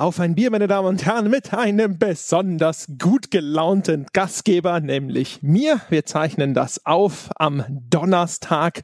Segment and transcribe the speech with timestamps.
[0.00, 5.82] Auf ein Bier, meine Damen und Herren, mit einem besonders gut gelaunten Gastgeber, nämlich mir.
[5.90, 8.80] Wir zeichnen das auf am Donnerstag,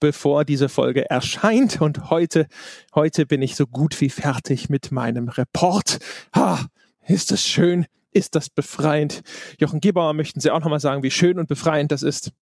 [0.00, 1.82] bevor diese Folge erscheint.
[1.82, 2.46] Und heute,
[2.94, 5.98] heute bin ich so gut wie fertig mit meinem Report.
[6.34, 6.64] Ha,
[7.06, 7.84] ist das schön?
[8.12, 9.20] Ist das befreiend?
[9.60, 12.32] Jochen Gebauer, möchten Sie auch nochmal sagen, wie schön und befreiend das ist?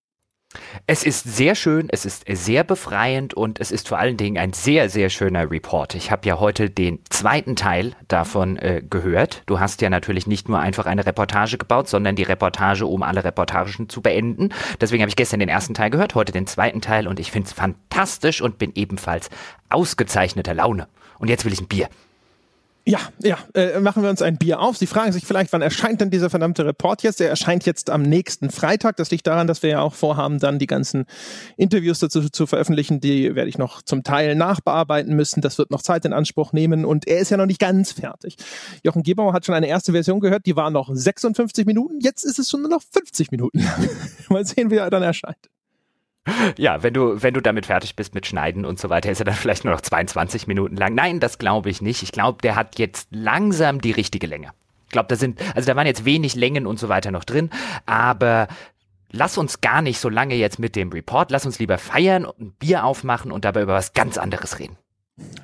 [0.87, 4.53] Es ist sehr schön, es ist sehr befreiend und es ist vor allen Dingen ein
[4.53, 5.95] sehr, sehr schöner Report.
[5.95, 9.43] Ich habe ja heute den zweiten Teil davon äh, gehört.
[9.45, 13.23] Du hast ja natürlich nicht nur einfach eine Reportage gebaut, sondern die Reportage, um alle
[13.23, 14.49] Reportagen zu beenden.
[14.81, 17.47] Deswegen habe ich gestern den ersten Teil gehört, heute den zweiten Teil und ich finde
[17.47, 19.29] es fantastisch und bin ebenfalls
[19.69, 20.87] ausgezeichneter Laune.
[21.19, 21.89] Und jetzt will ich ein Bier.
[22.85, 24.75] Ja, ja, äh, machen wir uns ein Bier auf.
[24.75, 27.21] Sie fragen sich vielleicht, wann erscheint denn dieser verdammte Report jetzt?
[27.21, 28.97] Der erscheint jetzt am nächsten Freitag.
[28.97, 31.05] Das liegt daran, dass wir ja auch vorhaben, dann die ganzen
[31.55, 32.99] Interviews dazu zu veröffentlichen.
[32.99, 35.39] Die werde ich noch zum Teil nachbearbeiten müssen.
[35.39, 38.35] Das wird noch Zeit in Anspruch nehmen und er ist ja noch nicht ganz fertig.
[38.83, 41.99] Jochen Gebauer hat schon eine erste Version gehört, die war noch 56 Minuten.
[42.01, 43.65] Jetzt ist es schon nur noch 50 Minuten.
[44.29, 45.52] Mal sehen, wie er dann erscheint.
[46.57, 49.25] Ja, wenn du, wenn du damit fertig bist mit Schneiden und so weiter, ist er
[49.25, 50.95] dann vielleicht nur noch 22 Minuten lang.
[50.95, 52.03] Nein, das glaube ich nicht.
[52.03, 54.51] Ich glaube, der hat jetzt langsam die richtige Länge.
[54.85, 57.49] Ich glaube, da sind, also da waren jetzt wenig Längen und so weiter noch drin,
[57.85, 58.47] aber
[59.11, 62.39] lass uns gar nicht so lange jetzt mit dem Report, lass uns lieber feiern und
[62.39, 64.77] ein Bier aufmachen und dabei über was ganz anderes reden.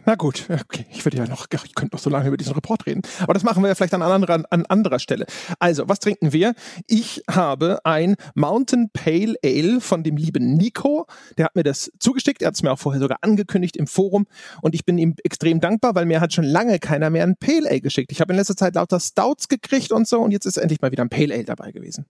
[0.06, 0.88] Na gut, okay.
[0.90, 3.04] Ich würde ja noch, ich könnte noch so lange über diesen Report reden.
[3.22, 5.28] Aber das machen wir ja vielleicht an anderer, an anderer Stelle.
[5.60, 6.56] Also, was trinken wir?
[6.88, 11.06] Ich habe ein Mountain Pale Ale von dem lieben Nico.
[11.38, 12.42] Der hat mir das zugeschickt.
[12.42, 14.26] Er hat es mir auch vorher sogar angekündigt im Forum.
[14.64, 17.70] Und ich bin ihm extrem dankbar, weil mir hat schon lange keiner mehr ein Pale
[17.70, 18.12] Ale geschickt.
[18.12, 20.20] Ich habe in letzter Zeit lauter Stouts gekriegt und so.
[20.20, 22.08] Und jetzt ist endlich mal wieder ein Pale Ale dabei gewesen.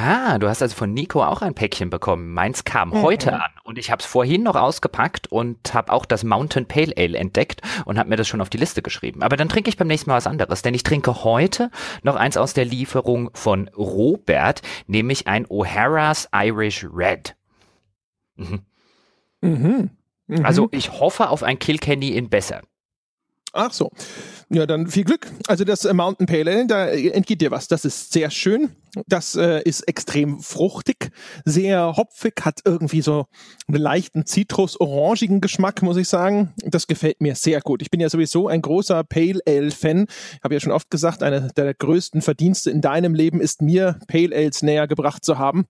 [0.00, 2.32] Ah, du hast also von Nico auch ein Päckchen bekommen.
[2.32, 3.02] Meins kam mhm.
[3.02, 6.92] heute an und ich habe es vorhin noch ausgepackt und habe auch das Mountain Pale
[6.96, 9.24] Ale entdeckt und habe mir das schon auf die Liste geschrieben.
[9.24, 11.72] Aber dann trinke ich beim nächsten Mal was anderes, denn ich trinke heute
[12.04, 17.34] noch eins aus der Lieferung von Robert, nämlich ein O'Hara's Irish Red.
[18.36, 18.60] Mhm.
[19.40, 19.90] Mhm.
[20.28, 20.46] Mhm.
[20.46, 22.62] Also ich hoffe auf ein Kilkenny in besser.
[23.58, 23.90] Ach so.
[24.50, 25.26] Ja, dann viel Glück.
[25.48, 27.66] Also das äh, Mountain Pale Ale, da entgeht dir was.
[27.66, 28.70] Das ist sehr schön.
[29.08, 31.10] Das äh, ist extrem fruchtig,
[31.44, 33.26] sehr hopfig, hat irgendwie so
[33.66, 36.54] einen leichten zitrus-orangigen Geschmack, muss ich sagen.
[36.64, 37.82] Das gefällt mir sehr gut.
[37.82, 40.06] Ich bin ja sowieso ein großer Pale Ale-Fan.
[40.42, 44.34] Habe ja schon oft gesagt, einer der größten Verdienste in deinem Leben ist mir, Pale
[44.34, 45.66] Ales näher gebracht zu haben.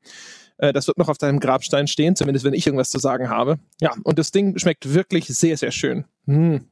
[0.58, 3.58] Äh, das wird noch auf deinem Grabstein stehen, zumindest wenn ich irgendwas zu sagen habe.
[3.80, 6.04] Ja, und das Ding schmeckt wirklich sehr, sehr schön.
[6.26, 6.66] Hm.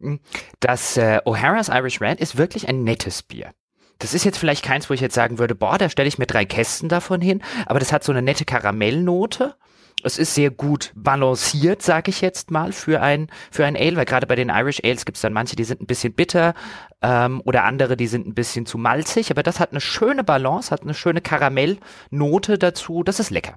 [0.00, 0.20] Hm.
[0.60, 3.52] Das äh, O'Hara's Irish Red ist wirklich ein nettes Bier.
[3.98, 6.26] Das ist jetzt vielleicht keins, wo ich jetzt sagen würde, boah, da stelle ich mir
[6.26, 9.56] drei Kästen davon hin, aber das hat so eine nette Karamellnote.
[10.02, 14.06] Es ist sehr gut balanciert, sage ich jetzt mal, für ein, für ein Ale, weil
[14.06, 16.54] gerade bei den Irish Ales gibt es dann manche, die sind ein bisschen bitter
[17.02, 20.70] ähm, oder andere, die sind ein bisschen zu malzig, aber das hat eine schöne Balance,
[20.70, 23.56] hat eine schöne Karamellnote dazu, das ist lecker.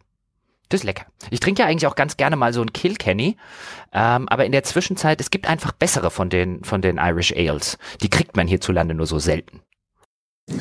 [0.73, 1.06] Das ist lecker.
[1.29, 3.38] Ich trinke ja eigentlich auch ganz gerne mal so ein Kilkenny,
[3.94, 7.78] ähm, aber in der Zwischenzeit, es gibt einfach bessere von den, von den Irish Ales.
[8.01, 9.61] Die kriegt man hierzulande nur so selten.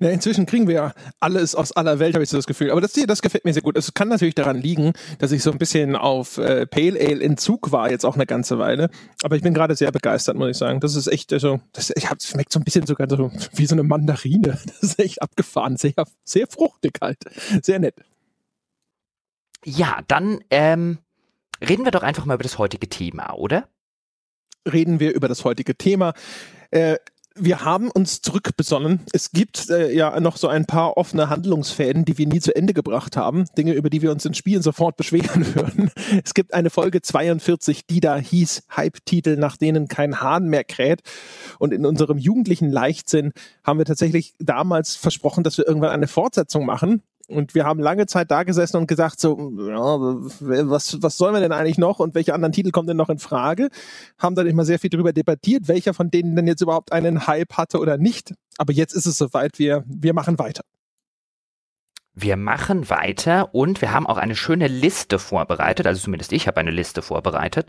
[0.00, 2.70] Ja, inzwischen kriegen wir ja alles aus aller Welt, habe ich so das Gefühl.
[2.70, 3.76] Aber das, das gefällt mir sehr gut.
[3.76, 7.70] Es kann natürlich daran liegen, dass ich so ein bisschen auf äh, Pale Ale Entzug
[7.70, 8.88] war, jetzt auch eine ganze Weile.
[9.22, 10.80] Aber ich bin gerade sehr begeistert, muss ich sagen.
[10.80, 13.74] Das ist echt, also, das, ich hab, schmeckt so ein bisschen sogar so wie so
[13.74, 14.58] eine Mandarine.
[14.66, 15.76] Das ist echt abgefahren.
[15.76, 15.92] Sehr,
[16.24, 17.18] sehr fruchtig halt.
[17.60, 17.96] Sehr nett.
[19.64, 20.98] Ja, dann ähm,
[21.60, 23.68] reden wir doch einfach mal über das heutige Thema, oder?
[24.70, 26.14] Reden wir über das heutige Thema.
[26.70, 26.96] Äh,
[27.36, 29.00] wir haben uns zurückbesonnen.
[29.12, 32.74] Es gibt äh, ja noch so ein paar offene Handlungsfäden, die wir nie zu Ende
[32.74, 33.46] gebracht haben.
[33.58, 35.90] Dinge, über die wir uns in Spielen sofort beschweren würden.
[36.24, 41.02] Es gibt eine Folge 42, die da hieß Hype-Titel, nach denen kein Hahn mehr kräht.
[41.58, 43.32] Und in unserem jugendlichen Leichtsinn
[43.64, 47.02] haben wir tatsächlich damals versprochen, dass wir irgendwann eine Fortsetzung machen.
[47.28, 51.40] Und wir haben lange Zeit da gesessen und gesagt, so, ja, was, was sollen wir
[51.40, 53.68] denn eigentlich noch und welche anderen Titel kommen denn noch in Frage?
[54.18, 57.54] Haben dann immer sehr viel darüber debattiert, welcher von denen denn jetzt überhaupt einen Hype
[57.54, 58.34] hatte oder nicht.
[58.58, 60.62] Aber jetzt ist es soweit, wir, wir machen weiter.
[62.14, 66.60] Wir machen weiter und wir haben auch eine schöne Liste vorbereitet, also zumindest ich habe
[66.60, 67.66] eine Liste vorbereitet.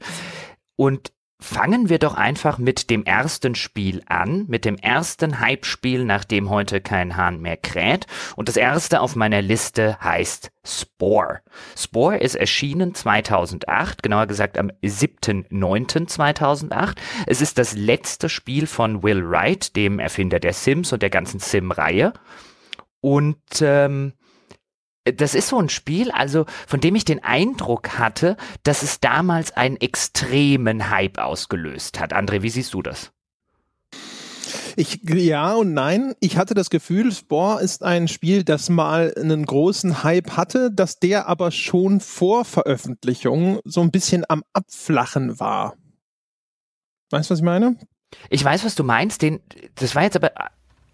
[0.76, 6.50] Und Fangen wir doch einfach mit dem ersten Spiel an, mit dem ersten Hype-Spiel, nachdem
[6.50, 8.08] heute kein Hahn mehr kräht.
[8.38, 11.42] Und das erste auf meiner Liste heißt Spore.
[11.78, 16.96] Spore ist erschienen 2008, genauer gesagt am 7.9.2008.
[17.28, 21.42] Es ist das letzte Spiel von Will Wright, dem Erfinder der Sims und der ganzen
[21.42, 22.14] Sim-Reihe.
[23.02, 24.14] Und ähm,
[25.06, 29.56] das ist so ein Spiel, also von dem ich den Eindruck hatte, dass es damals
[29.56, 32.14] einen extremen Hype ausgelöst hat.
[32.14, 33.12] André, wie siehst du das?
[34.78, 36.16] Ich, ja und nein.
[36.20, 41.00] Ich hatte das Gefühl, Spore ist ein Spiel, das mal einen großen Hype hatte, dass
[41.00, 45.76] der aber schon vor Veröffentlichung so ein bisschen am Abflachen war.
[47.12, 47.78] Weißt du, was ich meine?
[48.30, 49.22] Ich weiß, was du meinst.
[49.22, 49.40] Den,
[49.76, 50.32] das war jetzt aber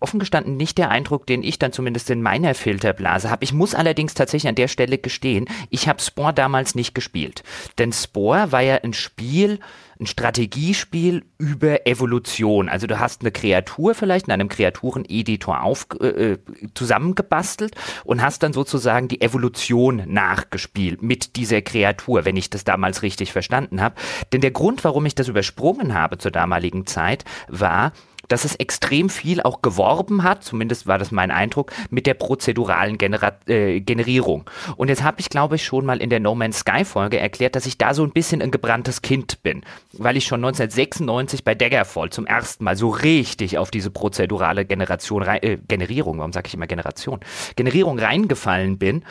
[0.02, 3.44] offen gestanden nicht der Eindruck, den ich dann zumindest in meiner Filterblase habe.
[3.44, 7.44] Ich muss allerdings tatsächlich an der Stelle gestehen, ich habe Spore damals nicht gespielt.
[7.78, 9.60] Denn Spore war ja ein Spiel,
[10.02, 12.70] ein Strategiespiel über Evolution.
[12.70, 16.38] Also du hast eine Kreatur vielleicht in einem Kreatureneditor auf, äh, äh,
[16.74, 23.04] zusammengebastelt und hast dann sozusagen die Evolution nachgespielt mit dieser Kreatur, wenn ich das damals
[23.04, 23.96] richtig verstanden habe.
[24.34, 27.94] Denn der Grund, warum ich das übersprungen habe zur damaligen Zeit, war,
[28.28, 32.98] dass es extrem viel auch geworben hat, zumindest war das mein Eindruck, mit der prozeduralen
[32.98, 34.50] Genera äh, Generierung.
[34.78, 37.56] Und jetzt habe ich, glaube ich, schon mal in der No Man's Sky Folge erklärt,
[37.56, 39.62] dass ich da so ein bisschen ein gebranntes Kind bin,
[39.94, 45.24] weil ich schon 1996 bei Daggerfall zum ersten Mal so richtig auf diese prozedurale Generation,
[45.24, 47.20] äh, Generierung, warum sage ich immer Generation,
[47.56, 49.04] Generierung reingefallen bin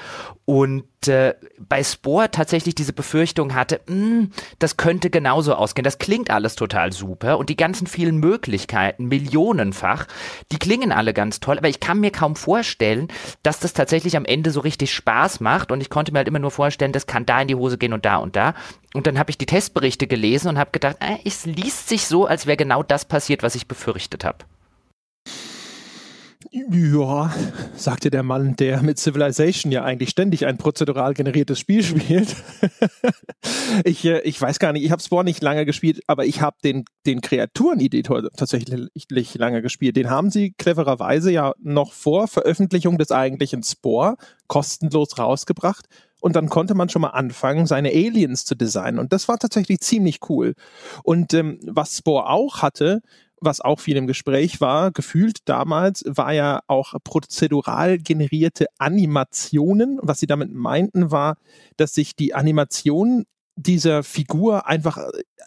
[0.45, 5.85] und äh, bei Spore tatsächlich diese Befürchtung hatte, mh, hm, das könnte genauso ausgehen.
[5.85, 10.07] Das klingt alles total super und die ganzen vielen Möglichkeiten, millionenfach,
[10.53, 13.09] die klingen alle ganz toll, aber ich kann mir kaum vorstellen,
[13.43, 16.39] dass das tatsächlich am Ende so richtig Spaß macht und ich konnte mir halt immer
[16.39, 18.55] nur vorstellen, das kann da in die Hose gehen und da und da.
[18.95, 22.27] Und dann habe ich die Testberichte gelesen und habe gedacht, äh, es liest sich so,
[22.27, 24.39] als wäre genau das passiert, was ich befürchtet habe.
[26.53, 27.33] Ja,
[27.77, 32.35] sagte der Mann, der mit Civilization ja eigentlich ständig ein prozedural generiertes Spiel spielt.
[33.85, 36.57] ich, äh, ich weiß gar nicht, ich habe Spore nicht lange gespielt, aber ich habe
[36.65, 38.91] den, den Kreatureneditor tatsächlich
[39.35, 39.95] lange gespielt.
[39.95, 44.17] Den haben sie clevererweise ja noch vor Veröffentlichung des eigentlichen Spore
[44.49, 45.87] kostenlos rausgebracht.
[46.21, 48.99] Und dann konnte man schon mal anfangen, seine Aliens zu designen.
[48.99, 50.55] Und das war tatsächlich ziemlich cool.
[51.05, 53.03] Und ähm, was Spore auch hatte,
[53.41, 59.99] was auch viel im Gespräch war, gefühlt damals, war ja auch prozedural generierte Animationen.
[60.03, 61.37] Was sie damit meinten, war,
[61.77, 63.27] dass sich die Animationen
[63.63, 64.99] dieser Figur einfach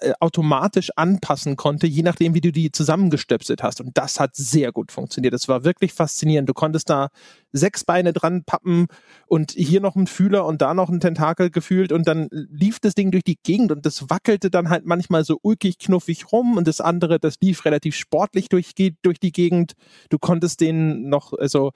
[0.02, 3.82] äh, automatisch anpassen konnte, je nachdem, wie du die zusammengestöpselt hast.
[3.82, 5.34] Und das hat sehr gut funktioniert.
[5.34, 6.50] Das war wirklich faszinierend.
[6.50, 7.10] Du konntest da
[7.52, 8.88] sechs Beine dran pappen
[9.28, 12.96] und hier noch ein Fühler und da noch ein Tentakel gefühlt und dann lief das
[12.96, 16.68] Ding durch die Gegend und das wackelte dann halt manchmal so ulkig knuffig rum und
[16.68, 19.74] das andere, das lief relativ sportlich durch, durch die Gegend.
[20.10, 21.72] Du konntest den noch, also,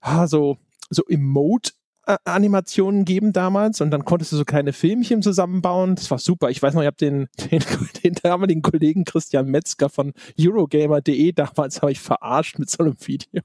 [0.00, 0.58] ah, so,
[0.90, 1.72] so Emote
[2.06, 5.96] Animationen geben damals und dann konntest du so kleine Filmchen zusammenbauen.
[5.96, 6.50] Das war super.
[6.50, 7.62] Ich weiß noch, ich habe den, den,
[8.04, 13.42] den damaligen Kollegen Christian Metzger von Eurogamer.de damals habe ich verarscht mit so einem Video.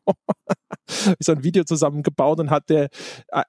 [1.19, 2.90] so ein Video zusammengebaut und hat der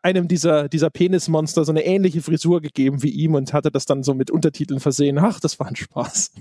[0.02, 4.02] einem dieser, dieser Penismonster so eine ähnliche Frisur gegeben wie ihm und hatte das dann
[4.02, 5.18] so mit Untertiteln versehen.
[5.18, 6.32] Ach, das war ein Spaß.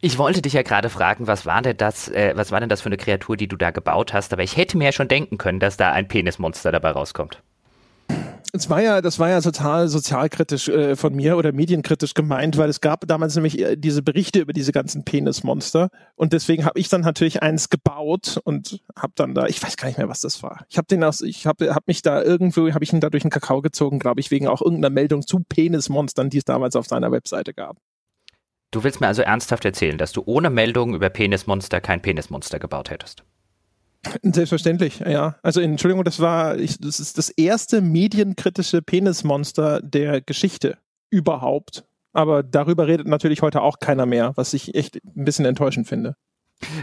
[0.00, 2.80] Ich wollte dich ja gerade fragen, was war denn das, äh, was war denn das
[2.80, 4.32] für eine Kreatur, die du da gebaut hast?
[4.32, 7.42] Aber ich hätte mir ja schon denken können, dass da ein Penismonster dabei rauskommt
[8.52, 12.68] es war ja, das war ja total sozialkritisch äh, von mir oder medienkritisch gemeint, weil
[12.68, 16.88] es gab damals nämlich äh, diese Berichte über diese ganzen Penismonster und deswegen habe ich
[16.88, 20.42] dann natürlich eins gebaut und habe dann da, ich weiß gar nicht mehr, was das
[20.42, 20.64] war.
[20.68, 23.22] Ich habe den aus, ich habe hab mich da irgendwo, habe ich ihn da durch
[23.22, 26.86] den Kakao gezogen, glaube ich, wegen auch irgendeiner Meldung zu Penismonstern, die es damals auf
[26.86, 27.76] seiner Webseite gab.
[28.70, 32.90] Du willst mir also ernsthaft erzählen, dass du ohne Meldung über Penismonster kein Penismonster gebaut
[32.90, 33.24] hättest?
[34.22, 35.36] Selbstverständlich, ja.
[35.42, 40.78] Also Entschuldigung, das war, ich, das ist das erste medienkritische Penismonster der Geschichte
[41.10, 41.84] überhaupt.
[42.12, 46.16] Aber darüber redet natürlich heute auch keiner mehr, was ich echt ein bisschen enttäuschend finde.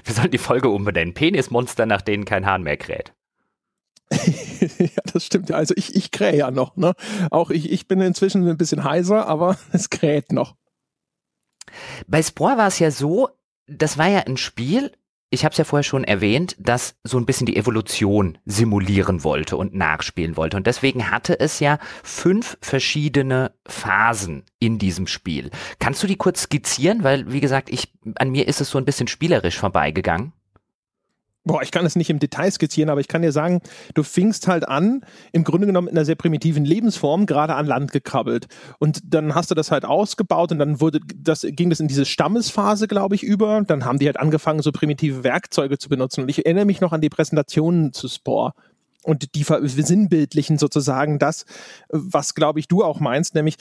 [0.04, 1.14] Wir sollen die Folge umbenennen.
[1.14, 3.14] Penismonster, nach denen kein Hahn mehr kräht.
[4.78, 5.52] ja, das stimmt.
[5.52, 6.94] Also ich, ich krähe ja noch, ne?
[7.32, 10.56] Auch ich, ich bin inzwischen ein bisschen heiser, aber es kräht noch.
[12.08, 13.30] Bei Spore war es ja so,
[13.66, 14.92] das war ja ein Spiel,
[15.34, 19.58] ich habe es ja vorher schon erwähnt, das so ein bisschen die Evolution simulieren wollte
[19.58, 20.58] und nachspielen wollte.
[20.58, 25.50] Und deswegen hatte es ja fünf verschiedene Phasen in diesem Spiel.
[25.80, 27.04] Kannst du die kurz skizzieren?
[27.04, 30.34] Weil, wie gesagt, ich, an mir ist es so ein bisschen spielerisch vorbeigegangen.
[31.46, 33.62] Boah, ich kann es nicht im Detail skizzieren, aber ich kann dir sagen,
[33.96, 35.02] du fingst halt an,
[35.34, 38.48] im Grunde genommen in einer sehr primitiven Lebensform, gerade an Land gekrabbelt.
[38.80, 42.06] Und dann hast du das halt ausgebaut und dann wurde das, ging das in diese
[42.06, 43.62] Stammesphase, glaube ich, über.
[43.62, 46.22] Dann haben die halt angefangen, so primitive Werkzeuge zu benutzen.
[46.22, 48.54] Und ich erinnere mich noch an die Präsentationen zu Spore.
[49.04, 51.44] Und die sinnbildlichen sozusagen das,
[51.90, 53.58] was, glaube ich, du auch meinst, nämlich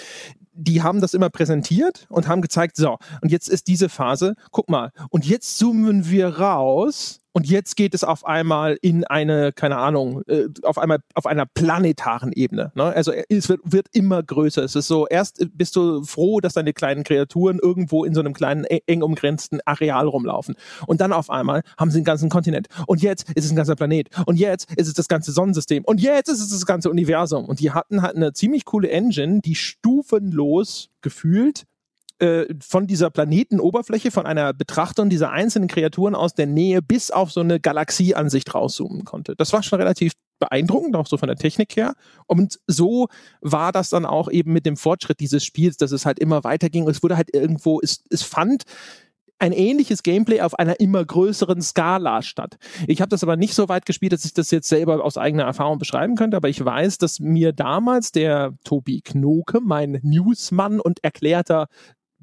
[0.53, 4.71] die haben das immer präsentiert und haben gezeigt, so, und jetzt ist diese Phase, guck
[4.71, 9.79] mal, und jetzt zoomen wir raus Und jetzt geht es auf einmal in eine, keine
[9.79, 12.73] Ahnung, äh, auf einmal auf einer planetaren Ebene.
[12.75, 12.85] Ne?
[12.85, 14.63] Also es wird, wird immer größer.
[14.63, 18.35] Es ist so, erst bist du froh, dass deine kleinen Kreaturen irgendwo in so einem
[18.35, 20.57] kleinen, eng umgrenzten Areal rumlaufen.
[20.87, 22.69] Und dann auf einmal haben sie einen ganzen Kontinent.
[22.87, 24.11] Und jetzt ist es ein ganzer Planet.
[24.27, 25.85] Und jetzt ist es das ganze Sonnensystem.
[25.85, 27.47] Und jetzt ist es das ganze Universum.
[27.47, 31.65] Und die hatten halt eine ziemlich coole Engine, die stufenlos gefühlt
[32.23, 37.33] äh, von dieser Planetenoberfläche, von einer Betrachtung dieser einzelnen Kreaturen aus der Nähe bis auf
[37.33, 39.35] so eine Galaxieansicht rauszoomen konnte.
[39.35, 41.95] Das war schon relativ beeindruckend, auch so von der Technik her.
[42.27, 43.09] Und so
[43.41, 46.89] war das dann auch eben mit dem Fortschritt dieses Spiels, dass es halt immer weiterging.
[46.89, 48.63] Es wurde halt irgendwo, es, es fand
[49.41, 52.57] ein ähnliches Gameplay auf einer immer größeren Skala statt.
[52.87, 55.43] Ich habe das aber nicht so weit gespielt, dass ich das jetzt selber aus eigener
[55.43, 61.03] Erfahrung beschreiben könnte, aber ich weiß, dass mir damals der Tobi Knoke, mein Newsmann und
[61.03, 61.67] erklärter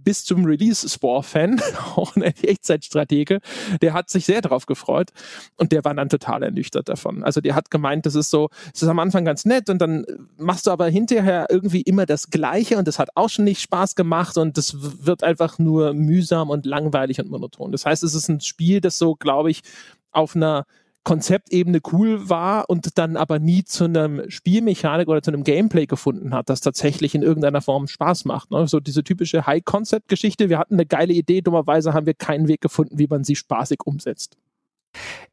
[0.10, 1.62] bis zum Release Spore-Fan,
[1.96, 3.42] auch ein Echtzeitstratege,
[3.80, 5.12] der hat sich sehr darauf gefreut
[5.56, 7.24] und der war dann total ernüchtert davon.
[7.24, 10.08] Also der hat gemeint, das ist so, es ist am Anfang ganz nett und dann
[10.36, 13.94] machst du aber hinterher irgendwie immer das Gleiche und das hat auch schon nicht Spaß
[13.94, 17.72] gemacht und das wird einfach nur mühsam und langweilig und monoton.
[17.72, 19.62] Das heißt, es ist ein Spiel, das so, glaube ich,
[20.12, 20.66] auf einer
[21.04, 26.34] Konzeptebene cool war und dann aber nie zu einem Spielmechanik oder zu einem Gameplay gefunden
[26.34, 28.52] hat, das tatsächlich in irgendeiner Form Spaß macht.
[28.52, 28.68] Ne?
[28.68, 30.50] So diese typische High-Concept-Geschichte.
[30.50, 33.80] Wir hatten eine geile Idee, dummerweise haben wir keinen Weg gefunden, wie man sie spaßig
[33.86, 34.38] umsetzt.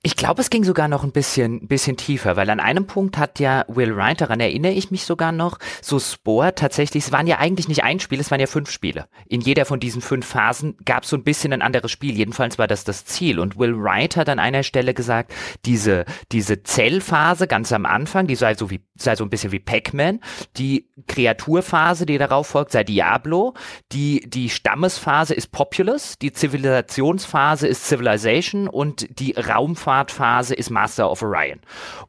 [0.02, 3.40] Ich glaube, es ging sogar noch ein bisschen, bisschen tiefer, weil an einem Punkt hat
[3.40, 7.38] ja Will Wright, daran erinnere ich mich sogar noch, so Spore tatsächlich, es waren ja
[7.38, 9.08] eigentlich nicht ein Spiel, es waren ja fünf Spiele.
[9.26, 12.16] In jeder von diesen fünf Phasen gab es so ein bisschen ein anderes Spiel.
[12.16, 13.40] Jedenfalls war das das Ziel.
[13.40, 15.32] Und Will Wright hat an einer Stelle gesagt,
[15.64, 19.58] diese, diese Zellphase ganz am Anfang, die sei so wie, sei so ein bisschen wie
[19.58, 20.20] Pac-Man.
[20.56, 23.54] Die Kreaturphase, die darauf folgt, sei Diablo.
[23.90, 26.16] Die, die Stammesphase ist Populous.
[26.18, 31.60] Die Zivilisationsphase ist Civilization und die Raumfahrtphase ist Master of Orion.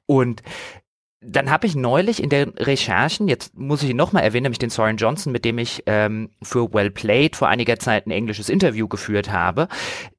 [0.06, 0.44] Und
[1.22, 4.70] dann habe ich neulich in den Recherchen, jetzt muss ich ihn nochmal erwähnen, nämlich den
[4.70, 8.88] Soren Johnson, mit dem ich ähm, für Well Played vor einiger Zeit ein englisches Interview
[8.88, 9.68] geführt habe.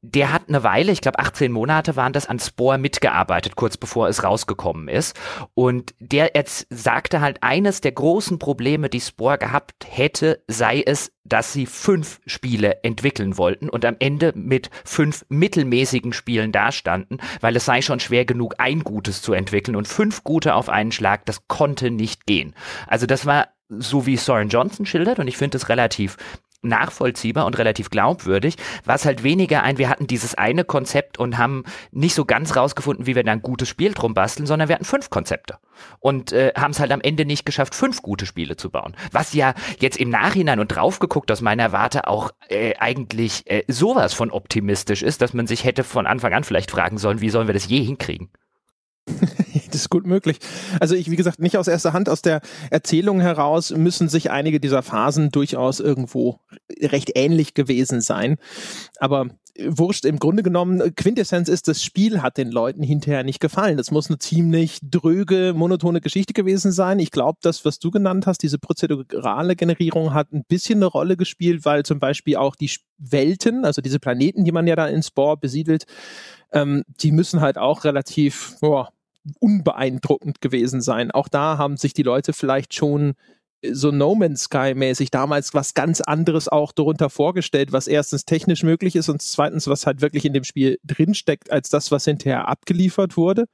[0.02, 4.08] Der hat eine Weile, ich glaube 18 Monate waren das, an Spore mitgearbeitet, kurz bevor
[4.08, 5.18] es rausgekommen ist.
[5.54, 11.12] Und der jetzt sagte halt, eines der großen Probleme, die Spore gehabt hätte, sei es,
[11.28, 17.56] dass sie fünf Spiele entwickeln wollten und am Ende mit fünf mittelmäßigen Spielen dastanden, weil
[17.56, 21.26] es sei schon schwer genug, ein gutes zu entwickeln und fünf gute auf einen Schlag,
[21.26, 22.54] das konnte nicht gehen.
[22.86, 26.16] Also das war so wie Soren Johnson schildert und ich finde es relativ
[26.62, 31.38] nachvollziehbar und relativ glaubwürdig, war es halt weniger ein, wir hatten dieses eine Konzept und
[31.38, 34.74] haben nicht so ganz rausgefunden, wie wir da ein gutes Spiel drum basteln, sondern wir
[34.74, 35.58] hatten fünf Konzepte
[36.00, 38.96] und äh, haben es halt am Ende nicht geschafft, fünf gute Spiele zu bauen.
[39.12, 44.14] Was ja jetzt im Nachhinein und draufgeguckt aus meiner Warte auch äh, eigentlich äh, sowas
[44.14, 47.46] von optimistisch ist, dass man sich hätte von Anfang an vielleicht fragen sollen, wie sollen
[47.46, 48.30] wir das je hinkriegen?
[49.70, 50.38] das ist gut möglich.
[50.80, 54.60] Also ich, wie gesagt, nicht aus erster Hand, aus der Erzählung heraus müssen sich einige
[54.60, 56.40] dieser Phasen durchaus irgendwo
[56.80, 58.36] recht ähnlich gewesen sein.
[58.98, 63.76] Aber wurscht, im Grunde genommen, Quintessenz ist, das Spiel hat den Leuten hinterher nicht gefallen.
[63.76, 66.98] Das muss eine ziemlich dröge, monotone Geschichte gewesen sein.
[66.98, 71.16] Ich glaube, das, was du genannt hast, diese prozedurale Generierung hat ein bisschen eine Rolle
[71.16, 75.02] gespielt, weil zum Beispiel auch die Welten, also diese Planeten, die man ja da in
[75.02, 75.86] Spore besiedelt,
[76.52, 78.90] ähm, die müssen halt auch relativ, boah,
[79.40, 81.10] unbeeindruckend gewesen sein.
[81.10, 83.14] Auch da haben sich die Leute vielleicht schon
[83.62, 88.24] äh, so No Man's Sky mäßig damals was ganz anderes auch darunter vorgestellt, was erstens
[88.24, 92.04] technisch möglich ist und zweitens was halt wirklich in dem Spiel drinsteckt, als das, was
[92.04, 93.46] hinterher abgeliefert wurde.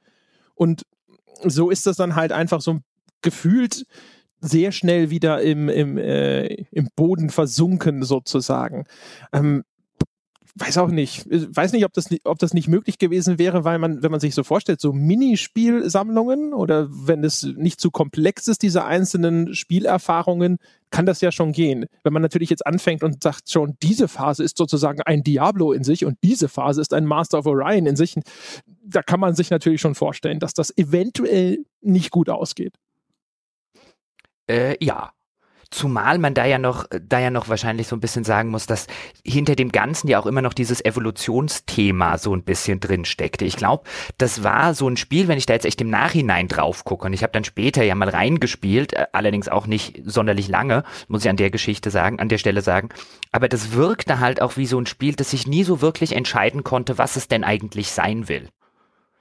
[0.55, 0.83] Und
[1.43, 2.79] so ist das dann halt einfach so
[3.21, 3.85] gefühlt
[4.41, 8.85] sehr schnell wieder im, im, äh, im Boden versunken sozusagen.
[9.33, 9.63] Ähm,
[10.57, 14.01] weiß auch nicht, weiß nicht, ob das, ob das nicht möglich gewesen wäre, weil man,
[14.01, 18.85] wenn man sich so vorstellt, so Minispielsammlungen oder wenn es nicht zu komplex ist, diese
[18.85, 20.57] einzelnen Spielerfahrungen,
[20.91, 21.87] kann das ja schon gehen.
[22.03, 25.83] Wenn man natürlich jetzt anfängt und sagt schon, diese Phase ist sozusagen ein Diablo in
[25.83, 28.15] sich und diese Phase ist ein Master of Orion in sich,
[28.65, 32.75] da kann man sich natürlich schon vorstellen, dass das eventuell nicht gut ausgeht.
[34.47, 35.11] Äh, ja,
[35.71, 38.87] Zumal man da ja noch, da ja noch wahrscheinlich so ein bisschen sagen muss, dass
[39.25, 43.45] hinter dem Ganzen ja auch immer noch dieses Evolutionsthema so ein bisschen drin steckte.
[43.45, 43.83] Ich glaube,
[44.17, 47.13] das war so ein Spiel, wenn ich da jetzt echt im Nachhinein drauf gucke und
[47.13, 51.29] ich habe dann später ja mal reingespielt, äh, allerdings auch nicht sonderlich lange, muss ich
[51.29, 52.89] an der Geschichte sagen, an der Stelle sagen.
[53.31, 56.63] Aber das wirkte halt auch wie so ein Spiel, das sich nie so wirklich entscheiden
[56.63, 58.49] konnte, was es denn eigentlich sein will.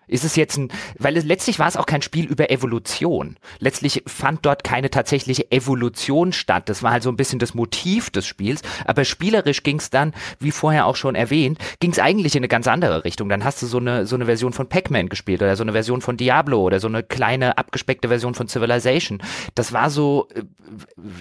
[0.07, 0.69] Ist es jetzt ein,
[0.99, 3.37] weil es letztlich war es auch kein Spiel über Evolution.
[3.59, 6.69] Letztlich fand dort keine tatsächliche Evolution statt.
[6.69, 8.63] Das war halt so ein bisschen das Motiv des Spiels.
[8.85, 12.49] Aber spielerisch ging es dann, wie vorher auch schon erwähnt, ging es eigentlich in eine
[12.49, 13.29] ganz andere Richtung.
[13.29, 16.01] Dann hast du so eine, so eine Version von Pac-Man gespielt oder so eine Version
[16.01, 19.23] von Diablo oder so eine kleine abgespeckte Version von Civilization.
[19.55, 20.43] Das war so, äh,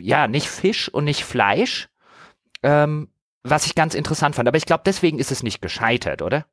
[0.02, 1.90] ja, nicht Fisch und nicht Fleisch,
[2.64, 3.10] ähm,
[3.44, 4.48] was ich ganz interessant fand.
[4.48, 6.46] Aber ich glaube, deswegen ist es nicht gescheitert, oder?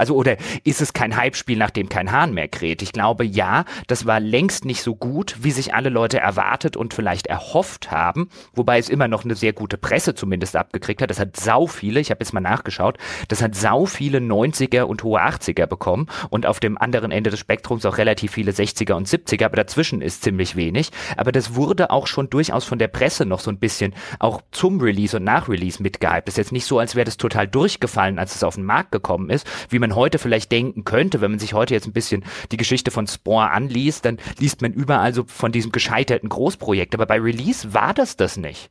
[0.00, 2.80] Also oder ist es kein Hype-Spiel, nachdem kein Hahn mehr kräht?
[2.80, 6.94] Ich glaube ja, das war längst nicht so gut, wie sich alle Leute erwartet und
[6.94, 11.10] vielleicht erhofft haben, wobei es immer noch eine sehr gute Presse zumindest abgekriegt hat.
[11.10, 12.96] Das hat sau viele, ich habe jetzt mal nachgeschaut,
[13.28, 17.40] das hat sau viele 90er und hohe 80er bekommen und auf dem anderen Ende des
[17.40, 20.90] Spektrums auch relativ viele 60er und 70er, aber dazwischen ist ziemlich wenig.
[21.18, 24.80] Aber das wurde auch schon durchaus von der Presse noch so ein bisschen auch zum
[24.80, 26.26] Release und nach Release mitgehypt.
[26.26, 28.92] Das ist jetzt nicht so, als wäre das total durchgefallen, als es auf den Markt
[28.92, 32.24] gekommen ist, wie man heute vielleicht denken könnte, wenn man sich heute jetzt ein bisschen
[32.52, 36.94] die Geschichte von Spore anliest, dann liest man überall so von diesem gescheiterten Großprojekt.
[36.94, 38.70] Aber bei Release war das das nicht.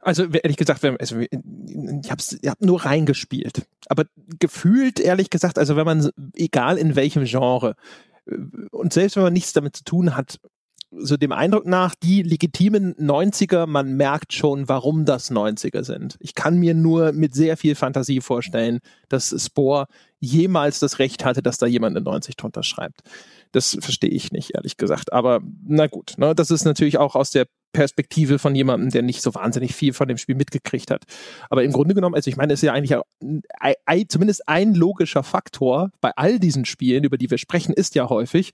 [0.00, 3.66] Also ehrlich gesagt, also, ich habe hab nur reingespielt.
[3.86, 4.04] Aber
[4.38, 7.76] gefühlt, ehrlich gesagt, also wenn man, egal in welchem Genre,
[8.26, 8.36] äh,
[8.70, 10.38] und selbst wenn man nichts damit zu tun hat,
[10.98, 16.16] so dem Eindruck nach, die legitimen 90er, man merkt schon, warum das 90er sind.
[16.20, 19.86] Ich kann mir nur mit sehr viel Fantasie vorstellen, dass Spore
[20.20, 23.00] jemals das Recht hatte, dass da jemand eine 90 drunter schreibt.
[23.52, 25.12] Das verstehe ich nicht, ehrlich gesagt.
[25.12, 29.20] Aber na gut, ne, das ist natürlich auch aus der Perspektive von jemandem, der nicht
[29.20, 31.04] so wahnsinnig viel von dem Spiel mitgekriegt hat.
[31.50, 35.90] Aber im Grunde genommen, also ich meine, es ist ja eigentlich zumindest ein logischer Faktor
[36.00, 38.52] bei all diesen Spielen, über die wir sprechen, ist ja häufig,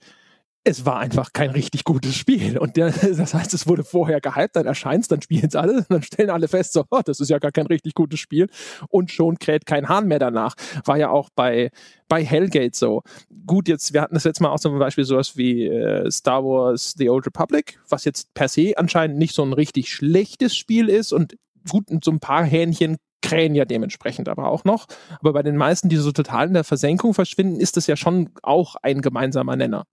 [0.63, 2.59] es war einfach kein richtig gutes Spiel.
[2.59, 5.87] Und der, das heißt, es wurde vorher gehypt, dann erscheint es, dann spielen es alle,
[5.89, 8.49] dann stellen alle fest, so, oh, das ist ja gar kein richtig gutes Spiel.
[8.89, 10.55] Und schon kräht kein Hahn mehr danach.
[10.85, 11.71] War ja auch bei,
[12.09, 13.03] bei Hellgate so.
[13.47, 16.95] Gut, jetzt, wir hatten das letzte Mal auch zum Beispiel sowas wie äh, Star Wars
[16.97, 21.13] The Old Republic, was jetzt per se anscheinend nicht so ein richtig schlechtes Spiel ist
[21.13, 21.37] und
[21.71, 24.87] gut, so ein paar Hähnchen krähen ja dementsprechend aber auch noch.
[25.21, 28.31] Aber bei den meisten, die so total in der Versenkung verschwinden, ist das ja schon
[28.43, 29.85] auch ein gemeinsamer Nenner.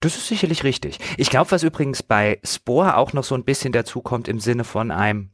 [0.00, 0.98] Das ist sicherlich richtig.
[1.16, 4.64] Ich glaube, was übrigens bei Spore auch noch so ein bisschen dazu kommt im Sinne
[4.64, 5.30] von einem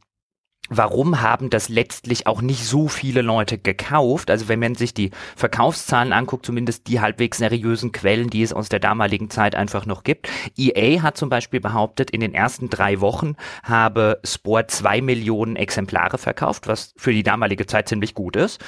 [0.69, 4.31] Warum haben das letztlich auch nicht so viele Leute gekauft?
[4.31, 8.67] Also wenn man sich die Verkaufszahlen anguckt, zumindest die halbwegs seriösen Quellen, die es aus
[8.67, 10.27] der damaligen Zeit einfach noch gibt.
[10.57, 16.17] EA hat zum Beispiel behauptet, in den ersten drei Wochen habe Sport zwei Millionen Exemplare
[16.17, 18.59] verkauft, was für die damalige Zeit ziemlich gut ist.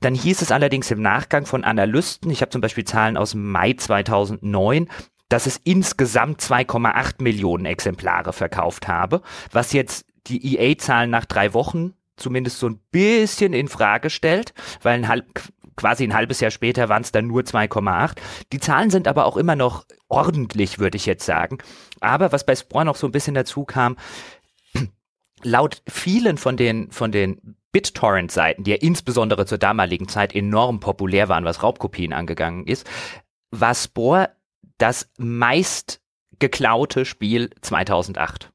[0.00, 3.74] Dann hieß es allerdings im Nachgang von Analysten, ich habe zum Beispiel Zahlen aus Mai
[3.74, 4.88] 2009,
[5.34, 9.20] dass es insgesamt 2,8 Millionen Exemplare verkauft habe,
[9.50, 14.94] was jetzt die EA-Zahlen nach drei Wochen zumindest so ein bisschen in Frage stellt, weil
[14.94, 15.26] ein halb,
[15.74, 18.12] quasi ein halbes Jahr später waren es dann nur 2,8.
[18.52, 21.58] Die Zahlen sind aber auch immer noch ordentlich, würde ich jetzt sagen.
[21.98, 23.96] Aber was bei Spore noch so ein bisschen dazu kam,
[25.42, 31.28] laut vielen von den, von den BitTorrent-Seiten, die ja insbesondere zur damaligen Zeit enorm populär
[31.28, 32.88] waren, was Raubkopien angegangen ist,
[33.50, 34.30] war Spore
[34.78, 36.00] das meist
[36.38, 38.50] geklaute Spiel 2008.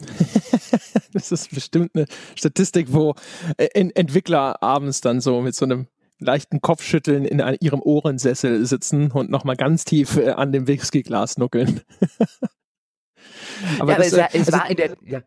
[1.12, 3.14] das ist bestimmt eine Statistik, wo
[3.56, 5.86] äh, Entwickler abends dann so mit so einem
[6.18, 11.82] leichten Kopfschütteln in ihrem Ohrensessel sitzen und nochmal ganz tief äh, an dem Whiskyglas nuckeln.
[13.78, 15.22] aber, ja, das, aber es, war, es also, war in der, ja.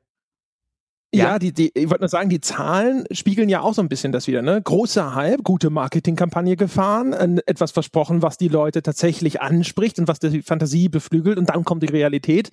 [1.13, 3.87] Ja, ja die, die, ich wollte nur sagen, die Zahlen spiegeln ja auch so ein
[3.87, 4.41] bisschen das wieder.
[4.41, 4.61] Ne?
[4.61, 7.13] Großer Hype, gute Marketingkampagne gefahren,
[7.45, 11.83] etwas versprochen, was die Leute tatsächlich anspricht und was die Fantasie beflügelt und dann kommt
[11.83, 12.49] die Realität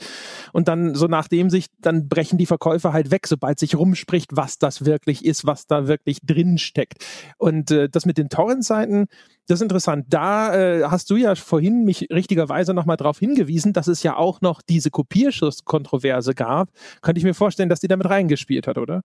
[0.52, 4.58] und dann so nachdem sich, dann brechen die Verkäufer halt weg, sobald sich rumspricht, was
[4.58, 7.04] das wirklich ist, was da wirklich drin steckt.
[7.38, 9.06] Und äh, das mit den Torrent-Seiten,
[9.46, 10.06] das ist interessant.
[10.08, 14.40] Da äh, hast du ja vorhin mich richtigerweise nochmal darauf hingewiesen, dass es ja auch
[14.40, 16.70] noch diese Kopierschuss-Kontroverse gab.
[17.02, 19.02] Könnte ich mir vorstellen, dass die damit reingespielt hat, oder?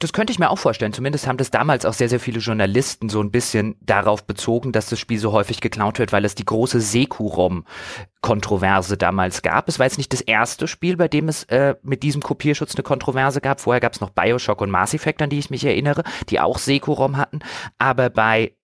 [0.00, 0.94] Das könnte ich mir auch vorstellen.
[0.94, 4.88] Zumindest haben das damals auch sehr, sehr viele Journalisten so ein bisschen darauf bezogen, dass
[4.88, 9.68] das Spiel so häufig geklaut wird, weil es die große Sekurom-Kontroverse damals gab.
[9.68, 12.82] Es war jetzt nicht das erste Spiel, bei dem es äh, mit diesem Kopierschutz eine
[12.82, 13.60] Kontroverse gab.
[13.60, 16.56] Vorher gab es noch Bioshock und Mass Effect, an die ich mich erinnere, die auch
[16.56, 17.40] Sekurom hatten.
[17.76, 18.54] Aber bei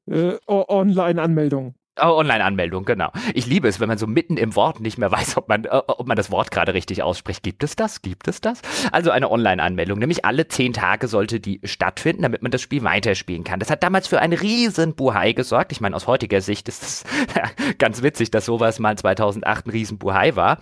[0.07, 1.75] Äh, Online-Anmeldung.
[2.03, 3.11] Oh, Online-Anmeldung, genau.
[3.35, 5.69] Ich liebe es, wenn man so mitten im Wort nicht mehr weiß, ob man, äh,
[5.87, 7.43] ob man das Wort gerade richtig ausspricht.
[7.43, 8.03] Gibt es das?
[8.03, 8.63] Gibt es das?
[8.93, 9.99] Also eine Online-Anmeldung.
[9.99, 13.61] Nämlich alle zehn Tage sollte die stattfinden, damit man das Spiel weiterspielen kann.
[13.61, 15.73] Das hat damals für einen riesen Buhai gesorgt.
[15.73, 17.05] Ich meine, aus heutiger Sicht ist es
[17.79, 20.59] ganz witzig, dass sowas mal 2008 ein riesen Buhai war.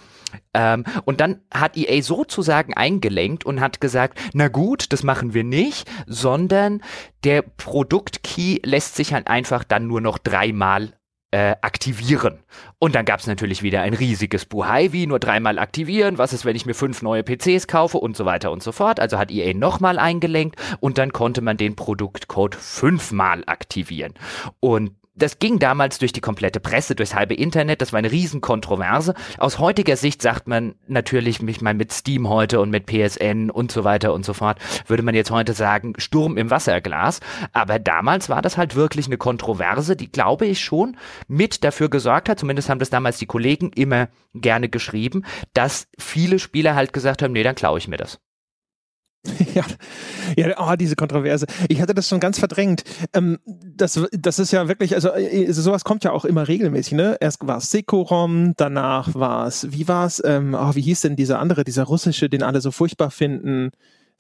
[0.55, 5.45] Ähm, und dann hat EA sozusagen eingelenkt und hat gesagt, na gut, das machen wir
[5.45, 6.83] nicht, sondern
[7.25, 10.98] der Produktkey lässt sich halt einfach dann nur noch dreimal
[11.31, 12.39] äh, aktivieren.
[12.79, 16.45] Und dann gab es natürlich wieder ein riesiges Buhai, wie nur dreimal aktivieren, was ist,
[16.45, 18.99] wenn ich mir fünf neue PCs kaufe und so weiter und so fort.
[18.99, 24.15] Also hat EA nochmal eingelenkt und dann konnte man den Produktcode fünfmal aktivieren.
[24.61, 29.15] Und das ging damals durch die komplette Presse, durchs halbe Internet, das war eine Riesenkontroverse.
[29.39, 33.73] Aus heutiger Sicht sagt man natürlich, mich mal mit Steam heute und mit PSN und
[33.73, 37.21] so weiter und so fort, würde man jetzt heute sagen, Sturm im Wasserglas.
[37.53, 42.29] Aber damals war das halt wirklich eine Kontroverse, die, glaube ich, schon mit dafür gesorgt
[42.29, 47.23] hat, zumindest haben das damals die Kollegen immer gerne geschrieben, dass viele Spieler halt gesagt
[47.23, 48.21] haben, nee, dann klaue ich mir das.
[49.55, 49.65] Ja,
[50.37, 51.47] ja oh, diese Kontroverse.
[51.69, 52.85] Ich hatte das schon ganz verdrängt.
[53.13, 57.17] Ähm, das, das ist ja wirklich, also äh, sowas kommt ja auch immer regelmäßig, ne?
[57.21, 61.17] Erst war es Sekorom, danach war es, wie war es, ähm, oh, wie hieß denn
[61.17, 63.71] dieser andere, dieser russische, den alle so furchtbar finden?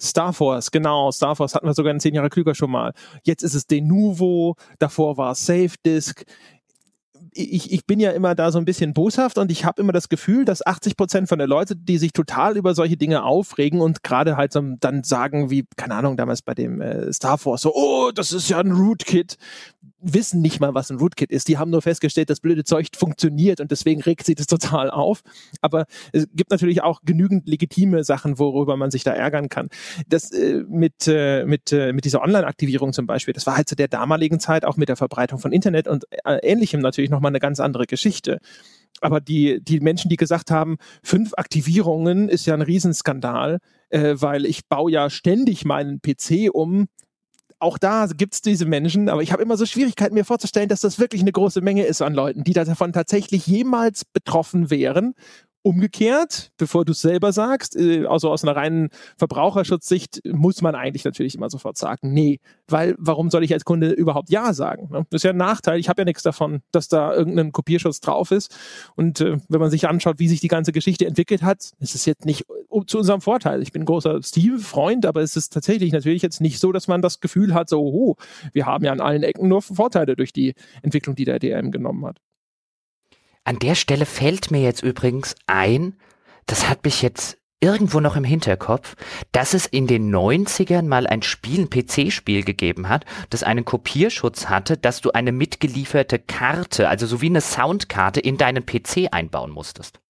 [0.00, 2.92] Star Force, genau, Star Force hatten wir sogar in zehn Jahre klüger schon mal.
[3.24, 6.24] Jetzt ist es Denuvo, davor war es Safe Disk
[7.38, 10.08] ich, ich bin ja immer da so ein bisschen boshaft und ich habe immer das
[10.08, 14.02] Gefühl, dass 80 Prozent von der Leute, die sich total über solche Dinge aufregen und
[14.02, 17.74] gerade halt so dann sagen, wie, keine Ahnung, damals bei dem äh, Star Force, so,
[17.74, 19.36] oh, das ist ja ein Rootkit,
[20.00, 21.48] wissen nicht mal, was ein Rootkit ist.
[21.48, 25.22] Die haben nur festgestellt, das blöde Zeug funktioniert und deswegen regt sie das total auf.
[25.60, 29.68] Aber es gibt natürlich auch genügend legitime Sachen, worüber man sich da ärgern kann.
[30.08, 33.76] Das äh, mit, äh, mit, äh, mit dieser Online-Aktivierung zum Beispiel, das war halt zu
[33.76, 37.40] der damaligen Zeit auch mit der Verbreitung von Internet und äh, ähnlichem natürlich nochmal eine
[37.40, 38.38] ganz andere Geschichte.
[39.00, 43.58] Aber die, die Menschen, die gesagt haben, fünf Aktivierungen ist ja ein Riesenskandal,
[43.90, 46.88] äh, weil ich baue ja ständig meinen PC um,
[47.60, 50.80] auch da gibt es diese Menschen, aber ich habe immer so Schwierigkeiten, mir vorzustellen, dass
[50.80, 55.14] das wirklich eine große Menge ist an Leuten, die davon tatsächlich jemals betroffen wären
[55.62, 61.04] Umgekehrt, bevor du es selber sagst, äh, also aus einer reinen Verbraucherschutzsicht, muss man eigentlich
[61.04, 64.88] natürlich immer sofort sagen, nee, weil warum soll ich als Kunde überhaupt Ja sagen?
[64.90, 65.04] Ne?
[65.10, 65.80] Das ist ja ein Nachteil.
[65.80, 68.56] Ich habe ja nichts davon, dass da irgendein Kopierschutz drauf ist.
[68.94, 72.06] Und äh, wenn man sich anschaut, wie sich die ganze Geschichte entwickelt hat, ist es
[72.06, 72.46] jetzt nicht
[72.86, 73.62] zu unserem Vorteil.
[73.62, 77.20] Ich bin großer Steve-Freund, aber es ist tatsächlich natürlich jetzt nicht so, dass man das
[77.20, 78.16] Gefühl hat, so, oh,
[78.52, 82.04] wir haben ja an allen Ecken nur Vorteile durch die Entwicklung, die der DM genommen
[82.06, 82.20] hat.
[83.44, 85.96] An der Stelle fällt mir jetzt übrigens ein,
[86.46, 88.94] das hat mich jetzt irgendwo noch im Hinterkopf,
[89.32, 94.46] dass es in den 90ern mal ein Spiel, ein PC-Spiel gegeben hat, das einen Kopierschutz
[94.46, 99.50] hatte, dass du eine mitgelieferte Karte, also so wie eine Soundkarte, in deinen PC einbauen
[99.50, 100.00] musstest.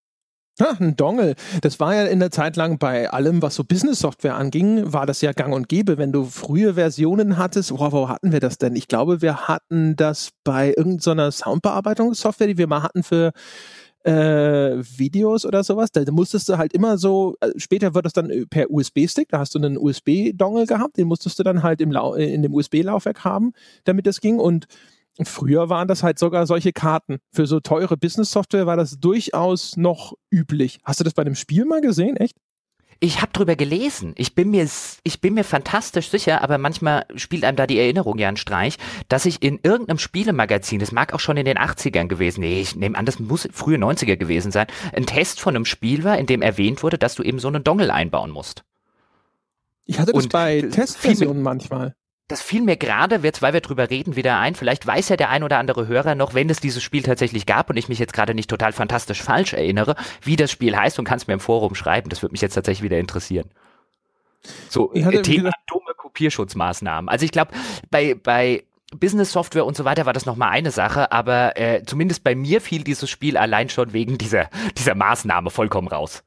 [0.60, 1.36] Ja, ein Dongle.
[1.62, 5.20] Das war ja in der Zeit lang bei allem, was so Business-Software anging, war das
[5.20, 5.98] ja gang und gäbe.
[5.98, 8.74] Wenn du frühe Versionen hattest, wow, wo hatten wir das denn?
[8.74, 13.30] Ich glaube, wir hatten das bei irgendeiner Soundbearbeitungssoftware, die wir mal hatten für
[14.02, 14.10] äh,
[14.98, 15.92] Videos oder sowas.
[15.92, 19.54] Da musstest du halt immer so, äh, später wird das dann per USB-Stick, da hast
[19.54, 23.52] du einen USB-Dongle gehabt, den musstest du dann halt im Lau in dem USB-Laufwerk haben,
[23.84, 24.66] damit das ging und
[25.26, 27.18] Früher waren das halt sogar solche Karten.
[27.32, 30.78] Für so teure Business-Software war das durchaus noch üblich.
[30.84, 32.36] Hast du das bei dem Spiel mal gesehen, echt?
[33.00, 34.12] Ich habe drüber gelesen.
[34.16, 34.68] Ich bin mir,
[35.04, 38.76] ich bin mir fantastisch sicher, aber manchmal spielt einem da die Erinnerung ja einen Streich,
[39.08, 42.74] dass ich in irgendeinem Spielemagazin, das mag auch schon in den 80ern gewesen, nee, ich
[42.74, 46.26] nehme an, das muss frühe 90er gewesen sein, ein Test von einem Spiel war, in
[46.26, 48.64] dem erwähnt wurde, dass du eben so einen Dongle einbauen musst.
[49.84, 51.94] Ich hatte das Und bei Testversionen manchmal.
[52.28, 54.54] Das fiel mir gerade, jetzt weil wir drüber reden, wieder ein.
[54.54, 57.70] Vielleicht weiß ja der ein oder andere Hörer noch, wenn es dieses Spiel tatsächlich gab
[57.70, 61.06] und ich mich jetzt gerade nicht total fantastisch falsch erinnere, wie das Spiel heißt und
[61.06, 62.10] kann es mir im Forum schreiben.
[62.10, 63.50] Das würde mich jetzt tatsächlich wieder interessieren.
[64.68, 67.08] So, hatte, Thema dumme Kopierschutzmaßnahmen.
[67.08, 67.52] Also ich glaube,
[67.90, 68.64] bei, bei
[68.94, 72.60] Business Software und so weiter war das nochmal eine Sache, aber äh, zumindest bei mir
[72.60, 76.22] fiel dieses Spiel allein schon wegen dieser, dieser Maßnahme vollkommen raus.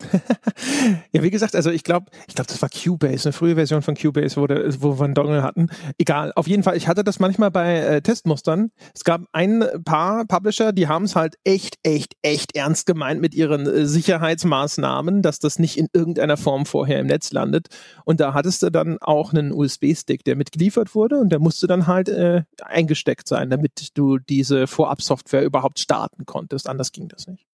[1.12, 3.96] ja, wie gesagt, also ich glaube, ich glaube, das war Cubase, eine frühe Version von
[3.96, 5.68] Cubase, wo, der, wo wir einen Dongle hatten.
[5.98, 8.70] Egal, auf jeden Fall, ich hatte das manchmal bei äh, Testmustern.
[8.94, 13.34] Es gab ein paar Publisher, die haben es halt echt, echt, echt ernst gemeint mit
[13.34, 17.66] ihren äh, Sicherheitsmaßnahmen, dass das nicht in irgendeiner Form vorher im Netz landet.
[18.04, 21.88] Und da hattest du dann auch einen USB-Stick, der mitgeliefert wurde und der musste dann
[21.88, 26.68] halt äh, eingesteckt sein, damit du diese Vorab-Software überhaupt starten konntest.
[26.68, 27.47] Anders ging das nicht.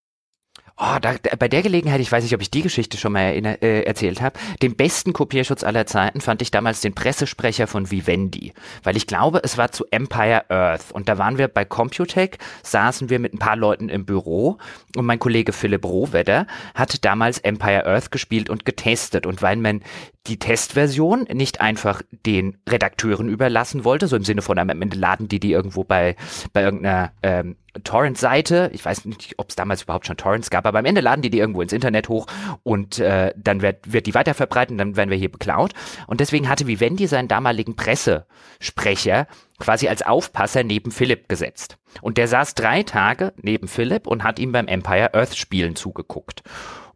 [0.76, 3.62] Oh, da, bei der Gelegenheit, ich weiß nicht, ob ich die Geschichte schon mal erinner,
[3.62, 8.52] äh, erzählt habe, den besten Kopierschutz aller Zeiten fand ich damals den Pressesprecher von Vivendi,
[8.82, 10.90] weil ich glaube, es war zu Empire Earth.
[10.90, 14.58] Und da waren wir bei Computech, saßen wir mit ein paar Leuten im Büro.
[14.96, 19.26] Und mein Kollege Philipp Rohwedder hat damals Empire Earth gespielt und getestet.
[19.26, 19.80] Und weil man
[20.26, 25.28] die Testversion nicht einfach den Redakteuren überlassen wollte, so im Sinne von am Ende laden
[25.28, 26.16] die die irgendwo bei,
[26.52, 30.78] bei irgendeiner ähm, Torrent-Seite, ich weiß nicht, ob es damals überhaupt schon Torrents gab, aber
[30.78, 32.26] am Ende laden die die irgendwo ins Internet hoch
[32.62, 35.72] und äh, dann wird, wird die weiterverbreiten, dann werden wir hier beklaut.
[36.06, 39.26] Und deswegen hatte Vivendi seinen damaligen Pressesprecher
[39.58, 41.78] quasi als Aufpasser neben Philipp gesetzt.
[42.00, 46.42] Und der saß drei Tage neben Philipp und hat ihm beim Empire Earth Spielen zugeguckt.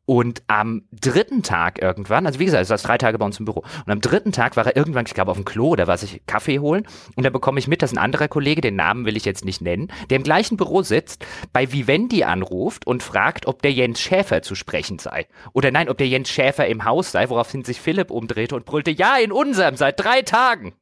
[0.09, 3.45] Und am dritten Tag irgendwann, also wie gesagt, es war drei Tage bei uns im
[3.45, 3.63] Büro.
[3.85, 6.23] Und am dritten Tag war er irgendwann, ich glaube, auf dem Klo oder was ich
[6.27, 6.87] Kaffee holen.
[7.15, 9.61] Und da bekomme ich mit, dass ein anderer Kollege, den Namen will ich jetzt nicht
[9.61, 14.41] nennen, der im gleichen Büro sitzt, bei Vivendi anruft und fragt, ob der Jens Schäfer
[14.41, 15.27] zu sprechen sei.
[15.53, 18.91] Oder nein, ob der Jens Schäfer im Haus sei, woraufhin sich Philipp umdrehte und brüllte,
[18.91, 20.73] ja, in unserem, seit drei Tagen.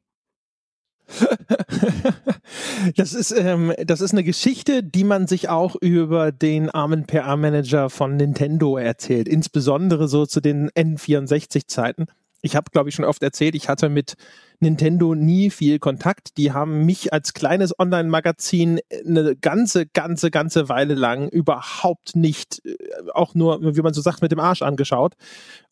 [2.95, 7.89] das ist ähm, das ist eine Geschichte, die man sich auch über den armen PR-Manager
[7.89, 12.07] von Nintendo erzählt, insbesondere so zu den N64-Zeiten.
[12.41, 14.15] Ich habe, glaube ich, schon oft erzählt, ich hatte mit
[14.59, 16.37] Nintendo nie viel Kontakt.
[16.37, 22.75] Die haben mich als kleines Online-Magazin eine ganze, ganze, ganze Weile lang überhaupt nicht, äh,
[23.13, 25.13] auch nur, wie man so sagt, mit dem Arsch angeschaut.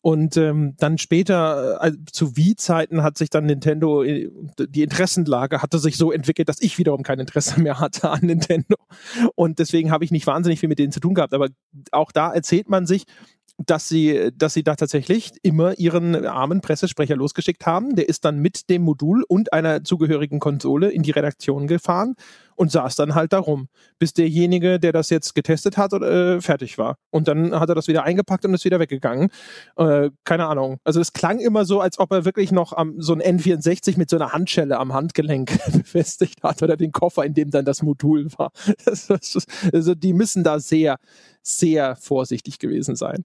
[0.02, 5.78] Und ähm, dann später, äh, zu Wii-Zeiten, hat sich dann Nintendo, äh, die Interessenlage hatte
[5.78, 8.76] sich so entwickelt, dass ich wiederum kein Interesse mehr hatte an Nintendo.
[9.34, 11.34] Und deswegen habe ich nicht wahnsinnig viel mit denen zu tun gehabt.
[11.34, 11.48] Aber
[11.90, 13.04] auch da erzählt man sich,
[13.58, 17.96] dass sie, dass sie da tatsächlich immer ihren armen Pressesprecher losgeschickt haben.
[17.96, 22.14] Der ist dann mit dem Modul und einer zugehörigen Konsole in die Redaktion gefahren
[22.54, 26.96] und saß dann halt darum, bis derjenige, der das jetzt getestet hat, äh, fertig war.
[27.10, 29.30] Und dann hat er das wieder eingepackt und ist wieder weggegangen.
[29.76, 30.78] Äh, keine Ahnung.
[30.84, 34.10] Also es klang immer so, als ob er wirklich noch am, so ein N64 mit
[34.10, 38.28] so einer Handschelle am Handgelenk befestigt hat oder den Koffer, in dem dann das Modul
[38.36, 38.52] war.
[39.72, 40.96] also die müssen da sehr,
[41.42, 43.24] sehr vorsichtig gewesen sein.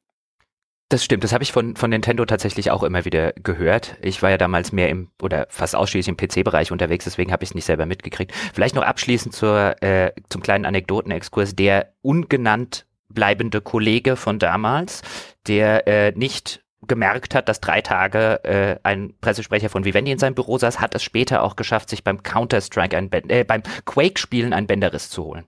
[0.92, 3.96] Das stimmt, das habe ich von, von Nintendo tatsächlich auch immer wieder gehört.
[4.02, 7.52] Ich war ja damals mehr im oder fast ausschließlich im PC-Bereich unterwegs, deswegen habe ich
[7.52, 8.34] es nicht selber mitgekriegt.
[8.54, 11.56] Vielleicht noch abschließend zur, äh, zum kleinen Anekdotenexkurs.
[11.56, 15.02] Der ungenannt bleibende Kollege von damals,
[15.48, 20.36] der äh, nicht gemerkt hat, dass drei Tage äh, ein Pressesprecher von Vivendi in seinem
[20.36, 24.68] Büro saß, hat es später auch geschafft, sich beim Counter-Strike, ein äh, beim Quake-Spielen einen
[24.68, 25.46] Bänderriss zu holen.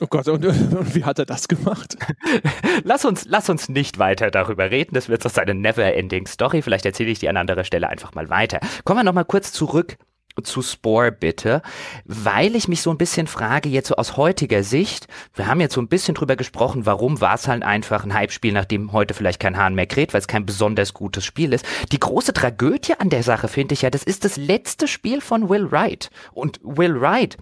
[0.00, 1.96] Oh Gott, und, und, wie hat er das gemacht?
[2.84, 4.94] lass, uns, lass uns nicht weiter darüber reden.
[4.94, 6.62] Das wird so eine never-ending Story.
[6.62, 8.60] Vielleicht erzähle ich die an anderer Stelle einfach mal weiter.
[8.84, 9.96] Kommen wir nochmal kurz zurück
[10.42, 11.62] zu Spore bitte,
[12.04, 15.74] weil ich mich so ein bisschen frage, jetzt so aus heutiger Sicht, wir haben jetzt
[15.74, 19.40] so ein bisschen drüber gesprochen, warum war es halt einfach ein Hype-Spiel, nachdem heute vielleicht
[19.40, 21.66] kein Hahn mehr kräht, weil es kein besonders gutes Spiel ist.
[21.92, 25.48] Die große Tragödie an der Sache finde ich ja, das ist das letzte Spiel von
[25.48, 26.10] Will Wright.
[26.32, 27.36] Und Will Wright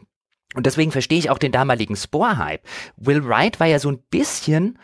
[0.54, 2.62] und deswegen verstehe ich auch den damaligen Spore-Hype.
[2.96, 4.78] Will Wright war ja so ein bisschen,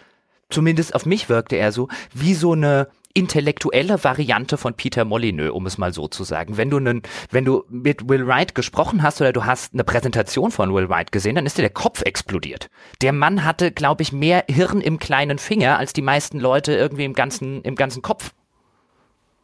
[0.49, 5.65] zumindest auf mich wirkte er so, wie so eine intellektuelle Variante von Peter Molyneux, um
[5.65, 6.59] es mal so zu sagen.
[6.59, 10.51] Wenn du einen, wenn du mit Will Wright gesprochen hast oder du hast eine Präsentation
[10.51, 12.69] von Will Wright gesehen, dann ist dir der Kopf explodiert.
[13.01, 17.07] Der Mann hatte, glaube ich, mehr Hirn im kleinen Finger als die meisten Leute irgendwie
[17.07, 18.33] im ganzen, im ganzen Kopf.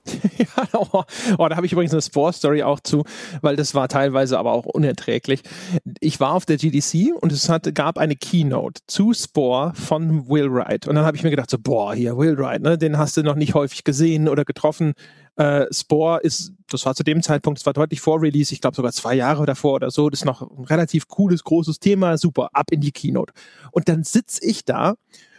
[0.39, 1.05] ja, oh,
[1.39, 3.05] oh, da habe ich übrigens eine Spore-Story auch zu,
[3.41, 5.43] weil das war teilweise aber auch unerträglich.
[6.01, 10.53] Ich war auf der GDC und es hat, gab eine Keynote zu Spore von Will
[10.53, 10.89] Wright.
[10.89, 13.23] Und dann habe ich mir gedacht, so, boah, hier, Will Wright, ne, den hast du
[13.23, 14.95] noch nicht häufig gesehen oder getroffen.
[15.37, 18.77] Äh, Spore ist, das war zu dem Zeitpunkt, es war deutlich vor Release, ich glaube
[18.77, 22.51] sogar zwei Jahre davor oder so, das ist noch ein relativ cooles, großes Thema, super,
[22.53, 23.33] ab in die Keynote.
[23.71, 24.95] Und dann sitze ich da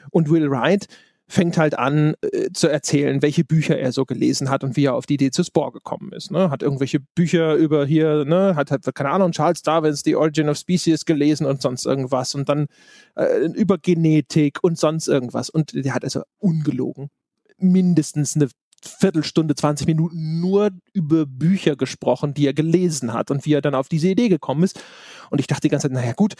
[0.10, 0.88] und Will Wright
[1.28, 4.96] fängt halt an äh, zu erzählen, welche Bücher er so gelesen hat und wie er
[4.96, 6.32] auf die Idee zu Spore gekommen ist.
[6.32, 6.50] Ne?
[6.50, 10.58] Hat irgendwelche Bücher über hier, ne, hat, hat keine Ahnung, Charles Darwins The Origin of
[10.58, 12.68] Species gelesen und sonst irgendwas und dann
[13.16, 15.50] äh, über Genetik und sonst irgendwas.
[15.50, 17.10] Und der hat also ungelogen
[17.58, 18.50] mindestens eine
[18.82, 23.76] Viertelstunde, 20 Minuten nur über Bücher gesprochen, die er gelesen hat und wie er dann
[23.76, 24.84] auf diese Idee gekommen ist.
[25.30, 26.34] Und ich dachte die ganze Zeit, naja gut,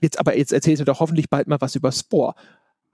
[0.00, 2.34] jetzt aber jetzt erzählt er doch hoffentlich bald mal was über Spore.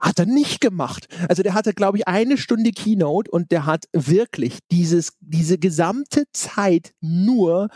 [0.00, 1.08] Hat er nicht gemacht.
[1.28, 6.24] Also der hatte, glaube ich, eine Stunde Keynote und der hat wirklich dieses, diese gesamte
[6.32, 7.68] Zeit nur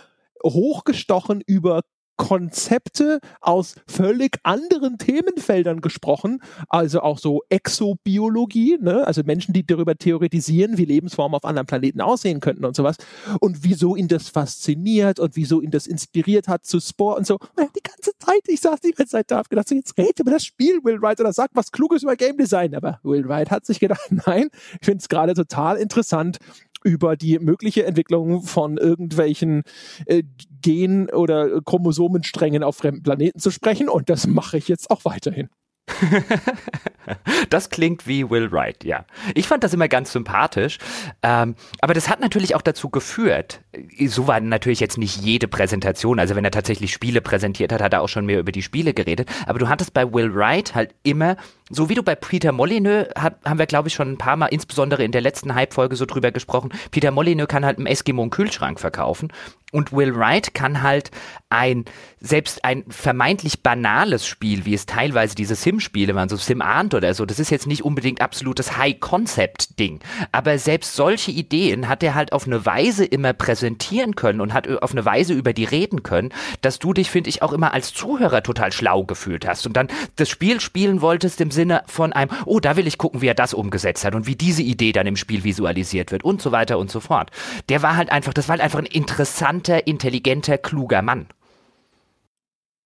[0.42, 1.82] hochgestochen über
[2.16, 9.06] Konzepte aus völlig anderen Themenfeldern gesprochen, also auch so Exobiologie, ne?
[9.06, 12.96] also Menschen, die darüber theoretisieren, wie Lebensformen auf anderen Planeten aussehen könnten und sowas
[13.40, 17.38] und wieso ihn das fasziniert und wieso ihn das inspiriert hat zu Spore und so.
[17.56, 20.18] Und die ganze Zeit, ich saß die ganze Zeit da, hab gedacht, so, jetzt red
[20.20, 23.50] über das Spiel, Will Wright, oder sag was Kluges über Game Design, aber Will Wright
[23.50, 24.48] hat sich gedacht, nein,
[24.80, 26.38] ich finde es gerade total interessant,
[26.84, 29.62] über die mögliche Entwicklung von irgendwelchen
[30.06, 30.22] äh,
[30.62, 33.88] Gen- oder Chromosomensträngen auf fremden Planeten zu sprechen.
[33.88, 35.48] Und das mache ich jetzt auch weiterhin.
[37.50, 39.04] das klingt wie Will Wright, ja.
[39.34, 40.78] Ich fand das immer ganz sympathisch.
[41.22, 43.60] Ähm, aber das hat natürlich auch dazu geführt,
[44.06, 47.92] so war natürlich jetzt nicht jede Präsentation, also wenn er tatsächlich Spiele präsentiert hat, hat
[47.92, 49.28] er auch schon mehr über die Spiele geredet.
[49.46, 51.36] Aber du hattest bei Will Wright halt immer,
[51.70, 54.46] so wie du bei Peter Molyneux, hat, haben wir glaube ich schon ein paar Mal,
[54.46, 58.30] insbesondere in der letzten Hype-Folge so drüber gesprochen, Peter Molyneux kann halt im Eskimo einen
[58.30, 59.32] Kühlschrank verkaufen.
[59.74, 61.10] Und Will Wright kann halt
[61.50, 61.84] ein,
[62.20, 67.12] selbst ein vermeintlich banales Spiel, wie es teilweise diese Sim-Spiele waren, so Sim Arndt oder
[67.12, 69.98] so, das ist jetzt nicht unbedingt absolutes High-Concept-Ding.
[70.30, 74.68] Aber selbst solche Ideen hat er halt auf eine Weise immer präsentieren können und hat
[74.68, 77.92] auf eine Weise über die reden können, dass du dich, finde ich, auch immer als
[77.92, 82.30] Zuhörer total schlau gefühlt hast und dann das Spiel spielen wolltest im Sinne von einem,
[82.44, 85.06] oh, da will ich gucken, wie er das umgesetzt hat und wie diese Idee dann
[85.06, 87.30] im Spiel visualisiert wird und so weiter und so fort.
[87.68, 91.28] Der war halt einfach, das war halt einfach ein interessanter intelligenter, kluger Mann.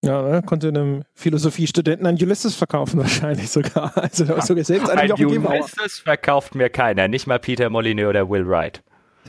[0.05, 3.97] Ja, er konnte einem Philosophiestudenten ein Ulysses verkaufen, wahrscheinlich sogar.
[3.97, 4.41] Also ja.
[4.41, 8.83] sogar selbst ein Ulysses verkauft mir keiner, nicht mal Peter Molyneux oder Will Wright.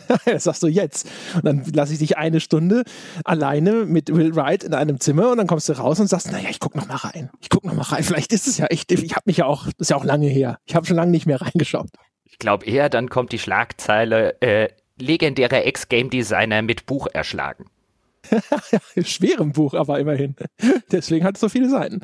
[0.25, 1.07] das sagst du jetzt.
[1.35, 2.83] Und dann lasse ich dich eine Stunde
[3.23, 6.49] alleine mit Will Wright in einem Zimmer und dann kommst du raus und sagst, naja,
[6.49, 7.29] ich guck noch mal rein.
[7.41, 8.03] Ich guck noch mal rein.
[8.03, 10.27] Vielleicht ist es ja echt, ich habe mich ja auch, das ist ja auch lange
[10.27, 10.59] her.
[10.65, 11.89] Ich habe schon lange nicht mehr reingeschaut.
[12.25, 17.65] Ich glaube eher, dann kommt die Schlagzeile, äh, legendärer Ex-Game Designer mit Buch erschlagen.
[19.03, 20.35] Schwerem Buch, aber immerhin.
[20.91, 22.01] Deswegen hat es so viele Seiten.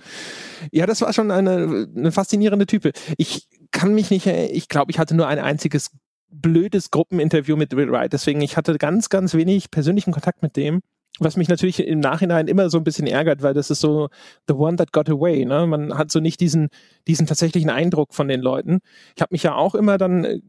[0.71, 2.91] Ja, das war schon eine, eine faszinierende Type.
[3.17, 5.91] Ich kann mich nicht, ich glaube, ich hatte nur ein einziges
[6.41, 8.12] blödes Gruppeninterview mit Will Wright.
[8.12, 10.82] Deswegen, ich hatte ganz, ganz wenig persönlichen Kontakt mit dem.
[11.19, 14.10] Was mich natürlich im Nachhinein immer so ein bisschen ärgert, weil das ist so
[14.50, 15.45] the one that got away.
[15.45, 15.65] Ne?
[15.65, 16.67] Man hat so nicht diesen,
[17.08, 18.80] diesen tatsächlichen Eindruck von den Leuten.
[19.15, 20.39] Ich habe mich ja auch immer dann äh,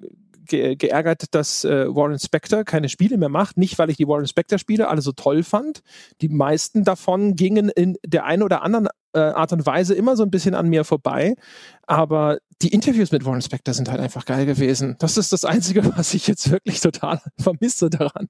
[0.46, 3.56] ge geärgert, dass äh, Warren Spector keine Spiele mehr macht.
[3.56, 5.82] Nicht, weil ich die Warren Spector Spiele alle so toll fand.
[6.20, 10.22] Die meisten davon gingen in der einen oder anderen äh, Art und Weise immer so
[10.22, 11.34] ein bisschen an mir vorbei.
[11.86, 14.96] Aber die Interviews mit Warren Spector sind halt einfach geil gewesen.
[14.98, 18.28] Das ist das Einzige, was ich jetzt wirklich total vermisse daran.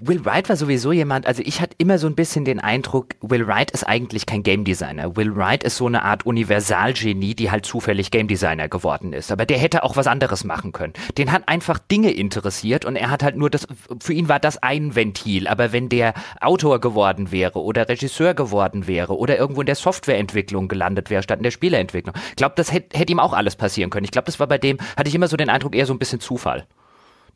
[0.00, 3.46] Will Wright war sowieso jemand, also ich hatte immer so ein bisschen den Eindruck, Will
[3.46, 5.16] Wright ist eigentlich kein Game Designer.
[5.16, 9.32] Will Wright ist so eine Art Universalgenie, die halt zufällig Game Designer geworden ist.
[9.32, 10.92] Aber der hätte auch was anderes machen können.
[11.18, 13.66] Den hat einfach Dinge interessiert und er hat halt nur das,
[14.00, 15.48] für ihn war das ein Ventil.
[15.48, 20.68] Aber wenn der Autor geworden wäre oder Regisseur geworden wäre oder irgendwo in der Softwareentwicklung
[20.68, 23.90] gelandet wäre statt in der Spieleentwicklung, ich glaube, das hätte hätt ihm auch alles passieren
[23.90, 24.04] können.
[24.04, 25.98] Ich glaube, das war bei dem, hatte ich immer so den Eindruck, eher so ein
[25.98, 26.66] bisschen Zufall.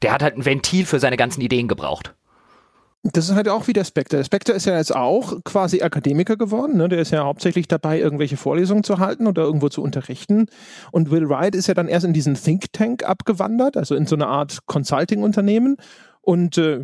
[0.02, 2.14] Der hat halt ein Ventil für seine ganzen Ideen gebraucht.
[3.04, 4.24] Das ist halt auch wie der Spectre.
[4.24, 6.76] Spectre ist ja jetzt auch quasi Akademiker geworden.
[6.76, 6.88] Ne?
[6.88, 10.46] Der ist ja hauptsächlich dabei, irgendwelche Vorlesungen zu halten oder irgendwo zu unterrichten.
[10.90, 14.16] Und Will Wright ist ja dann erst in diesen Think Tank abgewandert, also in so
[14.16, 15.76] eine Art Consulting-Unternehmen.
[16.20, 16.82] Und äh,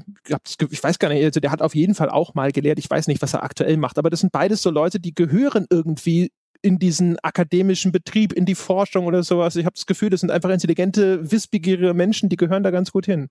[0.70, 2.78] ich weiß gar nicht, also der hat auf jeden Fall auch mal gelehrt.
[2.78, 5.66] Ich weiß nicht, was er aktuell macht, aber das sind beides so Leute, die gehören
[5.68, 6.30] irgendwie
[6.64, 9.54] in diesen akademischen Betrieb, in die Forschung oder sowas.
[9.56, 13.06] Ich habe das Gefühl, das sind einfach intelligente, wissbegierige Menschen, die gehören da ganz gut
[13.06, 13.28] hin.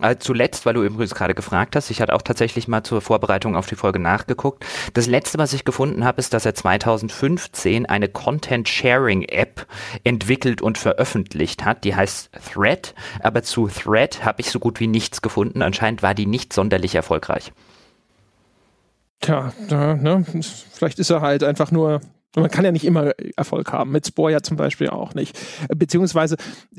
[0.00, 3.56] Also zuletzt, weil du übrigens gerade gefragt hast, ich hatte auch tatsächlich mal zur Vorbereitung
[3.56, 4.64] auf die Folge nachgeguckt.
[4.94, 9.66] Das letzte, was ich gefunden habe, ist, dass er 2015 eine Content-Sharing-App
[10.04, 11.82] entwickelt und veröffentlicht hat.
[11.82, 15.62] Die heißt Thread, aber zu Thread habe ich so gut wie nichts gefunden.
[15.62, 17.52] Anscheinend war die nicht sonderlich erfolgreich.
[19.20, 20.24] Tja, ne?
[20.72, 22.00] vielleicht ist er halt einfach nur
[22.36, 23.90] man kann ja nicht immer Erfolg haben.
[23.90, 25.38] Mit Spore ja zum Beispiel auch nicht.
[25.74, 26.36] Beziehungsweise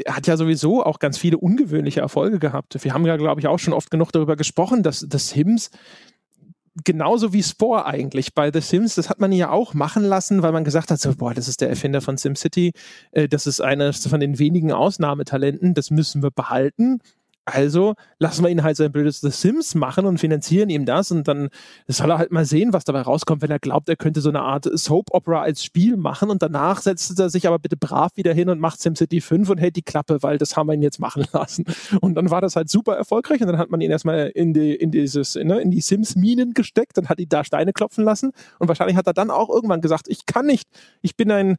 [0.08, 2.84] hat ja sowieso auch ganz viele ungewöhnliche Erfolge gehabt.
[2.84, 5.72] Wir haben ja, glaube ich, auch schon oft genug darüber gesprochen, dass das Sims
[6.84, 10.52] genauso wie Spore eigentlich bei The Sims, das hat man ja auch machen lassen, weil
[10.52, 12.74] man gesagt hat, so, boah, das ist der Erfinder von SimCity,
[13.12, 17.00] äh, das ist eines von den wenigen Ausnahmetalenten, das müssen wir behalten.
[17.50, 21.30] Also lassen wir ihn halt sein blödes The Sims machen und finanzieren ihm das und
[21.30, 21.48] dann
[21.88, 24.42] soll er halt mal sehen, was dabei rauskommt, wenn er glaubt, er könnte so eine
[24.42, 28.34] Art Soap Opera als Spiel machen und danach setzt er sich aber bitte brav wieder
[28.34, 31.00] hin und macht SimCity 5 und hält die Klappe, weil das haben wir ihn jetzt
[31.00, 31.64] machen lassen.
[32.02, 34.76] Und dann war das halt super erfolgreich und dann hat man ihn erstmal in die,
[34.76, 38.68] in dieses, ne, in die Sims-Minen gesteckt und hat ihn da Steine klopfen lassen und
[38.68, 40.68] wahrscheinlich hat er dann auch irgendwann gesagt, ich kann nicht,
[41.02, 41.56] ich bin ein,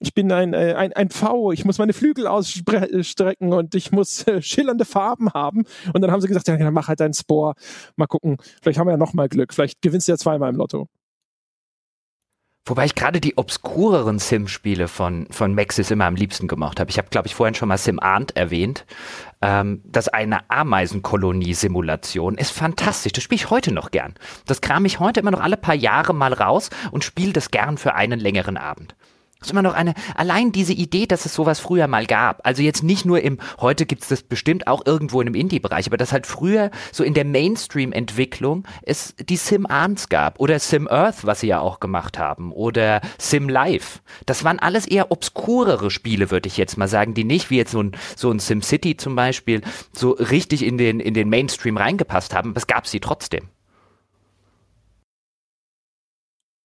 [0.00, 4.26] ich bin ein, äh, ein, ein Pfau, ich muss meine Flügel ausstrecken und ich muss
[4.26, 5.64] äh, schillernde Farben haben.
[5.92, 7.54] Und dann haben sie gesagt, ja, dann mach halt deinen Spore.
[7.96, 10.56] Mal gucken, vielleicht haben wir ja noch mal Glück, vielleicht gewinnst du ja zweimal im
[10.56, 10.88] Lotto.
[12.68, 16.90] Wobei ich gerade die obskureren Sim-Spiele von, von Maxis immer am liebsten gemocht habe.
[16.90, 18.84] Ich habe, glaube ich, vorhin schon mal Sim Arndt erwähnt.
[19.40, 23.12] Ähm, das eine Ameisenkolonie-Simulation ist fantastisch.
[23.12, 24.14] Das spiele ich heute noch gern.
[24.46, 27.78] Das kram ich heute immer noch alle paar Jahre mal raus und spiele das gern
[27.78, 28.94] für einen längeren Abend.
[29.38, 32.44] Das ist immer noch eine, allein diese Idee, dass es sowas früher mal gab.
[32.44, 35.86] Also jetzt nicht nur im, heute gibt es das bestimmt auch irgendwo in einem Indie-Bereich,
[35.86, 40.88] aber dass halt früher so in der Mainstream-Entwicklung es die Sim Arms gab oder Sim
[40.88, 44.00] Earth, was sie ja auch gemacht haben, oder Sim Life.
[44.26, 47.72] Das waren alles eher obskurere Spiele, würde ich jetzt mal sagen, die nicht wie jetzt
[47.72, 49.60] so ein, so ein Sim City zum Beispiel
[49.92, 53.48] so richtig in den, in den Mainstream reingepasst haben, aber es gab sie trotzdem.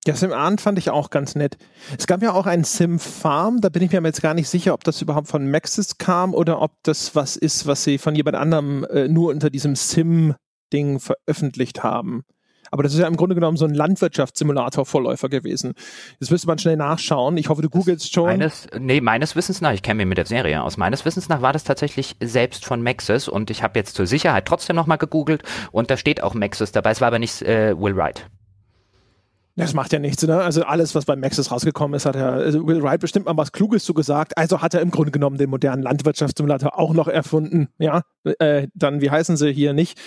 [0.05, 1.57] Ja, Sim Arndt fand ich auch ganz nett.
[1.97, 4.73] Es gab ja auch einen Sim Farm, da bin ich mir jetzt gar nicht sicher,
[4.73, 8.35] ob das überhaupt von Maxis kam oder ob das was ist, was sie von jemand
[8.35, 12.23] anderem äh, nur unter diesem Sim-Ding veröffentlicht haben.
[12.69, 15.73] Aber das ist ja im Grunde genommen so ein Landwirtschaftssimulator-Vorläufer gewesen.
[16.19, 17.37] Das müsste man schnell nachschauen.
[17.37, 18.25] Ich hoffe, du googelst schon.
[18.25, 21.43] Meines, nee, meines Wissens nach, ich kenne mich mit der Serie aus, meines Wissens nach
[21.43, 25.43] war das tatsächlich selbst von Maxis und ich habe jetzt zur Sicherheit trotzdem nochmal gegoogelt
[25.71, 26.91] und da steht auch Maxis dabei.
[26.91, 28.25] Es war aber nicht äh, Will Wright.
[29.55, 30.41] Das macht ja nichts, ne?
[30.41, 33.51] Also alles, was bei Maxis rausgekommen ist, hat er, also Will Wright bestimmt mal was
[33.51, 34.35] Kluges zu gesagt.
[34.35, 38.01] Also hat er im Grunde genommen den modernen Landwirtschaftssimulator auch noch erfunden, ja?
[38.39, 39.99] Äh, dann, wie heißen sie hier nicht?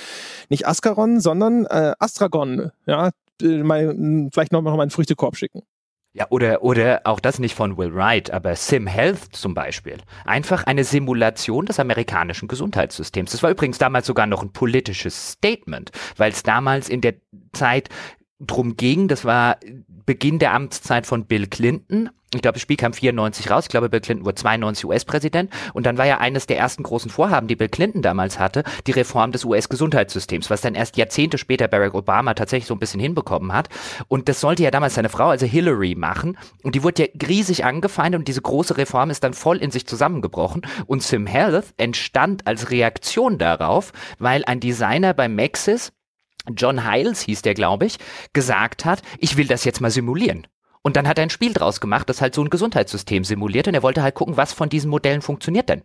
[0.48, 3.10] Nicht Ascaron, sondern äh, Astragon, ja?
[3.40, 5.62] Äh, mal, vielleicht noch mal einen Früchtekorb schicken.
[6.12, 9.98] Ja, oder, oder auch das nicht von Will Wright, aber Sim Health zum Beispiel.
[10.24, 13.32] Einfach eine Simulation des amerikanischen Gesundheitssystems.
[13.32, 17.16] Das war übrigens damals sogar noch ein politisches Statement, weil es damals in der
[17.52, 17.90] Zeit
[18.40, 19.08] drum ging.
[19.08, 19.58] Das war
[19.88, 22.10] Beginn der Amtszeit von Bill Clinton.
[22.34, 23.64] Ich glaube, das Spiel kam 94 raus.
[23.64, 25.50] Ich glaube, Bill Clinton wurde 92 US-Präsident.
[25.74, 28.92] Und dann war ja eines der ersten großen Vorhaben, die Bill Clinton damals hatte, die
[28.92, 33.52] Reform des US-Gesundheitssystems, was dann erst Jahrzehnte später Barack Obama tatsächlich so ein bisschen hinbekommen
[33.52, 33.68] hat.
[34.08, 36.36] Und das sollte ja damals seine Frau, also Hillary, machen.
[36.62, 39.86] Und die wurde ja riesig angefeindet und diese große Reform ist dann voll in sich
[39.86, 40.62] zusammengebrochen.
[40.86, 45.92] Und Sim Health entstand als Reaktion darauf, weil ein Designer bei Maxis
[46.54, 47.98] John Hiles hieß der, glaube ich,
[48.32, 50.46] gesagt hat, ich will das jetzt mal simulieren.
[50.82, 53.74] Und dann hat er ein Spiel draus gemacht, das halt so ein Gesundheitssystem simuliert und
[53.74, 55.82] er wollte halt gucken, was von diesen Modellen funktioniert denn.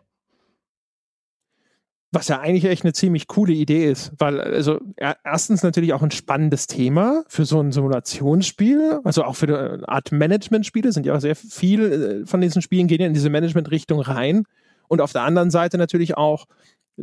[2.12, 6.12] Was ja eigentlich echt eine ziemlich coole Idee ist, weil also erstens natürlich auch ein
[6.12, 11.22] spannendes Thema für so ein Simulationsspiel, also auch für eine Art Management-Spiele sind ja auch
[11.22, 14.43] sehr viel äh, von diesen Spielen gehen ja in diese Management-Richtung rein
[14.88, 16.45] und auf der anderen Seite natürlich auch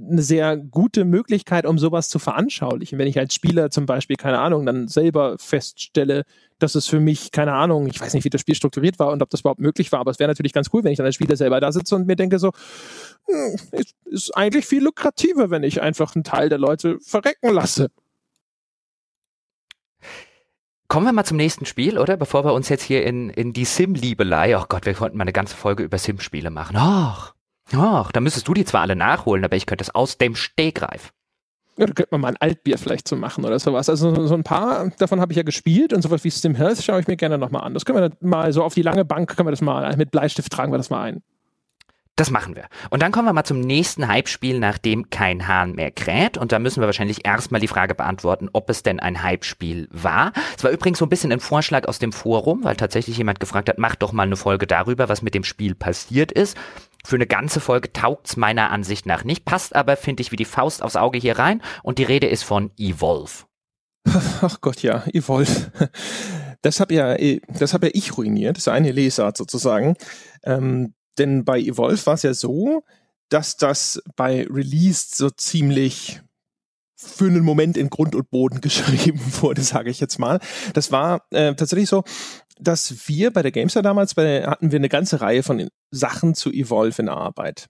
[0.00, 2.98] eine sehr gute Möglichkeit, um sowas zu veranschaulichen.
[2.98, 6.24] Wenn ich als Spieler zum Beispiel, keine Ahnung, dann selber feststelle,
[6.58, 9.22] dass es für mich, keine Ahnung, ich weiß nicht, wie das Spiel strukturiert war und
[9.22, 11.14] ob das überhaupt möglich war, aber es wäre natürlich ganz cool, wenn ich dann als
[11.14, 12.52] Spieler selber da sitze und mir denke so,
[13.26, 13.56] hm,
[14.06, 17.90] ist, eigentlich viel lukrativer, wenn ich einfach einen Teil der Leute verrecken lasse.
[20.88, 22.16] Kommen wir mal zum nächsten Spiel, oder?
[22.16, 25.34] Bevor wir uns jetzt hier in, in die Sim-Liebelei, oh Gott, wir konnten mal eine
[25.34, 26.76] ganze Folge über Sim-Spiele machen.
[26.78, 27.34] Ach,
[27.74, 31.12] Ach, da müsstest du die zwar alle nachholen, aber ich könnte es aus dem Stegreif.
[31.76, 33.88] Ja, da könnte man mal ein Altbier vielleicht zu machen oder sowas.
[33.88, 37.00] Also so ein paar davon habe ich ja gespielt und sowas wie Sim Health schaue
[37.00, 37.74] ich mir gerne nochmal an.
[37.74, 40.50] Das können wir mal so auf die lange Bank, können wir das mal, mit Bleistift
[40.50, 41.22] tragen wir das mal ein.
[42.18, 42.64] Das machen wir.
[42.90, 46.36] Und dann kommen wir mal zum nächsten Hype-Spiel, nachdem kein Hahn mehr kräht.
[46.36, 50.32] Und da müssen wir wahrscheinlich erstmal die Frage beantworten, ob es denn ein Hype-Spiel war.
[50.56, 53.68] Es war übrigens so ein bisschen ein Vorschlag aus dem Forum, weil tatsächlich jemand gefragt
[53.68, 56.56] hat, mach doch mal eine Folge darüber, was mit dem Spiel passiert ist.
[57.04, 60.44] Für eine ganze Folge taugt's meiner Ansicht nach nicht, passt aber, finde ich, wie die
[60.44, 61.62] Faust aufs Auge hier rein.
[61.82, 63.44] Und die Rede ist von Evolve.
[64.40, 65.72] Ach Gott, ja, Evolve.
[66.62, 67.16] Das habe ja,
[67.56, 69.94] das hab ja ich ruiniert, das ist eine Lesart sozusagen.
[70.42, 72.82] Ähm, denn bei Evolve war es ja so,
[73.28, 76.20] dass das bei Release so ziemlich
[76.96, 80.40] für einen Moment in Grund und Boden geschrieben wurde, sage ich jetzt mal.
[80.74, 82.02] Das war äh, tatsächlich so,
[82.60, 86.50] dass wir bei der Gamestar damals bei, hatten wir eine ganze Reihe von Sachen zu
[86.50, 87.66] Evolve in Arbeit.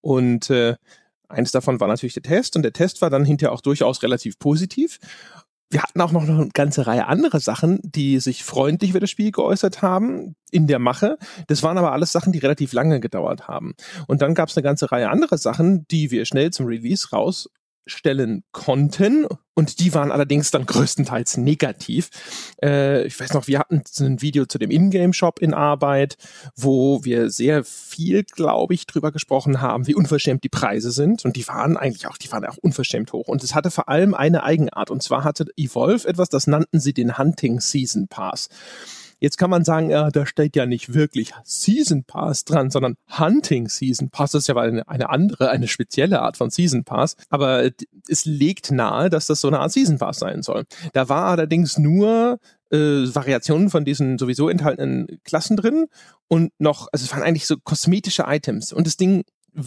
[0.00, 0.76] Und äh,
[1.28, 4.38] eins davon war natürlich der Test und der Test war dann hinterher auch durchaus relativ
[4.38, 4.98] positiv.
[5.70, 9.32] Wir hatten auch noch eine ganze Reihe anderer Sachen, die sich freundlich über das Spiel
[9.32, 11.16] geäußert haben in der Mache.
[11.46, 13.72] Das waren aber alles Sachen, die relativ lange gedauert haben.
[14.06, 17.48] Und dann gab es eine ganze Reihe anderer Sachen, die wir schnell zum Release raus
[17.86, 22.10] stellen konnten und die waren allerdings dann größtenteils negativ.
[22.62, 26.16] Äh, ich weiß noch, wir hatten ein Video zu dem Ingame-Shop in Arbeit,
[26.56, 31.36] wo wir sehr viel, glaube ich, drüber gesprochen haben, wie unverschämt die Preise sind und
[31.36, 34.42] die waren eigentlich auch, die waren auch unverschämt hoch und es hatte vor allem eine
[34.42, 38.48] Eigenart und zwar hatte Evolve etwas, das nannten sie den Hunting Season Pass.
[39.22, 43.68] Jetzt kann man sagen, ja, da steht ja nicht wirklich Season Pass dran, sondern Hunting
[43.68, 44.32] Season Pass.
[44.32, 47.14] Das ist ja eine, eine andere, eine spezielle Art von Season Pass.
[47.30, 47.70] Aber
[48.08, 50.64] es legt nahe, dass das so eine Art Season Pass sein soll.
[50.92, 52.40] Da war allerdings nur
[52.72, 55.86] äh, Variationen von diesen sowieso enthaltenen Klassen drin
[56.26, 58.72] und noch, also es waren eigentlich so kosmetische Items.
[58.72, 59.22] Und das Ding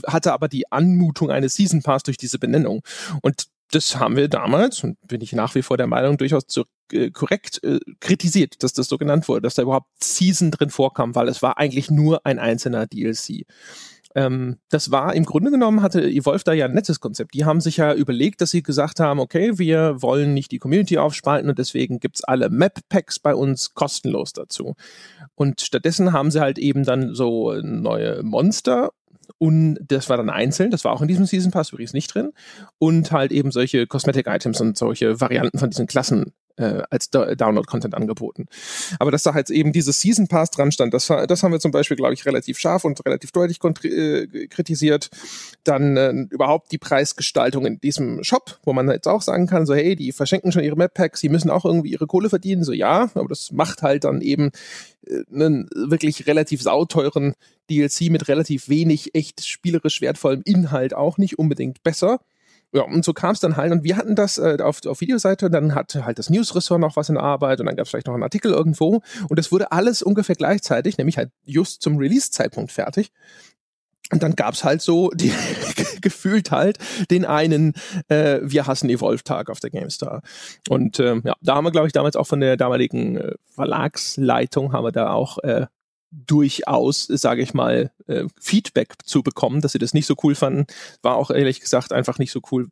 [0.06, 2.82] hatte aber die Anmutung eines Season Pass durch diese Benennung.
[3.22, 6.64] Und das haben wir damals, und bin ich nach wie vor der Meinung, durchaus zu,
[6.92, 11.16] äh, korrekt äh, kritisiert, dass das so genannt wurde, dass da überhaupt Season drin vorkam,
[11.16, 13.46] weil es war eigentlich nur ein einzelner DLC.
[14.16, 17.34] Ähm, das war im Grunde genommen, hatte Evolve da ja ein nettes Konzept.
[17.34, 20.98] Die haben sich ja überlegt, dass sie gesagt haben, okay, wir wollen nicht die Community
[20.98, 24.76] aufspalten und deswegen gibt's alle Map-Packs bei uns kostenlos dazu.
[25.36, 28.92] Und stattdessen haben sie halt eben dann so neue Monster
[29.38, 32.32] und das war dann einzeln, das war auch in diesem Season Pass übrigens nicht drin.
[32.78, 37.96] Und halt eben solche Cosmetic Items und solche Varianten von diesen Klassen äh, als Download-Content
[37.96, 38.48] angeboten.
[39.00, 41.72] Aber dass da halt eben dieses Season Pass dran stand, das, das haben wir zum
[41.72, 45.10] Beispiel, glaube ich, relativ scharf und relativ deutlich äh, kritisiert.
[45.64, 49.74] Dann äh, überhaupt die Preisgestaltung in diesem Shop, wo man jetzt auch sagen kann, so
[49.74, 53.10] hey, die verschenken schon ihre Map-Packs, sie müssen auch irgendwie ihre Kohle verdienen, so ja,
[53.14, 54.52] aber das macht halt dann eben
[55.08, 57.34] äh, einen wirklich relativ sauteuren
[57.70, 62.20] DLC mit relativ wenig echt spielerisch wertvollem Inhalt auch nicht unbedingt besser
[62.74, 63.72] ja, und so kam es dann halt.
[63.72, 67.10] Und wir hatten das äh, auf, auf Videoseite, dann hatte halt das News-Ressort noch was
[67.10, 69.02] in Arbeit und dann gab es vielleicht noch einen Artikel irgendwo.
[69.30, 73.12] Und das wurde alles ungefähr gleichzeitig, nämlich halt just zum Release-Zeitpunkt fertig.
[74.12, 75.32] Und dann gab's halt so die
[76.02, 76.78] gefühlt halt
[77.10, 77.74] den einen
[78.08, 80.22] äh, Wir hassen Evolve-Tag auf der GameStar.
[80.70, 84.74] Und ähm, ja, da haben wir, glaube ich, damals auch von der damaligen äh, Verlagsleitung
[84.74, 85.66] haben wir da auch äh,
[86.26, 90.66] durchaus, sage ich mal, äh, Feedback zu bekommen, dass sie das nicht so cool fanden.
[91.02, 92.70] War auch ehrlich gesagt einfach nicht so cool.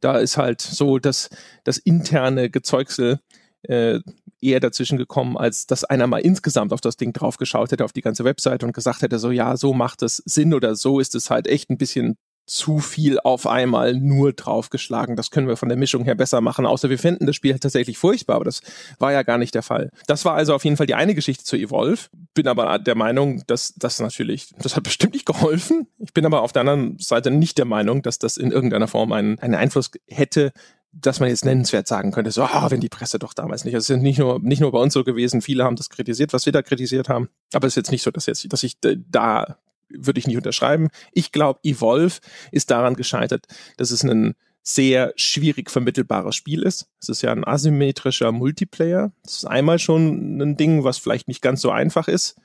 [0.00, 1.30] Da ist halt so das,
[1.64, 3.20] das interne Gezeugsel
[3.62, 4.00] äh,
[4.40, 8.02] eher dazwischen gekommen, als dass einer mal insgesamt auf das Ding draufgeschaut hätte, auf die
[8.02, 11.30] ganze Webseite und gesagt hätte, so ja, so macht es Sinn oder so ist es
[11.30, 12.16] halt echt ein bisschen
[12.52, 15.16] zu viel auf einmal nur draufgeschlagen.
[15.16, 17.96] Das können wir von der Mischung her besser machen, außer wir finden das Spiel tatsächlich
[17.96, 18.60] furchtbar, aber das
[18.98, 19.90] war ja gar nicht der Fall.
[20.06, 22.08] Das war also auf jeden Fall die eine Geschichte zu Evolve.
[22.34, 25.86] Bin aber der Meinung, dass das natürlich, das hat bestimmt nicht geholfen.
[25.98, 29.12] Ich bin aber auf der anderen Seite nicht der Meinung, dass das in irgendeiner Form
[29.12, 30.52] einen, einen Einfluss hätte,
[30.92, 33.72] dass man jetzt nennenswert sagen könnte, so, ah, wenn die Presse doch damals nicht.
[33.72, 36.44] Es ist nicht nur, nicht nur bei uns so gewesen, viele haben das kritisiert, was
[36.44, 37.30] wir da kritisiert haben.
[37.54, 39.56] Aber es ist jetzt nicht so, dass jetzt, dass ich da
[39.98, 40.88] würde ich nicht unterschreiben.
[41.12, 42.18] Ich glaube, Evolve
[42.50, 46.88] ist daran gescheitert, dass es ein sehr schwierig vermittelbares Spiel ist.
[47.00, 49.12] Es ist ja ein asymmetrischer Multiplayer.
[49.24, 52.36] Das ist einmal schon ein Ding, was vielleicht nicht ganz so einfach ist.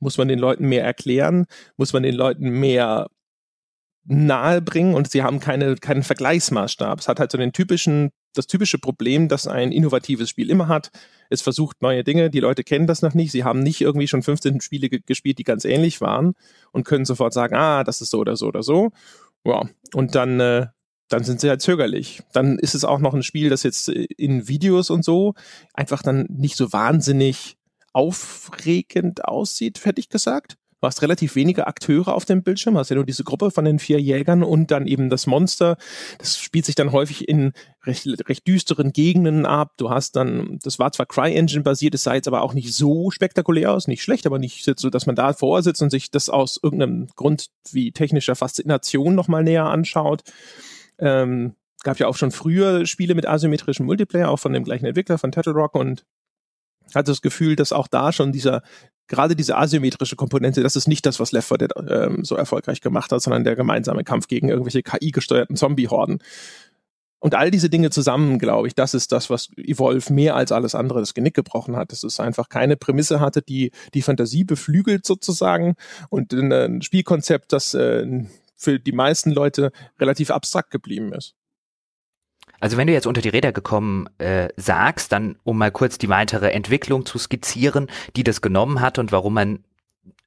[0.00, 1.46] Muss man den Leuten mehr erklären?
[1.76, 3.08] Muss man den Leuten mehr
[4.04, 6.98] nahe bringen und sie haben keine, keinen Vergleichsmaßstab.
[6.98, 10.90] Es hat halt so den typischen, das typische Problem, das ein innovatives Spiel immer hat.
[11.30, 14.22] Es versucht neue Dinge, die Leute kennen das noch nicht, sie haben nicht irgendwie schon
[14.22, 16.34] 15 Spiele gespielt, die ganz ähnlich waren
[16.72, 18.90] und können sofort sagen, ah, das ist so oder so oder so.
[19.44, 20.66] Ja, und dann, äh,
[21.08, 22.22] dann sind sie halt zögerlich.
[22.32, 25.34] Dann ist es auch noch ein Spiel, das jetzt in Videos und so
[25.72, 27.56] einfach dann nicht so wahnsinnig
[27.92, 30.56] aufregend aussieht, hätte ich gesagt.
[30.84, 33.78] Du hast relativ wenige Akteure auf dem Bildschirm, hast ja nur diese Gruppe von den
[33.78, 35.78] vier Jägern und dann eben das Monster.
[36.18, 37.54] Das spielt sich dann häufig in
[37.86, 39.72] recht, recht düsteren Gegenden ab.
[39.78, 43.10] Du hast dann, das war zwar CryEngine basiert, es sah jetzt aber auch nicht so
[43.10, 46.60] spektakulär aus, nicht schlecht, aber nicht so, dass man da vorsitzt und sich das aus
[46.62, 50.20] irgendeinem Grund wie technischer Faszination nochmal näher anschaut.
[50.98, 55.16] Ähm, gab ja auch schon früher Spiele mit asymmetrischem Multiplayer, auch von dem gleichen Entwickler
[55.16, 56.04] von Turtle Rock und
[56.94, 58.62] hatte das Gefühl, dass auch da schon dieser
[59.08, 62.80] gerade diese asymmetrische Komponente, das ist nicht das, was Left 4 Dead ähm, so erfolgreich
[62.80, 66.18] gemacht hat, sondern der gemeinsame Kampf gegen irgendwelche KI-gesteuerten Zombie-Horden.
[67.24, 70.74] Und all diese Dinge zusammen, glaube ich, das ist das, was Evolve mehr als alles
[70.74, 71.90] andere das Genick gebrochen hat.
[71.90, 75.74] Dass es einfach keine Prämisse hatte, die die Fantasie beflügelt sozusagen
[76.10, 78.26] und ein Spielkonzept, das äh,
[78.56, 81.34] für die meisten Leute relativ abstrakt geblieben ist.
[82.64, 86.08] Also wenn du jetzt unter die Räder gekommen äh, sagst, dann um mal kurz die
[86.08, 89.64] weitere Entwicklung zu skizzieren, die das genommen hat und warum man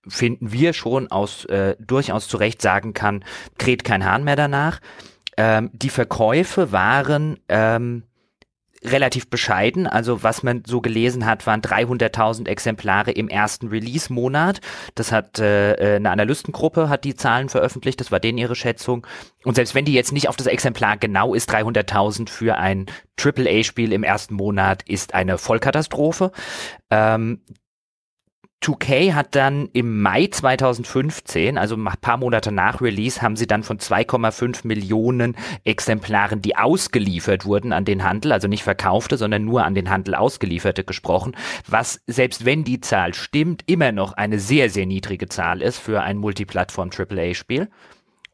[0.08, 3.26] finden wir schon aus äh, durchaus zu Recht sagen kann,
[3.58, 4.82] kräht kein Hahn mehr danach.
[5.36, 8.04] Ähm, die Verkäufe waren ähm,
[8.84, 9.88] relativ bescheiden.
[9.88, 14.62] Also was man so gelesen hat, waren 300.000 Exemplare im ersten Release-Monat.
[14.96, 18.00] Das hat äh, äh, eine Analystengruppe hat die Zahlen veröffentlicht.
[18.00, 19.06] Das war denen ihre Schätzung.
[19.44, 22.86] Und selbst wenn die jetzt nicht auf das Exemplar genau ist, 300.000 für ein
[23.20, 26.32] AAA-Spiel im ersten Monat ist eine Vollkatastrophe.
[26.90, 27.42] Ähm,
[28.64, 33.64] 2K hat dann im Mai 2015, also ein paar Monate nach Release, haben sie dann
[33.64, 39.64] von 2,5 Millionen Exemplaren, die ausgeliefert wurden an den Handel, also nicht verkaufte, sondern nur
[39.64, 41.36] an den Handel ausgelieferte gesprochen,
[41.68, 46.02] was selbst wenn die Zahl stimmt, immer noch eine sehr, sehr niedrige Zahl ist für
[46.02, 47.70] ein Multiplattform AAA-Spiel.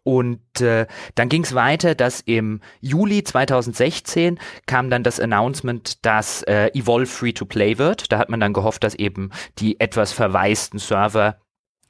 [0.04, 0.86] Und äh,
[1.16, 7.08] dann ging es weiter, dass im Juli 2016 kam dann das Announcement, dass äh, Evolve
[7.08, 8.12] Free-to-Play wird.
[8.12, 11.38] Da hat man dann gehofft, dass eben die etwas verwaisten Server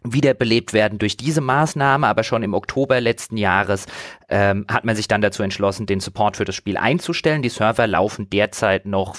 [0.04, 3.86] wiederbelebt werden durch diese Maßnahme, aber schon im Oktober letzten Jahres
[4.30, 7.42] ähm, hat man sich dann dazu entschlossen, den Support für das Spiel einzustellen.
[7.42, 9.16] Die Server laufen derzeit noch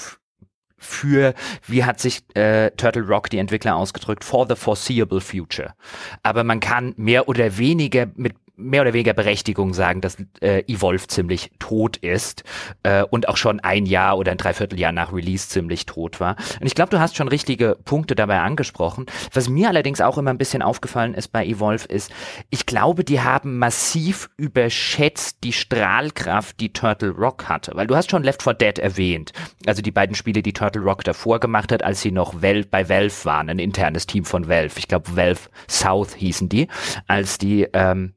[0.76, 1.34] für,
[1.66, 5.74] wie hat sich äh, Turtle Rock die Entwickler ausgedrückt, for the foreseeable future.
[6.22, 11.06] Aber man kann mehr oder weniger mit mehr oder weniger Berechtigung sagen, dass äh, Evolve
[11.08, 12.44] ziemlich tot ist
[12.82, 16.36] äh, und auch schon ein Jahr oder ein Dreivierteljahr nach Release ziemlich tot war.
[16.60, 19.06] Und ich glaube, du hast schon richtige Punkte dabei angesprochen.
[19.32, 22.12] Was mir allerdings auch immer ein bisschen aufgefallen ist bei Evolve ist,
[22.50, 27.72] ich glaube, die haben massiv überschätzt die Strahlkraft, die Turtle Rock hatte.
[27.74, 29.32] Weil du hast schon Left 4 Dead erwähnt.
[29.66, 32.88] Also die beiden Spiele, die Turtle Rock davor gemacht hat, als sie noch Val bei
[32.88, 34.78] Valve waren, ein internes Team von Valve.
[34.78, 36.68] Ich glaube, Valve South hießen die,
[37.06, 38.13] als die ähm,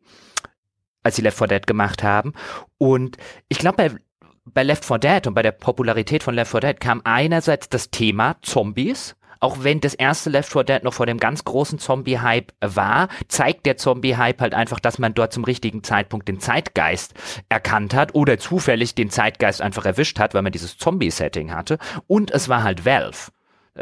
[1.08, 2.34] als sie Left 4 Dead gemacht haben.
[2.78, 3.92] Und ich glaube, bei,
[4.46, 7.90] bei Left 4 Dead und bei der Popularität von Left 4 Dead kam einerseits das
[7.90, 9.16] Thema Zombies.
[9.40, 13.66] Auch wenn das erste Left 4 Dead noch vor dem ganz großen Zombie-Hype war, zeigt
[13.66, 17.14] der Zombie-Hype halt einfach, dass man dort zum richtigen Zeitpunkt den Zeitgeist
[17.48, 21.78] erkannt hat oder zufällig den Zeitgeist einfach erwischt hat, weil man dieses Zombie-Setting hatte.
[22.08, 23.32] Und es war halt Valve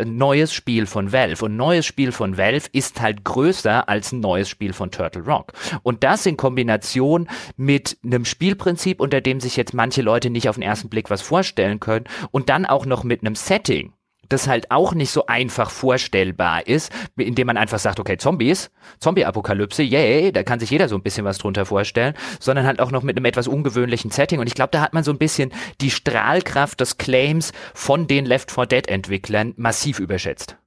[0.03, 1.45] neues Spiel von Valve.
[1.45, 5.53] Und neues Spiel von Valve ist halt größer als ein neues Spiel von Turtle Rock.
[5.83, 10.55] Und das in Kombination mit einem Spielprinzip, unter dem sich jetzt manche Leute nicht auf
[10.55, 13.93] den ersten Blick was vorstellen können, und dann auch noch mit einem Setting,
[14.29, 19.83] das halt auch nicht so einfach vorstellbar ist, indem man einfach sagt, okay, Zombies, Zombie-Apokalypse,
[19.83, 23.03] yay, da kann sich jeder so ein bisschen was drunter vorstellen, sondern halt auch noch
[23.03, 24.39] mit einem etwas ungewöhnlichen Setting.
[24.39, 25.51] Und ich glaube, da hat man so ein bisschen
[25.81, 30.57] die Strahlkraft des Claims von den Left 4 Dead-Entwicklern massiv überschätzt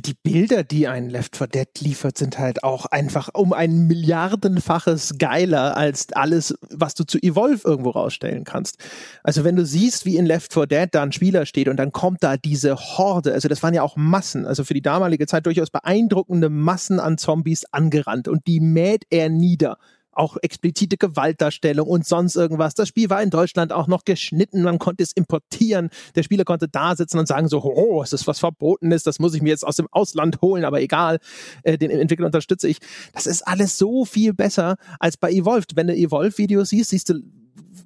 [0.00, 5.14] die Bilder, die ein Left 4 Dead liefert, sind halt auch einfach um ein Milliardenfaches
[5.18, 8.78] geiler als alles, was du zu Evolve irgendwo rausstellen kannst.
[9.22, 11.92] Also wenn du siehst, wie in Left 4 Dead da ein Spieler steht und dann
[11.92, 15.46] kommt da diese Horde, also das waren ja auch Massen, also für die damalige Zeit
[15.46, 19.78] durchaus beeindruckende Massen an Zombies angerannt und die mäht er nieder
[20.16, 22.74] auch explizite Gewaltdarstellung und sonst irgendwas.
[22.74, 25.90] Das Spiel war in Deutschland auch noch geschnitten, man konnte es importieren.
[26.14, 29.34] Der Spieler konnte da sitzen und sagen so, oh, es ist was Verbotenes, das muss
[29.34, 31.18] ich mir jetzt aus dem Ausland holen, aber egal,
[31.62, 32.78] äh, den Entwickler unterstütze ich.
[33.12, 35.76] Das ist alles so viel besser als bei Evolved.
[35.76, 37.20] Wenn du Evolved-Videos siehst, siehst du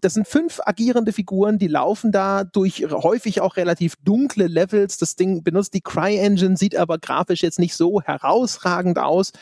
[0.01, 4.99] das sind fünf agierende Figuren, die laufen da durch häufig auch relativ dunkle Levels.
[4.99, 9.33] Das Ding benutzt die Cry-Engine, sieht aber grafisch jetzt nicht so herausragend aus.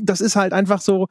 [0.00, 1.06] Das ist halt einfach so,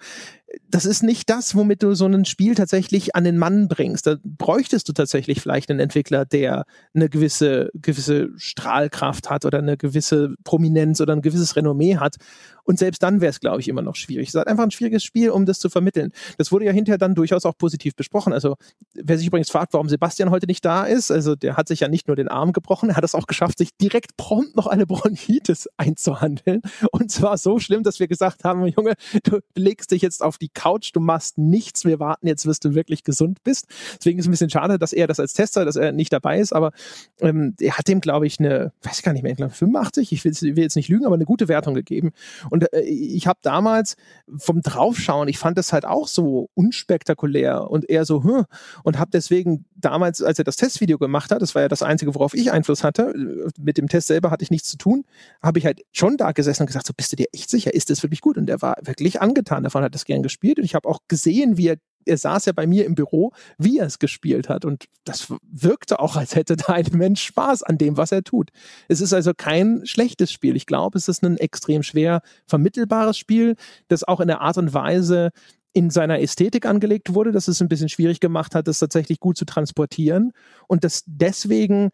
[0.70, 4.08] das ist nicht das, womit du so ein Spiel tatsächlich an den Mann bringst.
[4.08, 9.78] Da bräuchtest du tatsächlich vielleicht einen Entwickler, der eine gewisse, gewisse Strahlkraft hat oder eine
[9.78, 12.18] gewisse Prominenz oder ein gewisses Renommee hat.
[12.66, 14.30] Und selbst dann wäre es, glaube ich, immer noch schwierig.
[14.30, 16.12] Es ist einfach ein schwieriges Spiel, um das zu vermitteln.
[16.38, 18.32] Das wurde ja hinterher dann durchaus auch positiv besprochen.
[18.32, 18.56] Also,
[18.94, 21.90] wer sich übrigens fragt, warum Sebastian heute nicht da ist, also der hat sich ja
[21.90, 24.86] nicht nur den Arm gebrochen, er hat es auch geschafft, sich direkt prompt noch eine
[24.86, 26.62] Bronchitis einzuhandeln.
[26.92, 28.94] Und zwar so schlimm, dass wir gesagt haben, Junge,
[29.24, 32.76] du legst dich jetzt auf die Couch, du machst nichts, wir warten jetzt, bis du
[32.76, 33.68] wirklich gesund bist.
[33.98, 36.40] Deswegen ist es ein bisschen schade, dass er das als Tester, dass er nicht dabei
[36.40, 36.72] ist, aber
[37.20, 40.12] ähm, er hat dem, glaube ich, eine, weiß ich gar nicht mehr, ich glaube 85,
[40.12, 42.12] ich will, will, jetzt nicht lügen, aber eine gute Wertung gegeben.
[42.50, 43.96] Und äh, ich habe damals
[44.38, 48.46] vom Draufschauen, ich fand das halt auch so unspektakulär und eher so, hm,
[48.84, 52.16] und habe deswegen damals, als er das Testvideo gemacht hat, das war ja das Einzige,
[52.16, 53.14] worauf ich Einfluss hatte,
[53.60, 55.06] mit dem Test selber hatte ich nichts zu tun,
[55.42, 57.90] habe ich halt schon da gesessen und gesagt, so bist du dir echt sicher, ist
[57.90, 58.38] das wirklich gut?
[58.38, 61.58] Und er war wirklich angetan davon, hat das gern gespielt und ich habe auch gesehen,
[61.58, 64.66] wie er er saß ja bei mir im Büro, wie er es gespielt hat.
[64.66, 68.50] Und das wirkte auch, als hätte da ein Mensch Spaß an dem, was er tut.
[68.88, 70.56] Es ist also kein schlechtes Spiel.
[70.56, 73.56] Ich glaube, es ist ein extrem schwer vermittelbares Spiel,
[73.88, 75.32] das auch in der Art und Weise
[75.74, 79.38] in seiner Ästhetik angelegt wurde, dass es ein bisschen schwierig gemacht hat, das tatsächlich gut
[79.38, 80.32] zu transportieren
[80.68, 81.90] und das deswegen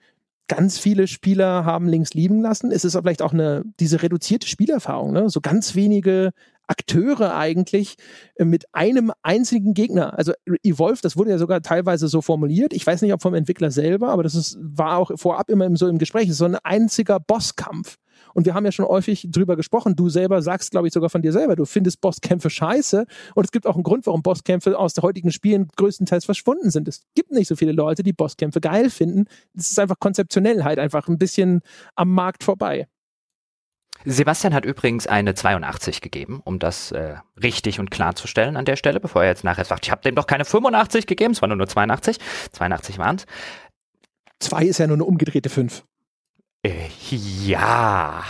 [0.49, 2.71] ganz viele Spieler haben links lieben lassen.
[2.71, 5.29] Es ist vielleicht auch eine, diese reduzierte Spielerfahrung, ne?
[5.29, 6.31] so ganz wenige
[6.69, 7.95] Akteure eigentlich
[8.35, 10.17] äh, mit einem einzigen Gegner.
[10.17, 12.73] Also Evolve, das wurde ja sogar teilweise so formuliert.
[12.73, 15.87] Ich weiß nicht, ob vom Entwickler selber, aber das ist, war auch vorab immer so
[15.87, 16.25] im Gespräch.
[16.25, 17.97] Es ist so ein einziger Bosskampf.
[18.33, 19.95] Und wir haben ja schon häufig drüber gesprochen.
[19.95, 23.05] Du selber sagst, glaube ich, sogar von dir selber, du findest Bosskämpfe scheiße.
[23.33, 26.87] Und es gibt auch einen Grund, warum Bosskämpfe aus den heutigen Spielen größtenteils verschwunden sind.
[26.87, 29.25] Es gibt nicht so viele Leute, die Bosskämpfe geil finden.
[29.55, 31.61] Es ist einfach konzeptionell halt einfach ein bisschen
[31.95, 32.87] am Markt vorbei.
[34.05, 38.99] Sebastian hat übrigens eine 82 gegeben, um das äh, richtig und klarzustellen an der Stelle,
[38.99, 41.57] bevor er jetzt nachher sagt, ich habe dem doch keine 85 gegeben, es war nur,
[41.57, 42.17] nur 82.
[42.53, 43.25] 82 waren es.
[44.39, 45.83] Zwei ist ja nur eine umgedrehte 5.
[46.63, 46.87] Äh,
[47.45, 48.23] ja.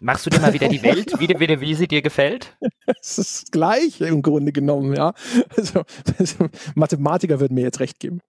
[0.00, 2.56] Machst du dir mal wieder die Welt, wie, wie, wie sie dir gefällt?
[3.00, 5.12] Es ist gleich im Grunde genommen, ja.
[5.56, 5.84] Also,
[6.18, 8.20] also, Mathematiker würden mir jetzt recht geben.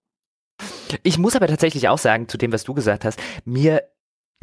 [1.04, 3.84] Ich muss aber tatsächlich auch sagen, zu dem, was du gesagt hast, mir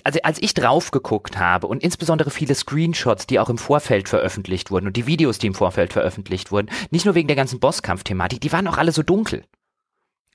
[0.04, 4.70] also als ich drauf geguckt habe und insbesondere viele Screenshots, die auch im Vorfeld veröffentlicht
[4.70, 8.40] wurden und die Videos, die im Vorfeld veröffentlicht wurden, nicht nur wegen der ganzen Bosskampf-Thematik,
[8.40, 9.44] die waren auch alle so dunkel.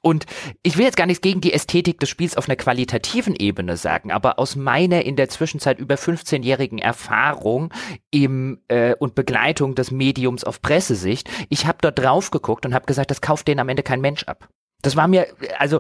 [0.03, 0.25] Und
[0.63, 4.11] ich will jetzt gar nichts gegen die Ästhetik des Spiels auf einer qualitativen Ebene sagen,
[4.11, 7.71] aber aus meiner in der Zwischenzeit über 15-jährigen Erfahrung
[8.09, 12.87] im äh, und Begleitung des Mediums auf Pressesicht, ich habe dort drauf geguckt und habe
[12.87, 14.49] gesagt, das kauft denen am Ende kein Mensch ab.
[14.81, 15.27] Das war mir,
[15.59, 15.79] also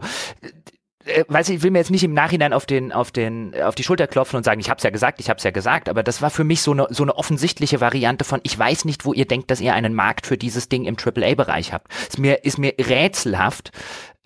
[1.27, 4.07] weiß ich, will mir jetzt nicht im Nachhinein auf den, auf den, auf die Schulter
[4.07, 6.43] klopfen und sagen, ich hab's ja gesagt, ich hab's ja gesagt, aber das war für
[6.43, 9.61] mich so eine, so eine offensichtliche Variante von, ich weiß nicht, wo ihr denkt, dass
[9.61, 11.91] ihr einen Markt für dieses Ding im AAA-Bereich habt.
[12.07, 13.71] Ist mir, ist mir rätselhaft,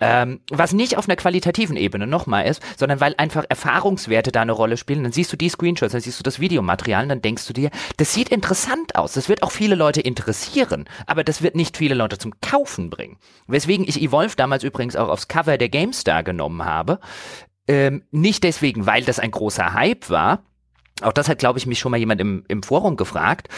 [0.00, 4.52] ähm, was nicht auf einer qualitativen Ebene nochmal ist, sondern weil einfach Erfahrungswerte da eine
[4.52, 5.02] Rolle spielen.
[5.02, 7.70] Dann siehst du die Screenshots, dann siehst du das Videomaterial und dann denkst du dir,
[7.96, 9.14] das sieht interessant aus.
[9.14, 13.16] Das wird auch viele Leute interessieren, aber das wird nicht viele Leute zum Kaufen bringen.
[13.46, 17.00] Weswegen ich Evolve damals übrigens auch aufs Cover der GameStar genommen habe.
[17.68, 20.44] Ähm, nicht deswegen, weil das ein großer Hype war.
[21.02, 23.48] Auch das hat, glaube ich, mich schon mal jemand im, im Forum gefragt,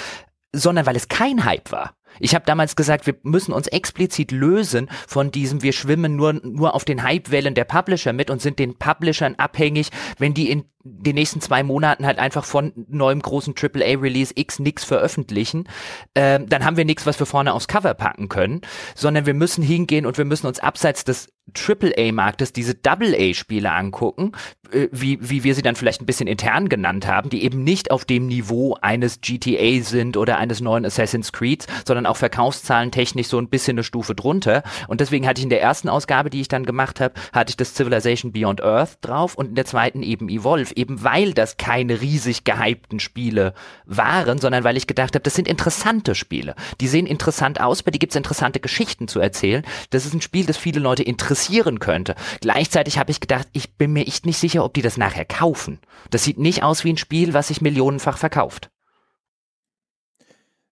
[0.53, 1.95] sondern weil es kein Hype war.
[2.20, 6.74] Ich habe damals gesagt, wir müssen uns explizit lösen von diesem, wir schwimmen nur, nur
[6.74, 11.14] auf den Hypewellen der Publisher mit und sind den Publishern abhängig, wenn die in den
[11.14, 15.68] nächsten zwei Monaten halt einfach von neuem großen AAA-Release X nix veröffentlichen,
[16.14, 18.62] ähm, dann haben wir nichts, was wir vorne aufs Cover packen können,
[18.95, 24.32] sondern wir müssen hingehen und wir müssen uns abseits des AAA-Marktes diese Double-A-Spiele angucken,
[24.72, 27.91] äh, wie, wie wir sie dann vielleicht ein bisschen intern genannt haben, die eben nicht
[27.91, 33.28] auf dem Niveau eines GTA sind oder eines neuen Assassin's Creed, sondern auch Verkaufszahlen technisch
[33.28, 34.62] so ein bisschen eine Stufe drunter.
[34.89, 37.57] Und deswegen hatte ich in der ersten Ausgabe, die ich dann gemacht habe, hatte ich
[37.57, 42.00] das Civilization Beyond Earth drauf und in der zweiten eben Evolve, eben weil das keine
[42.00, 43.52] riesig gehypten Spiele
[43.84, 46.54] waren, sondern weil ich gedacht habe, das sind interessante Spiele.
[46.80, 49.64] Die sehen interessant aus, bei die gibt es interessante Geschichten zu erzählen.
[49.90, 52.14] Das ist ein Spiel, das viele Leute interessieren könnte.
[52.40, 55.80] Gleichzeitig habe ich gedacht, ich bin mir echt nicht sicher, ob die das nachher kaufen.
[56.10, 58.70] Das sieht nicht aus wie ein Spiel, was sich millionenfach verkauft.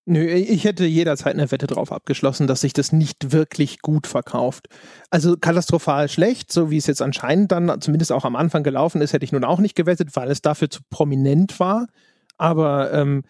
[0.09, 4.69] Nö, ich hätte jederzeit eine Wette drauf abgeschlossen, dass sich das nicht wirklich gut verkauft.
[5.11, 9.13] Also katastrophal schlecht, so wie es jetzt anscheinend dann zumindest auch am Anfang gelaufen ist,
[9.13, 11.89] hätte ich nun auch nicht gewettet, weil es dafür zu prominent war.
[12.39, 13.25] Aber ähm,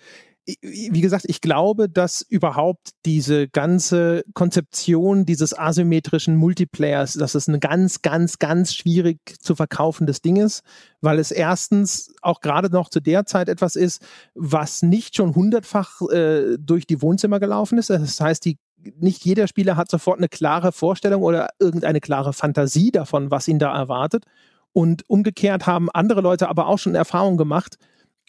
[0.63, 7.59] wie gesagt, ich glaube, dass überhaupt diese ganze Konzeption dieses asymmetrischen Multiplayers, dass es ein
[7.59, 10.63] ganz, ganz, ganz schwierig zu verkaufendes Ding ist,
[11.01, 14.03] weil es erstens auch gerade noch zu der Zeit etwas ist,
[14.35, 17.91] was nicht schon hundertfach äh, durch die Wohnzimmer gelaufen ist.
[17.91, 18.59] Das heißt, die
[19.01, 23.59] nicht jeder Spieler hat sofort eine klare Vorstellung oder irgendeine klare Fantasie davon, was ihn
[23.59, 24.25] da erwartet.
[24.73, 27.79] Und umgekehrt haben andere Leute aber auch schon Erfahrungen gemacht,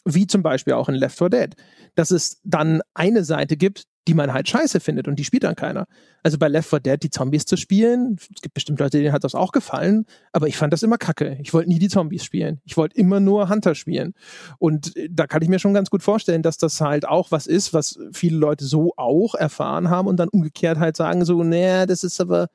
[0.08, 1.55] wie zum Beispiel auch in Left 4 Dead,
[1.95, 5.55] dass es dann eine Seite gibt, die man halt scheiße findet und die spielt dann
[5.55, 5.86] keiner.
[6.24, 9.26] Also bei Left 4 Dead die Zombies zu spielen, es gibt bestimmt Leute, denen hat
[9.26, 11.38] das auch gefallen, aber ich fand das immer kacke.
[11.41, 12.62] Ich wollte nie die Zombies spielen.
[12.64, 14.14] Ich wollte immer nur Hunter spielen.
[14.60, 17.47] Und äh, da kann ich mir schon ganz gut vorstellen, dass das halt auch was
[17.47, 21.86] ist, was viele Leute so auch erfahren haben und dann umgekehrt halt sagen so, naja,
[21.86, 22.47] das ist aber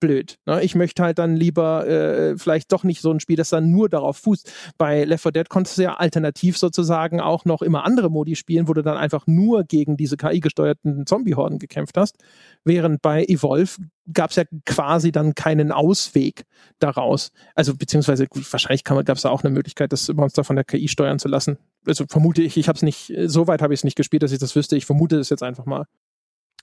[0.00, 0.38] blöd.
[0.46, 0.62] Ne?
[0.62, 3.88] Ich möchte halt dann lieber äh, vielleicht doch nicht so ein Spiel, das dann nur
[3.88, 4.52] darauf fußt.
[4.78, 8.68] Bei Left 4 Dead konntest du ja alternativ sozusagen auch noch immer andere Modi spielen,
[8.68, 12.16] wo du dann einfach nur gegen diese KI-gesteuerten Zombie-Horden gekämpft hast.
[12.64, 16.44] Während bei Evolve gab es ja quasi dann keinen Ausweg
[16.78, 17.32] daraus.
[17.54, 21.18] Also beziehungsweise wahrscheinlich gab es da auch eine Möglichkeit, das Monster von der KI steuern
[21.18, 21.58] zu lassen.
[21.86, 24.32] Also vermute ich, ich habe es nicht, so weit habe ich es nicht gespielt, dass
[24.32, 24.76] ich das wüsste.
[24.76, 25.86] Ich vermute es jetzt einfach mal.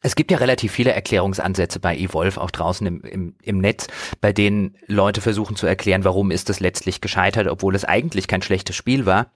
[0.05, 3.87] Es gibt ja relativ viele Erklärungsansätze bei Evolve, auch draußen im, im, im Netz,
[4.19, 8.41] bei denen Leute versuchen zu erklären, warum ist es letztlich gescheitert, obwohl es eigentlich kein
[8.41, 9.31] schlechtes Spiel war.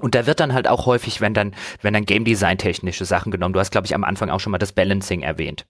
[0.00, 3.30] Und da wird dann halt auch häufig, wenn dann, wenn dann Game Design technische Sachen
[3.30, 3.52] genommen.
[3.52, 5.66] Du hast, glaube ich, am Anfang auch schon mal das Balancing erwähnt.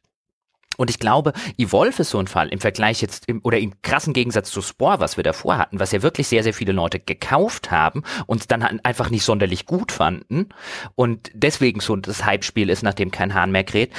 [0.77, 4.14] Und ich glaube, Evolve ist so ein Fall im Vergleich jetzt im, oder im krassen
[4.14, 7.70] Gegensatz zu Spore, was wir davor hatten, was ja wirklich sehr, sehr viele Leute gekauft
[7.70, 10.49] haben und dann einfach nicht sonderlich gut fanden
[10.95, 13.93] und deswegen so das Hype-Spiel ist, nachdem kein Hahn mehr kräht,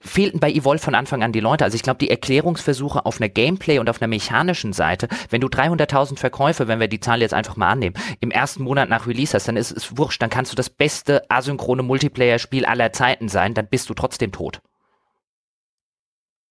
[0.00, 1.64] fehlten bei Evolve von Anfang an die Leute.
[1.64, 5.48] Also ich glaube, die Erklärungsversuche auf einer Gameplay und auf einer mechanischen Seite, wenn du
[5.48, 9.34] 300.000 Verkäufe, wenn wir die Zahl jetzt einfach mal annehmen, im ersten Monat nach Release
[9.34, 13.54] hast, dann ist es wurscht, dann kannst du das beste asynchrone Multiplayer-Spiel aller Zeiten sein,
[13.54, 14.60] dann bist du trotzdem tot.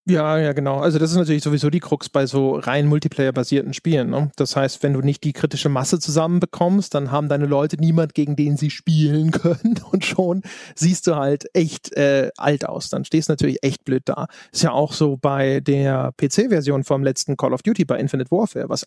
[0.06, 0.80] Ja, ja, genau.
[0.80, 4.10] Also das ist natürlich sowieso die Krux bei so rein Multiplayer-basierten Spielen.
[4.10, 4.32] Ne?
[4.36, 8.36] Das heißt, wenn du nicht die kritische Masse zusammenbekommst, dann haben deine Leute niemand, gegen
[8.36, 10.42] den sie spielen können und schon
[10.76, 12.90] siehst du halt echt äh, alt aus.
[12.90, 14.28] Dann stehst du natürlich echt blöd da.
[14.52, 18.68] Ist ja auch so bei der PC-Version vom letzten Call of Duty bei Infinite Warfare,
[18.68, 18.86] was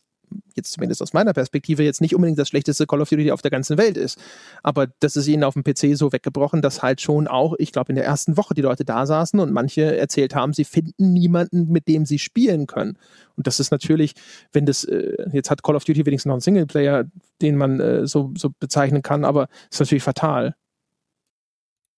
[0.55, 3.51] jetzt zumindest aus meiner Perspektive, jetzt nicht unbedingt das schlechteste Call of Duty auf der
[3.51, 4.19] ganzen Welt ist.
[4.63, 7.91] Aber das ist ihnen auf dem PC so weggebrochen, dass halt schon auch, ich glaube,
[7.91, 11.69] in der ersten Woche die Leute da saßen und manche erzählt haben, sie finden niemanden,
[11.71, 12.99] mit dem sie spielen können.
[13.37, 14.15] Und das ist natürlich,
[14.53, 17.05] wenn das, äh, jetzt hat Call of Duty wenigstens noch einen Singleplayer,
[17.43, 20.55] den man äh, so, so bezeichnen kann, aber ist natürlich fatal.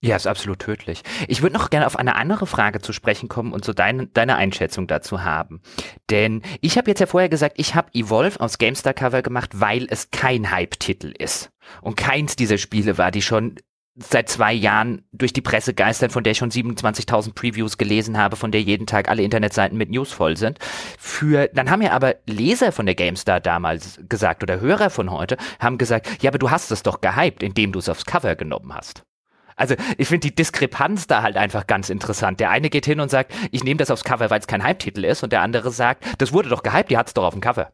[0.00, 1.02] Ja, ist absolut tödlich.
[1.26, 4.36] Ich würde noch gerne auf eine andere Frage zu sprechen kommen und so deine, deine
[4.36, 5.60] Einschätzung dazu haben.
[6.08, 9.88] Denn ich habe jetzt ja vorher gesagt, ich habe Evolve aus GameStar Cover gemacht, weil
[9.90, 11.50] es kein Hype-Titel ist.
[11.82, 13.56] Und keins dieser Spiele war, die schon
[13.98, 18.36] seit zwei Jahren durch die Presse geistern, von der ich schon 27.000 Previews gelesen habe,
[18.36, 20.58] von der jeden Tag alle Internetseiten mit News voll sind.
[20.98, 25.36] Für, dann haben ja aber Leser von der GameStar damals gesagt oder Hörer von heute
[25.58, 28.72] haben gesagt, ja, aber du hast es doch gehypt, indem du es aufs Cover genommen
[28.72, 29.02] hast.
[29.58, 32.40] Also ich finde die Diskrepanz da halt einfach ganz interessant.
[32.40, 35.04] Der eine geht hin und sagt, ich nehme das aufs Cover, weil es kein Hype-Titel
[35.04, 37.40] ist, und der andere sagt, das wurde doch gehypt, die hat es doch auf dem
[37.40, 37.72] Cover.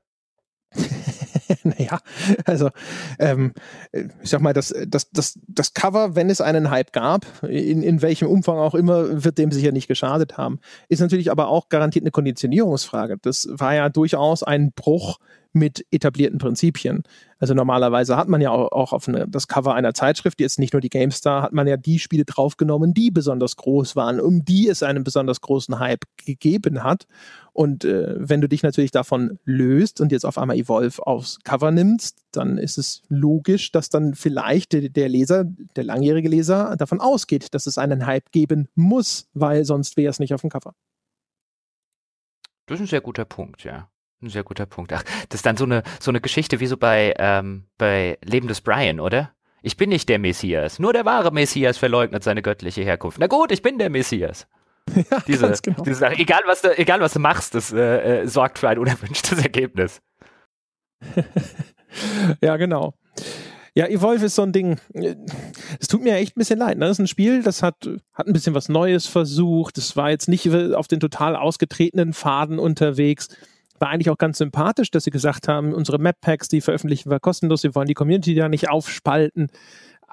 [1.63, 2.01] naja,
[2.47, 2.71] also
[3.19, 3.53] ähm,
[3.93, 8.03] ich sag mal, das, das, das, das Cover, wenn es einen Hype gab, in, in
[8.03, 10.59] welchem Umfang auch immer, wird dem sicher nicht geschadet haben.
[10.89, 13.19] Ist natürlich aber auch garantiert eine Konditionierungsfrage.
[13.21, 15.19] Das war ja durchaus ein Bruch
[15.55, 17.05] mit etablierten Prinzipien.
[17.39, 20.81] Also normalerweise hat man ja auch, auf eine, das Cover einer Zeitschrift, jetzt nicht nur
[20.81, 24.83] die GameStar, hat man ja die Spiele draufgenommen, die besonders groß waren, um die es
[24.83, 27.07] einen besonders großen Hype gegeben hat.
[27.53, 31.71] Und äh, wenn du dich natürlich davon löst und jetzt auf einmal Evolve aufs Cover
[31.71, 35.45] nimmst, dann ist es logisch, dass dann vielleicht der Leser,
[35.77, 40.19] der langjährige Leser, davon ausgeht, dass es einen Hype geben muss, weil sonst wäre es
[40.19, 40.75] nicht auf dem Cover.
[42.67, 43.89] Das ist ein sehr guter Punkt, ja.
[44.23, 44.93] Ein sehr guter Punkt.
[44.93, 48.49] Ach, das ist dann so eine, so eine Geschichte wie so bei, ähm, bei Leben
[48.49, 49.33] des Brian, oder?
[49.63, 50.79] Ich bin nicht der Messias.
[50.79, 53.19] Nur der wahre Messias verleugnet seine göttliche Herkunft.
[53.19, 54.47] Na gut, ich bin der Messias.
[55.11, 55.83] Ja, diese, genau.
[55.83, 56.19] diese Sache.
[56.19, 60.03] Egal was, du, egal, was du machst, das äh, äh, sorgt für ein unerwünschtes Ergebnis.
[62.43, 62.93] ja, genau.
[63.75, 64.79] Ja, Evolve ist so ein Ding.
[65.81, 66.77] Es tut mir echt ein bisschen leid.
[66.77, 66.87] Ne?
[66.87, 69.79] Das ist ein Spiel, das hat, hat ein bisschen was Neues versucht.
[69.79, 73.29] Es war jetzt nicht auf den total ausgetretenen Faden unterwegs
[73.79, 77.63] war eigentlich auch ganz sympathisch, dass sie gesagt haben, unsere Map-Packs, die veröffentlichen wir kostenlos,
[77.63, 79.49] wir wollen die Community ja nicht aufspalten.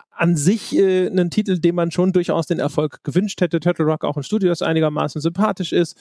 [0.10, 3.60] An sich äh, ein Titel, dem man schon durchaus den Erfolg gewünscht hätte.
[3.60, 5.98] Turtle Rock auch ein Studio, das einigermaßen sympathisch ist.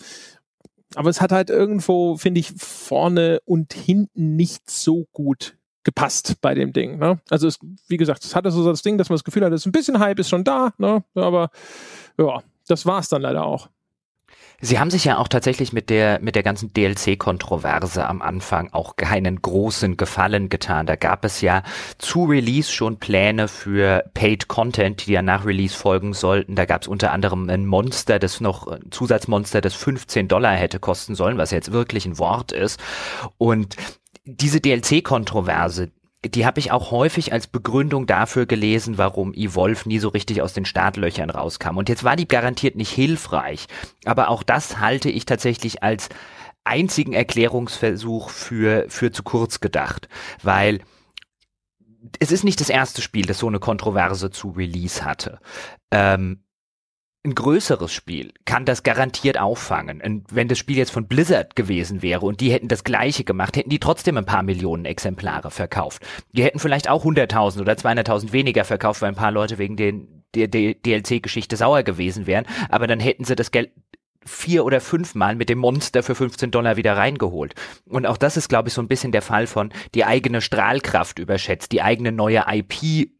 [0.94, 6.54] Aber es hat halt irgendwo, finde ich, vorne und hinten nicht so gut gepasst bei
[6.54, 6.98] dem Ding.
[6.98, 7.20] Ne?
[7.30, 7.58] Also es,
[7.88, 9.72] wie gesagt, es hatte so das Ding, dass man das Gefühl hat, es ist ein
[9.72, 11.04] bisschen Hype ist schon da, ne?
[11.14, 11.50] aber
[12.18, 13.68] ja, das war es dann leider auch.
[14.62, 18.96] Sie haben sich ja auch tatsächlich mit der, mit der ganzen DLC-Kontroverse am Anfang auch
[18.96, 20.84] keinen großen Gefallen getan.
[20.84, 21.62] Da gab es ja
[21.96, 26.56] zu Release schon Pläne für Paid Content, die ja nach Release folgen sollten.
[26.56, 30.78] Da gab es unter anderem ein Monster, das noch, ein Zusatzmonster, das 15 Dollar hätte
[30.78, 32.78] kosten sollen, was jetzt wirklich ein Wort ist.
[33.38, 33.76] Und
[34.24, 35.90] diese DLC-Kontroverse,
[36.24, 40.52] die habe ich auch häufig als Begründung dafür gelesen, warum Evolve nie so richtig aus
[40.52, 41.78] den Startlöchern rauskam.
[41.78, 43.66] Und jetzt war die garantiert nicht hilfreich.
[44.04, 46.10] Aber auch das halte ich tatsächlich als
[46.62, 50.08] einzigen Erklärungsversuch für, für zu kurz gedacht.
[50.42, 50.80] Weil
[52.18, 55.40] es ist nicht das erste Spiel, das so eine Kontroverse zu Release hatte.
[55.90, 56.44] Ähm,
[57.22, 60.00] ein größeres Spiel kann das garantiert auffangen.
[60.00, 63.56] Und wenn das Spiel jetzt von Blizzard gewesen wäre und die hätten das gleiche gemacht,
[63.56, 66.02] hätten die trotzdem ein paar Millionen Exemplare verkauft.
[66.32, 70.24] Die hätten vielleicht auch 100.000 oder 200.000 weniger verkauft, weil ein paar Leute wegen den,
[70.34, 72.46] der, der DLC-Geschichte sauer gewesen wären.
[72.70, 73.70] Aber dann hätten sie das Geld
[74.24, 77.54] vier oder fünfmal mit dem Monster für 15 Dollar wieder reingeholt.
[77.86, 81.18] Und auch das ist, glaube ich, so ein bisschen der Fall von die eigene Strahlkraft
[81.18, 83.10] überschätzt, die eigene neue IP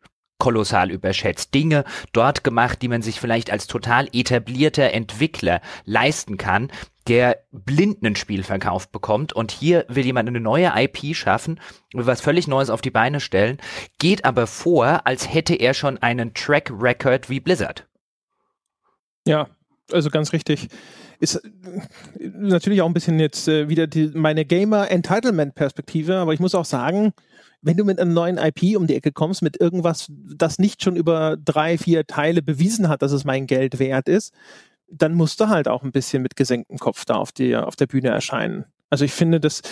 [0.41, 1.55] kolossal überschätzt.
[1.55, 6.73] Dinge dort gemacht, die man sich vielleicht als total etablierter Entwickler leisten kann,
[7.07, 11.61] der blind ein Spiel verkauft bekommt und hier will jemand eine neue IP schaffen,
[11.93, 13.59] was völlig Neues auf die Beine stellen,
[13.99, 17.87] geht aber vor, als hätte er schon einen Track Record wie Blizzard.
[19.27, 19.49] Ja,
[19.93, 20.69] also ganz richtig.
[21.19, 21.51] Ist äh,
[22.19, 27.13] natürlich auch ein bisschen jetzt äh, wieder die, meine Gamer-Entitlement-Perspektive, aber ich muss auch sagen,
[27.63, 30.97] wenn du mit einem neuen IP um die Ecke kommst, mit irgendwas, das nicht schon
[30.97, 34.35] über drei, vier Teile bewiesen hat, dass es mein Geld wert ist,
[34.91, 37.87] dann musst du halt auch ein bisschen mit gesenktem Kopf da auf, die, auf der
[37.87, 38.65] Bühne erscheinen.
[38.91, 39.63] Also ich finde, das,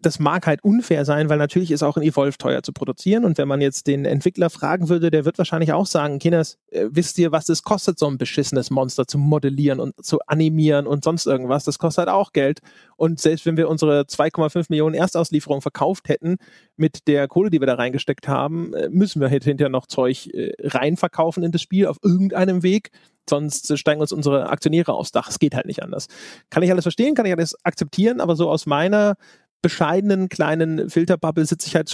[0.00, 3.26] das mag halt unfair sein, weil natürlich ist auch ein Evolve teuer zu produzieren.
[3.26, 6.86] Und wenn man jetzt den Entwickler fragen würde, der wird wahrscheinlich auch sagen, Kinders, äh,
[6.90, 11.04] wisst ihr, was es kostet, so ein beschissenes Monster zu modellieren und zu animieren und
[11.04, 11.64] sonst irgendwas?
[11.64, 12.60] Das kostet halt auch Geld.
[12.96, 16.38] Und selbst wenn wir unsere 2,5 Millionen Erstauslieferung verkauft hätten,
[16.76, 20.52] mit der Kohle, die wir da reingesteckt haben, äh, müssen wir hinterher noch Zeug äh,
[20.62, 22.90] reinverkaufen in das Spiel auf irgendeinem Weg
[23.28, 25.28] sonst steigen uns unsere Aktionäre aufs Dach.
[25.28, 26.08] Es geht halt nicht anders.
[26.50, 29.16] Kann ich alles verstehen, kann ich alles akzeptieren, aber so aus meiner
[29.64, 31.90] bescheidenen kleinen Filterbubble sitze ich halt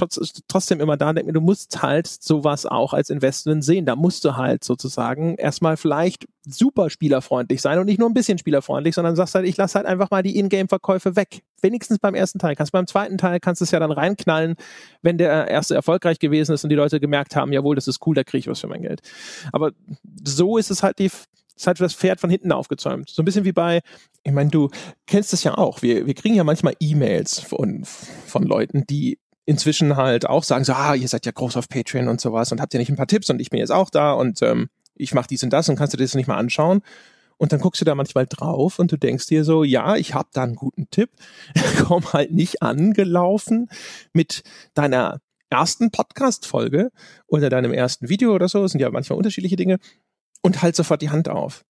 [0.48, 3.86] trotzdem immer da und denke mir, du musst halt sowas auch als Investment sehen.
[3.86, 8.38] Da musst du halt sozusagen erstmal vielleicht super spielerfreundlich sein und nicht nur ein bisschen
[8.38, 11.42] spielerfreundlich, sondern sagst halt, ich lasse halt einfach mal die Ingame-Verkäufe weg.
[11.62, 12.56] Wenigstens beim ersten Teil.
[12.56, 14.56] Kannst beim zweiten Teil kannst du es ja dann reinknallen,
[15.00, 18.16] wenn der erste erfolgreich gewesen ist und die Leute gemerkt haben, jawohl, das ist cool,
[18.16, 19.00] da kriege ich was für mein Geld.
[19.52, 19.70] Aber
[20.24, 21.12] so ist es halt die
[21.60, 23.10] ist halt das Pferd von hinten aufgezäumt.
[23.10, 23.80] So ein bisschen wie bei,
[24.22, 24.70] ich meine, du
[25.06, 25.82] kennst es ja auch.
[25.82, 30.72] Wir, wir kriegen ja manchmal E-Mails von, von Leuten, die inzwischen halt auch sagen, so,
[30.72, 33.06] ah, ihr seid ja groß auf Patreon und sowas und habt ihr nicht ein paar
[33.06, 35.76] Tipps und ich bin jetzt auch da und ähm, ich mache dies und das und
[35.76, 36.82] kannst du das nicht mal anschauen.
[37.36, 40.28] Und dann guckst du da manchmal drauf und du denkst dir so, ja, ich habe
[40.32, 41.10] da einen guten Tipp.
[41.86, 43.70] Komm halt nicht angelaufen
[44.12, 44.42] mit
[44.74, 46.90] deiner ersten Podcast-Folge
[47.26, 48.62] oder deinem ersten Video oder so.
[48.62, 49.78] Das sind ja manchmal unterschiedliche Dinge
[50.42, 51.64] und halt sofort die Hand auf.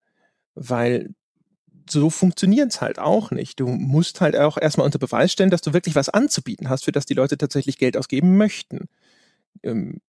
[0.54, 1.14] Weil
[1.88, 3.60] so funktioniert es halt auch nicht.
[3.60, 6.92] Du musst halt auch erstmal unter Beweis stellen, dass du wirklich was anzubieten hast, für
[6.92, 8.88] das die Leute tatsächlich Geld ausgeben möchten.
[9.62, 10.00] Ähm,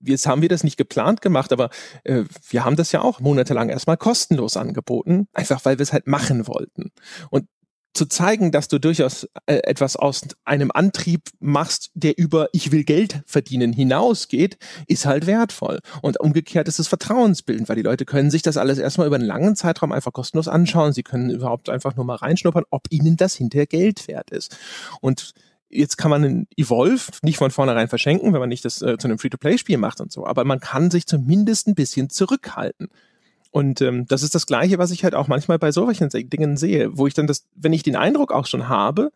[0.00, 1.70] jetzt haben wir das nicht geplant gemacht, aber
[2.04, 6.06] äh, wir haben das ja auch monatelang erstmal kostenlos angeboten, einfach weil wir es halt
[6.06, 6.92] machen wollten.
[7.30, 7.48] Und
[7.96, 12.84] zu zeigen, dass du durchaus äh, etwas aus einem Antrieb machst, der über ich will
[12.84, 15.80] Geld verdienen hinausgeht, ist halt wertvoll.
[16.02, 19.24] Und umgekehrt ist es vertrauensbildend, weil die Leute können sich das alles erstmal über einen
[19.24, 20.92] langen Zeitraum einfach kostenlos anschauen.
[20.92, 24.56] Sie können überhaupt einfach nur mal reinschnuppern, ob ihnen das hinterher Geld wert ist.
[25.00, 25.34] Und
[25.68, 29.08] Jetzt kann man einen Evolve nicht von vornherein verschenken, wenn man nicht das äh, zu
[29.08, 32.88] einem Free-to-Play-Spiel macht und so, aber man kann sich zumindest ein bisschen zurückhalten.
[33.56, 36.98] Und ähm, das ist das Gleiche, was ich halt auch manchmal bei solchen Dingen sehe,
[36.98, 39.12] wo ich dann das, wenn ich den Eindruck auch schon habe,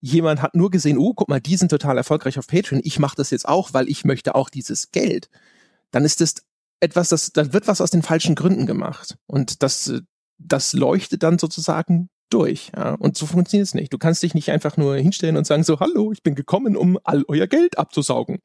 [0.00, 3.16] jemand hat nur gesehen, oh, guck mal, die sind total erfolgreich auf Patreon, ich mache
[3.16, 5.28] das jetzt auch, weil ich möchte auch dieses Geld,
[5.90, 6.36] dann ist das
[6.80, 9.18] etwas, das, dann wird was aus den falschen Gründen gemacht.
[9.26, 9.92] Und das,
[10.38, 12.72] das leuchtet dann sozusagen durch.
[12.74, 12.94] Ja?
[12.94, 13.92] Und so funktioniert es nicht.
[13.92, 16.98] Du kannst dich nicht einfach nur hinstellen und sagen so, hallo, ich bin gekommen, um
[17.04, 18.38] all euer Geld abzusaugen.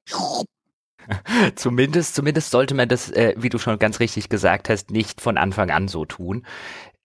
[1.56, 5.38] zumindest, zumindest sollte man das, äh, wie du schon ganz richtig gesagt hast, nicht von
[5.38, 6.46] Anfang an so tun.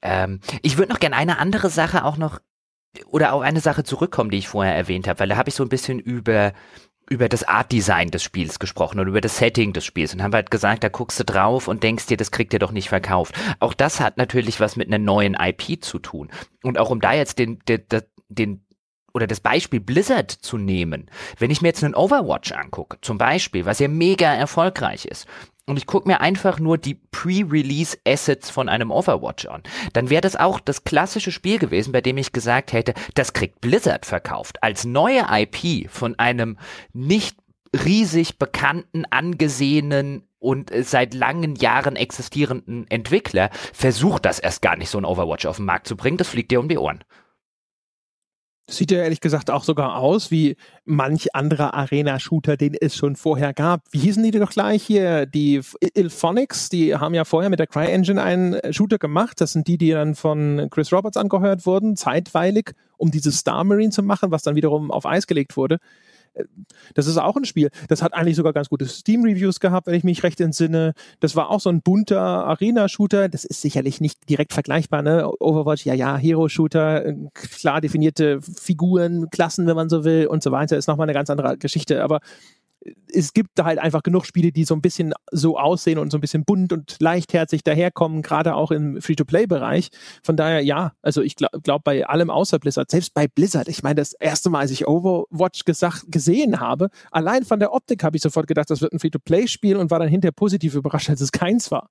[0.02, 2.40] Ähm, ich würde noch gerne eine andere Sache auch noch
[3.06, 5.64] oder auch eine Sache zurückkommen, die ich vorher erwähnt habe, weil da habe ich so
[5.64, 6.52] ein bisschen über
[7.10, 10.32] über das Art Design des Spiels gesprochen und über das Setting des Spiels und haben
[10.32, 13.34] halt gesagt, da guckst du drauf und denkst dir, das kriegt ihr doch nicht verkauft.
[13.60, 16.30] Auch das hat natürlich was mit einer neuen IP zu tun.
[16.62, 17.84] Und auch um da jetzt den, den,
[18.28, 18.64] den
[19.14, 21.08] oder das Beispiel Blizzard zu nehmen,
[21.38, 25.26] wenn ich mir jetzt einen Overwatch angucke, zum Beispiel, was ja mega erfolgreich ist,
[25.66, 29.62] und ich gucke mir einfach nur die Pre-Release-Assets von einem Overwatch an,
[29.94, 33.62] dann wäre das auch das klassische Spiel gewesen, bei dem ich gesagt hätte, das kriegt
[33.62, 34.62] Blizzard verkauft.
[34.62, 36.58] Als neue IP von einem
[36.92, 37.38] nicht
[37.74, 44.98] riesig bekannten, angesehenen und seit langen Jahren existierenden Entwickler versucht das erst gar nicht, so
[44.98, 46.18] ein Overwatch auf den Markt zu bringen.
[46.18, 47.02] Das fliegt dir um die Ohren.
[48.66, 50.56] Sieht ja ehrlich gesagt auch sogar aus wie
[50.86, 53.82] manch anderer Arena-Shooter, den es schon vorher gab.
[53.90, 55.26] Wie hießen die doch gleich hier?
[55.26, 55.60] Die
[55.94, 59.40] Ilphonics, die haben ja vorher mit der CryEngine einen Shooter gemacht.
[59.42, 63.90] Das sind die, die dann von Chris Roberts angehört wurden, zeitweilig, um dieses Star Marine
[63.90, 65.78] zu machen, was dann wiederum auf Eis gelegt wurde
[66.94, 67.70] das ist auch ein Spiel.
[67.88, 70.94] Das hat eigentlich sogar ganz gute Steam-Reviews gehabt, wenn ich mich recht entsinne.
[71.20, 73.28] Das war auch so ein bunter Arena-Shooter.
[73.28, 75.30] Das ist sicherlich nicht direkt vergleichbar, ne?
[75.40, 80.50] Overwatch, ja, ja, Hero-Shooter, äh, klar definierte Figuren, Klassen, wenn man so will und so
[80.52, 82.02] weiter, ist nochmal eine ganz andere Geschichte.
[82.02, 82.20] Aber
[83.12, 86.18] es gibt da halt einfach genug Spiele, die so ein bisschen so aussehen und so
[86.18, 89.90] ein bisschen bunt und leichtherzig daherkommen, gerade auch im Free-to-Play-Bereich.
[90.22, 93.82] Von daher, ja, also ich glaube glaub bei allem außer Blizzard, selbst bei Blizzard, ich
[93.82, 98.16] meine, das erste Mal, als ich Overwatch gesagt, gesehen habe, allein von der Optik habe
[98.16, 101.32] ich sofort gedacht, das wird ein Free-to-Play-Spiel und war dann hinterher positiv überrascht, als es
[101.32, 101.90] keins war.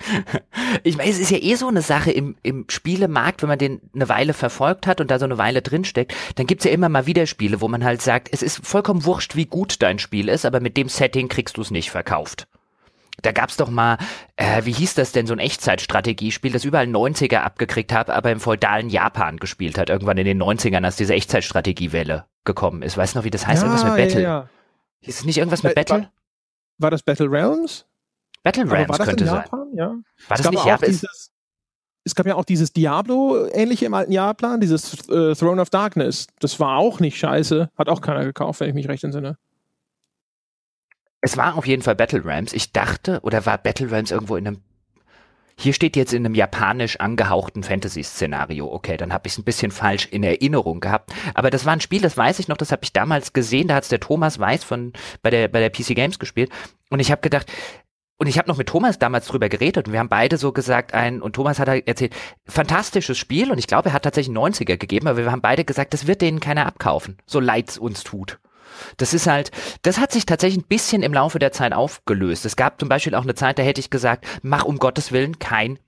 [0.82, 3.80] Ich meine, es ist ja eh so eine Sache im, im Spielemarkt, wenn man den
[3.94, 7.06] eine Weile verfolgt hat und da so eine Weile drinsteckt, dann gibt's ja immer mal
[7.06, 10.46] wieder Spiele, wo man halt sagt, es ist vollkommen wurscht, wie gut dein Spiel ist,
[10.46, 12.46] aber mit dem Setting kriegst du es nicht verkauft.
[13.22, 13.98] Da gab's doch mal,
[14.36, 18.40] äh, wie hieß das denn, so ein Echtzeitstrategiespiel, das überall 90er abgekriegt hat, aber im
[18.40, 22.96] feudalen Japan gespielt hat, irgendwann in den 90ern, als diese Echtzeitstrategiewelle gekommen ist.
[22.96, 23.62] Weißt du noch, wie das heißt?
[23.62, 24.22] Ja, irgendwas mit Battle.
[24.22, 24.48] Ja, ja.
[25.00, 25.98] Hieß es nicht irgendwas mit äh, Battle?
[25.98, 26.10] War,
[26.78, 27.86] war das Battle Realms?
[28.42, 29.42] Battle das könnte in sein.
[29.44, 29.68] Japan?
[29.74, 29.86] Ja.
[30.28, 31.00] War das nicht Japan?
[32.04, 36.28] es gab ja auch dieses Diablo-ähnliche im alten Jahrplan, dieses äh, Throne of Darkness.
[36.40, 37.70] Das war auch nicht scheiße.
[37.76, 39.36] Hat auch keiner gekauft, wenn ich mich recht entsinne.
[41.20, 42.54] Es war auf jeden Fall Battle Rams.
[42.54, 44.62] Ich dachte, oder war Battle Rams irgendwo in einem
[45.60, 48.72] hier steht jetzt in einem japanisch angehauchten Fantasy-Szenario.
[48.72, 51.12] Okay, dann habe ich es ein bisschen falsch in Erinnerung gehabt.
[51.34, 53.68] Aber das war ein Spiel, das weiß ich noch, das habe ich damals gesehen.
[53.68, 56.50] Da hat es der Thomas Weiß von bei der bei der PC Games gespielt.
[56.88, 57.52] Und ich habe gedacht,
[58.20, 60.92] und ich habe noch mit Thomas damals drüber geredet und wir haben beide so gesagt,
[60.92, 62.14] ein, und Thomas hat halt erzählt,
[62.46, 65.94] fantastisches Spiel und ich glaube, er hat tatsächlich 90er gegeben, aber wir haben beide gesagt,
[65.94, 68.38] das wird denen keiner abkaufen, so leid's uns tut.
[68.98, 69.50] Das ist halt,
[69.82, 72.44] das hat sich tatsächlich ein bisschen im Laufe der Zeit aufgelöst.
[72.44, 75.38] Es gab zum Beispiel auch eine Zeit, da hätte ich gesagt, mach um Gottes Willen
[75.38, 75.78] kein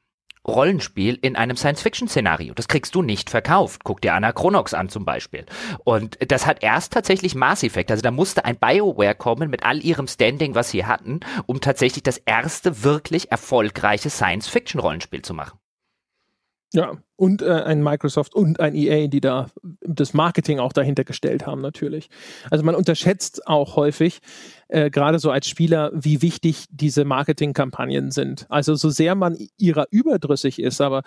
[0.46, 2.54] Rollenspiel in einem Science-Fiction-Szenario.
[2.54, 3.84] Das kriegst du nicht verkauft.
[3.84, 5.46] Guck dir Anachronox an zum Beispiel.
[5.84, 7.90] Und das hat erst tatsächlich Mass Effect.
[7.90, 12.02] Also da musste ein BioWare kommen mit all ihrem Standing, was sie hatten, um tatsächlich
[12.02, 15.58] das erste wirklich erfolgreiche Science-Fiction-Rollenspiel zu machen.
[16.74, 19.46] Ja, und äh, ein Microsoft und ein EA, die da
[19.80, 22.10] das Marketing auch dahinter gestellt haben, natürlich.
[22.50, 24.20] Also man unterschätzt auch häufig,
[24.72, 28.46] äh, gerade so als Spieler, wie wichtig diese Marketingkampagnen sind.
[28.48, 31.02] Also so sehr man ihrer überdrüssig ist, aber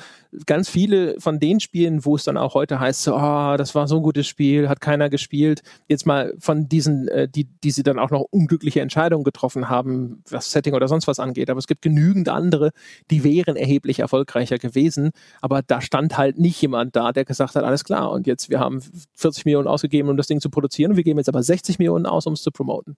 [0.46, 3.88] ganz viele von den Spielen, wo es dann auch heute heißt, so, oh, das war
[3.88, 5.64] so ein gutes Spiel, hat keiner gespielt.
[5.88, 10.22] Jetzt mal von diesen, äh, die, die sie dann auch noch unglückliche Entscheidungen getroffen haben,
[10.30, 11.50] was Setting oder sonst was angeht.
[11.50, 12.72] Aber es gibt genügend andere,
[13.10, 15.10] die wären erheblich erfolgreicher gewesen.
[15.42, 18.60] Aber da stand halt nicht jemand da, der gesagt hat, alles klar, und jetzt wir
[18.60, 18.82] haben
[19.16, 22.06] 40 Millionen ausgegeben, um das Ding zu produzieren, und wir geben jetzt aber 60 Millionen
[22.06, 22.96] aus, um es zu promoten.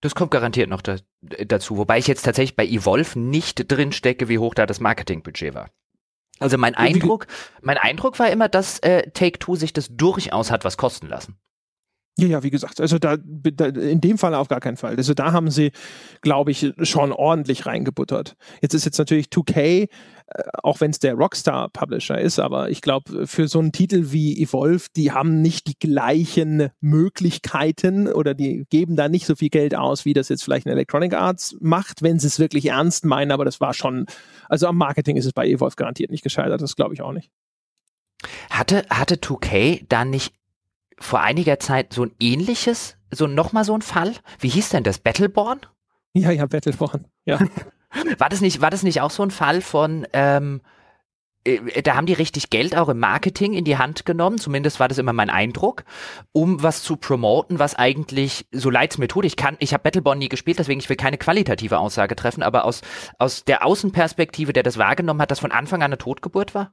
[0.00, 4.28] Das kommt garantiert noch da, dazu, wobei ich jetzt tatsächlich bei Evolve nicht drin stecke,
[4.28, 5.70] wie hoch da das Marketingbudget war.
[6.38, 7.26] Also mein Eindruck,
[7.62, 11.36] mein Eindruck war immer, dass äh, Take Two sich das durchaus hat was kosten lassen.
[12.18, 14.96] Ja, ja, wie gesagt, also da, da, in dem Fall auf gar keinen Fall.
[14.96, 15.72] Also da haben sie,
[16.22, 18.36] glaube ich, schon ordentlich reingebuttert.
[18.62, 19.88] Jetzt ist jetzt natürlich 2K
[20.28, 24.10] äh, auch wenn es der Rockstar Publisher ist, aber ich glaube, für so einen Titel
[24.10, 29.50] wie Evolve, die haben nicht die gleichen Möglichkeiten oder die geben da nicht so viel
[29.50, 33.04] Geld aus, wie das jetzt vielleicht ein Electronic Arts macht, wenn sie es wirklich ernst
[33.04, 34.06] meinen, aber das war schon,
[34.48, 37.30] also am Marketing ist es bei Evolve garantiert nicht gescheitert, das glaube ich auch nicht.
[38.50, 40.34] Hatte, hatte 2K da nicht
[40.98, 44.12] vor einiger Zeit so ein ähnliches, so nochmal so ein Fall?
[44.38, 44.98] Wie hieß denn das?
[44.98, 45.60] Battleborn?
[46.14, 47.38] Ja, ja, Battleborn, ja.
[48.18, 50.60] War das nicht, war das nicht auch so ein Fall von, ähm,
[51.46, 54.88] äh, da haben die richtig Geld auch im Marketing in die Hand genommen, zumindest war
[54.88, 55.84] das immer mein Eindruck,
[56.32, 59.84] um was zu promoten, was eigentlich, so leid es mir tut, ich kann, ich habe
[59.84, 62.82] Battleborn nie gespielt, deswegen ich will keine qualitative Aussage treffen, aber aus,
[63.18, 66.72] aus der Außenperspektive, der das wahrgenommen hat, dass von Anfang an eine Totgeburt war?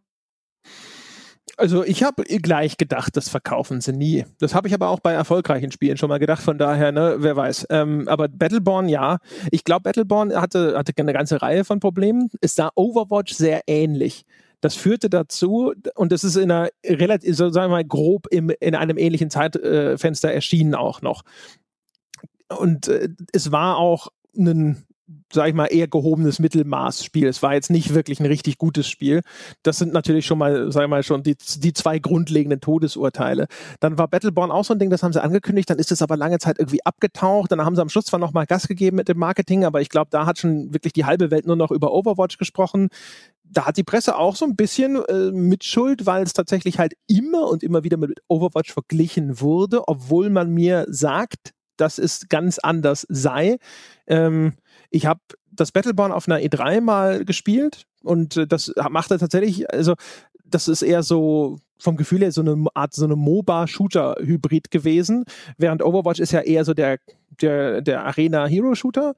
[1.55, 4.25] Also ich habe gleich gedacht, das verkaufen sie nie.
[4.39, 7.35] Das habe ich aber auch bei erfolgreichen Spielen schon mal gedacht, von daher, ne, wer
[7.35, 7.67] weiß.
[7.69, 9.19] Ähm, aber Battleborn, ja.
[9.51, 12.29] Ich glaube, Battleborn hatte, hatte eine ganze Reihe von Problemen.
[12.41, 14.25] Es sah Overwatch sehr ähnlich.
[14.61, 18.51] Das führte dazu, und das ist in einer relativ, so sagen wir mal, grob im,
[18.59, 21.23] in einem ähnlichen Zeitfenster erschienen auch noch.
[22.57, 24.85] Und äh, es war auch ein
[25.31, 27.27] sag ich mal, eher gehobenes Mittelmaßspiel.
[27.27, 29.21] Es war jetzt nicht wirklich ein richtig gutes Spiel.
[29.63, 33.47] Das sind natürlich schon mal, sag ich mal, schon die, die zwei grundlegenden Todesurteile.
[33.79, 36.17] Dann war Battleborn auch so ein Ding, das haben sie angekündigt, dann ist es aber
[36.17, 37.51] lange Zeit irgendwie abgetaucht.
[37.51, 40.09] Dann haben sie am Schluss zwar nochmal Gas gegeben mit dem Marketing, aber ich glaube,
[40.11, 42.89] da hat schon wirklich die halbe Welt nur noch über Overwatch gesprochen
[43.53, 47.47] da hat die Presse auch so ein bisschen äh, Mitschuld, weil es tatsächlich halt immer
[47.49, 53.05] und immer wieder mit Overwatch verglichen wurde, obwohl man mir sagt, dass es ganz anders
[53.09, 53.57] sei.
[54.07, 54.53] Ähm,
[54.93, 55.19] ich habe
[55.51, 59.95] das Battleborn auf einer E3 mal gespielt und äh, das machte tatsächlich, also
[60.45, 65.25] das ist eher so vom Gefühl her so eine Art so eine MOBA-Shooter-Hybrid gewesen,
[65.57, 66.99] während Overwatch ist ja eher so der,
[67.41, 69.15] der, der Arena-Hero-Shooter.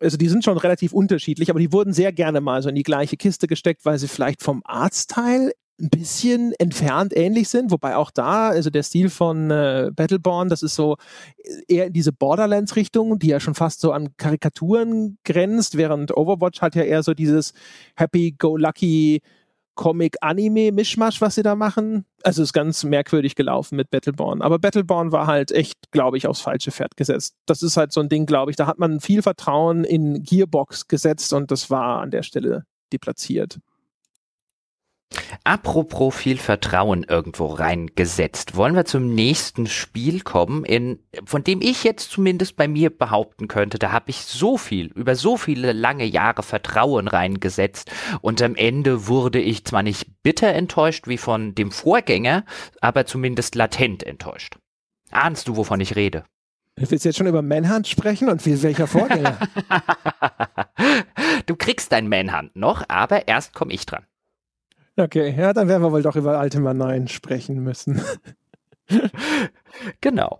[0.00, 2.82] Also die sind schon relativ unterschiedlich, aber die wurden sehr gerne mal so in die
[2.82, 5.52] gleiche Kiste gesteckt, weil sie vielleicht vom Arztteil
[5.82, 10.62] ein bisschen entfernt ähnlich sind, wobei auch da, also der Stil von äh, Battleborn, das
[10.62, 10.96] ist so
[11.66, 16.76] eher in diese Borderlands-Richtung, die ja schon fast so an Karikaturen grenzt, während Overwatch hat
[16.76, 17.52] ja eher so dieses
[17.96, 19.22] Happy-Go-Lucky
[19.74, 22.04] Comic-Anime-Mischmasch, was sie da machen.
[22.22, 24.42] Also ist ganz merkwürdig gelaufen mit Battleborn.
[24.42, 27.34] Aber Battleborn war halt echt, glaube ich, aufs falsche Pferd gesetzt.
[27.46, 30.88] Das ist halt so ein Ding, glaube ich, da hat man viel Vertrauen in Gearbox
[30.88, 33.58] gesetzt und das war an der Stelle deplatziert.
[35.44, 41.84] Apropos viel Vertrauen irgendwo reingesetzt, wollen wir zum nächsten Spiel kommen, in, von dem ich
[41.84, 46.04] jetzt zumindest bei mir behaupten könnte, da habe ich so viel, über so viele lange
[46.04, 47.90] Jahre Vertrauen reingesetzt
[48.20, 52.44] und am Ende wurde ich zwar nicht bitter enttäuscht wie von dem Vorgänger,
[52.80, 54.56] aber zumindest latent enttäuscht.
[55.10, 56.24] Ahnst du, wovon ich rede?
[56.76, 59.36] Willst du jetzt schon über Manhunt sprechen und wie, welcher Vorgänger?
[61.46, 64.06] du kriegst dein Manhunt noch, aber erst komme ich dran.
[64.96, 68.02] Okay, ja, dann werden wir wohl doch über Ultima 9 sprechen müssen.
[70.00, 70.38] genau.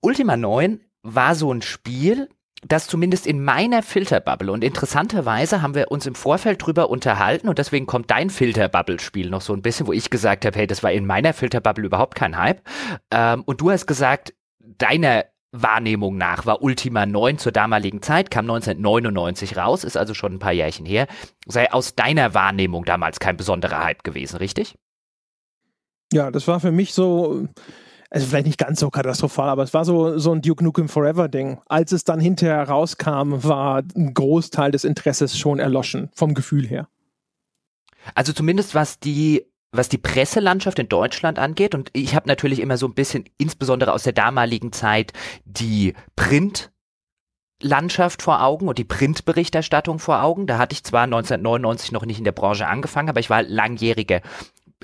[0.00, 2.28] Ultima 9 war so ein Spiel,
[2.66, 7.58] das zumindest in meiner Filterbubble und interessanterweise haben wir uns im Vorfeld drüber unterhalten und
[7.58, 10.92] deswegen kommt dein Filterbubble-Spiel noch so ein bisschen, wo ich gesagt habe, hey, das war
[10.92, 12.62] in meiner Filterbubble überhaupt kein Hype.
[13.10, 18.44] Ähm, und du hast gesagt, deiner Wahrnehmung nach war Ultima 9 zur damaligen Zeit, kam
[18.44, 21.06] 1999 raus, ist also schon ein paar Jährchen her,
[21.46, 24.76] sei aus deiner Wahrnehmung damals kein besonderer Hype gewesen, richtig?
[26.12, 27.48] Ja, das war für mich so,
[28.10, 31.28] also vielleicht nicht ganz so katastrophal, aber es war so, so ein Duke Nukem Forever
[31.28, 31.60] Ding.
[31.66, 36.88] Als es dann hinterher rauskam, war ein Großteil des Interesses schon erloschen, vom Gefühl her.
[38.14, 42.76] Also zumindest was die was die Presselandschaft in Deutschland angeht, und ich habe natürlich immer
[42.76, 45.12] so ein bisschen, insbesondere aus der damaligen Zeit,
[45.44, 50.46] die Printlandschaft vor Augen und die Printberichterstattung vor Augen.
[50.46, 54.22] Da hatte ich zwar 1999 noch nicht in der Branche angefangen, aber ich war langjährige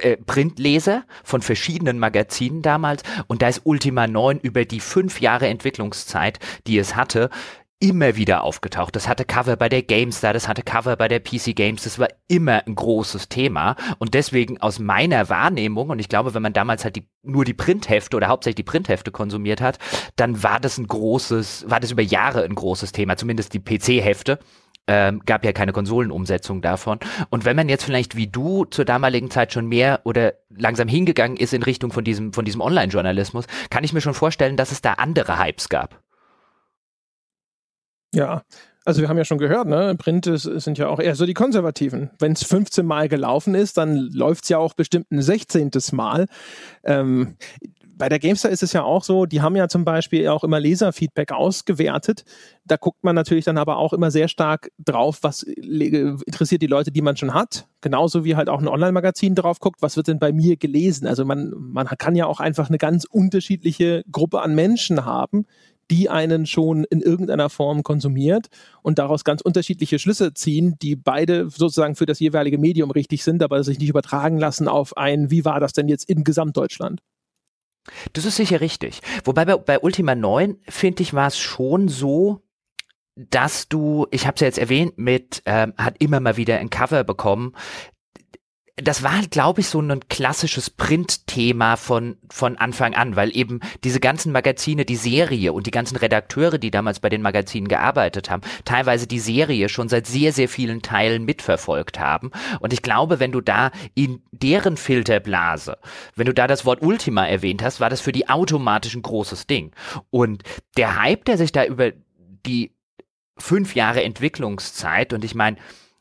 [0.00, 5.48] äh, Printleser von verschiedenen Magazinen damals und da ist Ultima 9 über die fünf Jahre
[5.48, 7.30] Entwicklungszeit, die es hatte,
[7.78, 8.96] immer wieder aufgetaucht.
[8.96, 12.08] Das hatte Cover bei der GameStar, das hatte Cover bei der PC Games, das war
[12.26, 16.84] immer ein großes Thema und deswegen aus meiner Wahrnehmung und ich glaube, wenn man damals
[16.84, 19.78] halt die, nur die Printhefte oder hauptsächlich die Printhefte konsumiert hat,
[20.16, 24.38] dann war das ein großes, war das über Jahre ein großes Thema, zumindest die PC-Hefte.
[24.88, 27.00] Ähm, gab ja keine Konsolenumsetzung davon.
[27.28, 31.36] Und wenn man jetzt vielleicht wie du zur damaligen Zeit schon mehr oder langsam hingegangen
[31.36, 34.82] ist in Richtung von diesem, von diesem Online-Journalismus, kann ich mir schon vorstellen, dass es
[34.82, 36.05] da andere Hypes gab.
[38.16, 38.44] Ja,
[38.86, 39.94] also wir haben ja schon gehört, ne?
[39.98, 42.10] Print ist, sind ja auch eher so die Konservativen.
[42.18, 45.70] Wenn es 15 Mal gelaufen ist, dann läuft es ja auch bestimmt ein 16.
[45.92, 46.26] Mal.
[46.82, 47.36] Ähm,
[47.98, 50.58] bei der GameStar ist es ja auch so, die haben ja zum Beispiel auch immer
[50.58, 52.24] Leserfeedback ausgewertet.
[52.64, 56.92] Da guckt man natürlich dann aber auch immer sehr stark drauf, was interessiert die Leute,
[56.92, 57.68] die man schon hat.
[57.82, 61.06] Genauso wie halt auch ein Online-Magazin drauf guckt, was wird denn bei mir gelesen.
[61.06, 65.44] Also man, man kann ja auch einfach eine ganz unterschiedliche Gruppe an Menschen haben,
[65.90, 68.48] die einen schon in irgendeiner Form konsumiert
[68.82, 73.42] und daraus ganz unterschiedliche Schlüsse ziehen, die beide sozusagen für das jeweilige Medium richtig sind,
[73.42, 77.00] aber sich nicht übertragen lassen auf ein, wie war das denn jetzt in Gesamtdeutschland?
[78.12, 79.00] Das ist sicher richtig.
[79.24, 82.42] Wobei bei, bei Ultima 9, finde ich, war es schon so,
[83.14, 86.70] dass du, ich habe es ja jetzt erwähnt, mit ähm, hat immer mal wieder ein
[86.70, 87.54] Cover bekommen,
[88.76, 93.60] das war halt, glaube ich, so ein klassisches Print-Thema von, von Anfang an, weil eben
[93.84, 98.28] diese ganzen Magazine, die Serie und die ganzen Redakteure, die damals bei den Magazinen gearbeitet
[98.28, 102.32] haben, teilweise die Serie schon seit sehr, sehr vielen Teilen mitverfolgt haben.
[102.60, 105.78] Und ich glaube, wenn du da in deren Filterblase,
[106.14, 109.46] wenn du da das Wort Ultima erwähnt hast, war das für die automatisch ein großes
[109.46, 109.72] Ding.
[110.10, 110.42] Und
[110.76, 111.92] der Hype, der sich da über
[112.44, 112.72] die
[113.38, 115.56] fünf Jahre Entwicklungszeit, und ich meine,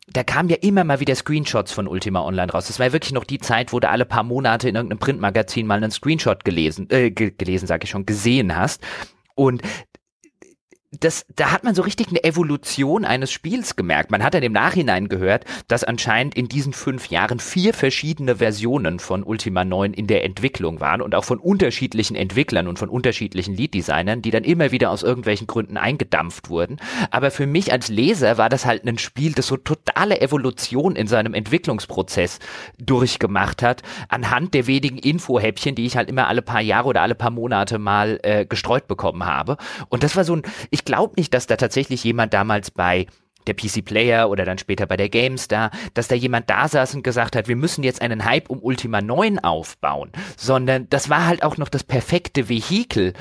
[0.07, 2.67] da kamen ja immer mal wieder Screenshots von Ultima Online raus.
[2.67, 5.65] Das war ja wirklich noch die Zeit, wo du alle paar Monate in irgendeinem Printmagazin
[5.65, 8.83] mal einen Screenshot gelesen, äh, gelesen, sag ich schon, gesehen hast.
[9.33, 9.61] Und
[10.99, 14.11] das, da hat man so richtig eine Evolution eines Spiels gemerkt.
[14.11, 18.99] Man hat dann im Nachhinein gehört, dass anscheinend in diesen fünf Jahren vier verschiedene Versionen
[18.99, 23.55] von Ultima 9 in der Entwicklung waren und auch von unterschiedlichen Entwicklern und von unterschiedlichen
[23.55, 26.77] Lead-Designern, die dann immer wieder aus irgendwelchen Gründen eingedampft wurden.
[27.11, 31.07] Aber für mich als Leser war das halt ein Spiel, das so totale Evolution in
[31.07, 32.39] seinem Entwicklungsprozess
[32.77, 37.15] durchgemacht hat, anhand der wenigen Infohäppchen, die ich halt immer alle paar Jahre oder alle
[37.15, 39.57] paar Monate mal äh, gestreut bekommen habe.
[39.89, 43.07] Und das war so ein, ich glaube nicht, dass da tatsächlich jemand damals bei
[43.47, 47.03] der PC Player oder dann später bei der GameStar, dass da jemand da saß und
[47.03, 51.43] gesagt hat, wir müssen jetzt einen Hype um Ultima 9 aufbauen, sondern das war halt
[51.43, 53.13] auch noch das perfekte Vehikel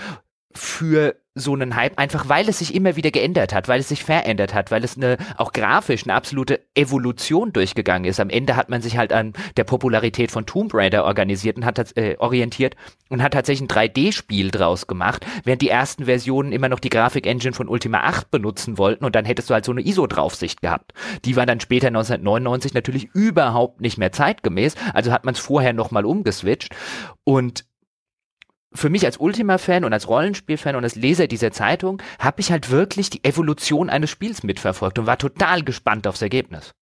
[0.55, 4.05] für so einen Hype, einfach weil es sich immer wieder geändert hat, weil es sich
[4.05, 8.21] verändert hat, weil es eine auch grafisch eine absolute Evolution durchgegangen ist.
[8.21, 11.97] Am Ende hat man sich halt an der Popularität von Tomb Raider organisiert und hat
[11.97, 12.77] äh, orientiert
[13.09, 17.53] und hat tatsächlich ein 3D-Spiel draus gemacht, während die ersten Versionen immer noch die Grafik-Engine
[17.53, 20.93] von Ultima 8 benutzen wollten und dann hättest du halt so eine ISO-Draufsicht gehabt.
[21.25, 25.73] Die war dann später 1999 natürlich überhaupt nicht mehr zeitgemäß, also hat man es vorher
[25.73, 26.77] nochmal umgeswitcht
[27.25, 27.65] und
[28.75, 32.71] für mich als Ultima-Fan und als Rollenspiel-Fan und als Leser dieser Zeitung habe ich halt
[32.71, 36.73] wirklich die Evolution eines Spiels mitverfolgt und war total gespannt aufs Ergebnis.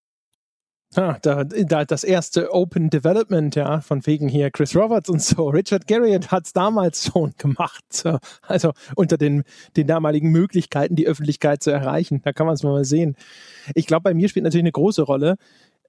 [0.95, 5.49] Ah, da, da das erste Open Development, ja, von wegen hier Chris Roberts und so.
[5.49, 7.83] Richard Garriott hat es damals schon gemacht.
[7.91, 8.19] So.
[8.43, 9.45] Also unter den,
[9.77, 12.21] den damaligen Möglichkeiten, die Öffentlichkeit zu erreichen.
[12.23, 13.17] Da kann man es mal sehen.
[13.75, 15.37] Ich glaube, bei mir spielt natürlich eine große Rolle.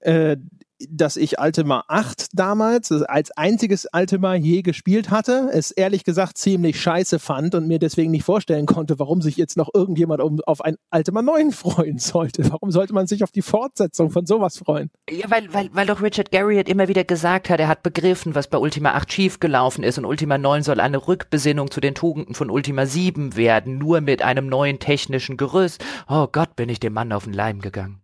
[0.00, 0.38] Äh,
[0.88, 6.80] dass ich Ultima 8 damals als einziges Ultima je gespielt hatte, es ehrlich gesagt ziemlich
[6.80, 10.62] scheiße fand und mir deswegen nicht vorstellen konnte, warum sich jetzt noch irgendjemand um, auf
[10.62, 12.50] ein Ultima 9 freuen sollte.
[12.50, 14.90] Warum sollte man sich auf die Fortsetzung von sowas freuen?
[15.10, 18.48] Ja, weil, weil, weil doch Richard Garriott immer wieder gesagt hat, er hat begriffen, was
[18.48, 22.50] bei Ultima 8 schiefgelaufen ist und Ultima 9 soll eine Rückbesinnung zu den Tugenden von
[22.50, 25.84] Ultima 7 werden, nur mit einem neuen technischen Gerüst.
[26.08, 28.03] Oh Gott, bin ich dem Mann auf den Leim gegangen.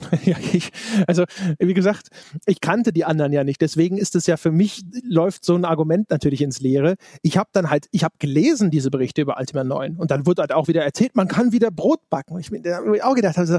[0.24, 0.70] Ja, ich,
[1.06, 1.24] also
[1.58, 2.08] wie gesagt,
[2.46, 3.60] ich kannte die anderen ja nicht.
[3.60, 6.96] Deswegen ist es ja für mich, läuft so ein Argument natürlich ins Leere.
[7.22, 10.42] Ich habe dann halt, ich habe gelesen diese Berichte über Ultima 9 und dann wurde
[10.42, 12.34] halt auch wieder erzählt, man kann wieder Brot backen.
[12.34, 13.58] Und ich mir auch gedacht, also,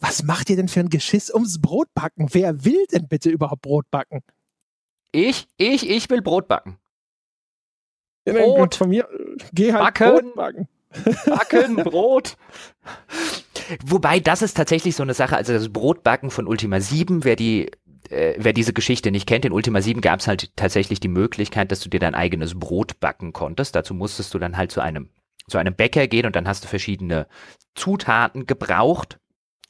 [0.00, 2.28] was macht ihr denn für ein Geschiss ums Brotbacken?
[2.32, 4.20] Wer will denn bitte überhaupt Brot backen?
[5.12, 6.78] Ich, ich, ich will Brot backen.
[8.24, 8.74] Brot.
[8.74, 9.08] Von mir,
[9.52, 10.10] geh halt backen.
[10.10, 10.68] Brot backen.
[11.26, 12.36] Backen, Brot.
[13.84, 17.70] Wobei, das ist tatsächlich so eine Sache, also das Brotbacken von Ultima 7, wer die
[18.10, 21.70] äh, wer diese Geschichte nicht kennt, in Ultima 7 gab es halt tatsächlich die Möglichkeit,
[21.72, 23.74] dass du dir dein eigenes Brot backen konntest.
[23.74, 25.10] Dazu musstest du dann halt zu einem,
[25.48, 27.26] zu einem Bäcker gehen und dann hast du verschiedene
[27.74, 29.18] Zutaten gebraucht.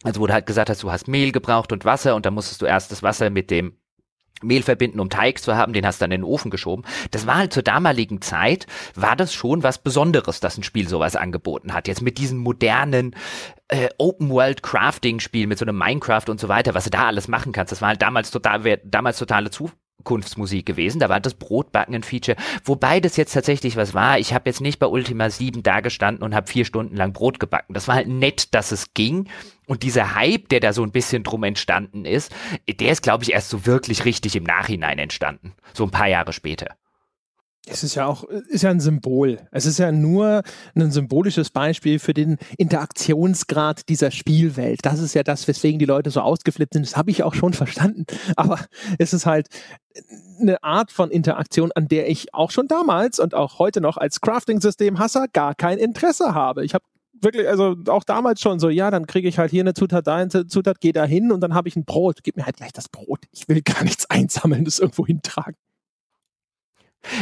[0.05, 2.67] Also wurde halt gesagt, dass du hast Mehl gebraucht und Wasser und dann musstest du
[2.67, 3.78] erst das Wasser mit dem
[4.43, 6.85] Mehl verbinden, um Teig zu haben, den hast du dann in den Ofen geschoben.
[7.11, 11.17] Das war halt zur damaligen Zeit, war das schon was Besonderes, dass ein Spiel sowas
[11.17, 11.89] angeboten hat.
[11.89, 13.15] Jetzt mit diesem modernen
[13.69, 17.73] äh, Open-World-Crafting-Spiel, mit so einem Minecraft und so weiter, was du da alles machen kannst,
[17.73, 19.71] das war halt damals total, damals totale Zu
[20.05, 21.01] Kunstmusik gewesen.
[21.01, 22.37] Da war das Brotbacken ein Feature.
[22.65, 24.19] Wobei das jetzt tatsächlich was war.
[24.19, 27.41] Ich habe jetzt nicht bei Ultima 7 da gestanden und habe vier Stunden lang Brot
[27.41, 27.75] gebacken.
[27.75, 29.29] Das war halt nett, dass es ging.
[29.67, 32.35] Und dieser Hype, der da so ein bisschen drum entstanden ist,
[32.69, 35.53] der ist, glaube ich, erst so wirklich richtig im Nachhinein entstanden.
[35.75, 36.77] So ein paar Jahre später.
[37.71, 39.41] Es ist ja auch, ist ja ein Symbol.
[39.53, 40.43] Es ist ja nur
[40.75, 44.81] ein symbolisches Beispiel für den Interaktionsgrad dieser Spielwelt.
[44.85, 46.87] Das ist ja das, weswegen die Leute so ausgeflippt sind.
[46.87, 48.07] Das habe ich auch schon verstanden.
[48.37, 48.59] Aber
[48.99, 49.49] es ist halt
[50.41, 54.21] eine Art von Interaktion, an der ich auch schon damals und auch heute noch als
[54.21, 56.65] Crafting-System-Hasser gar kein Interesse habe.
[56.65, 56.85] Ich habe
[57.21, 60.17] wirklich, also auch damals schon so, ja, dann kriege ich halt hier eine Zutat, da
[60.17, 62.23] eine Zutat, gehe da hin und dann habe ich ein Brot.
[62.23, 63.21] Gib mir halt gleich das Brot.
[63.33, 65.57] Ich will gar nichts einsammeln, das irgendwo hintragen.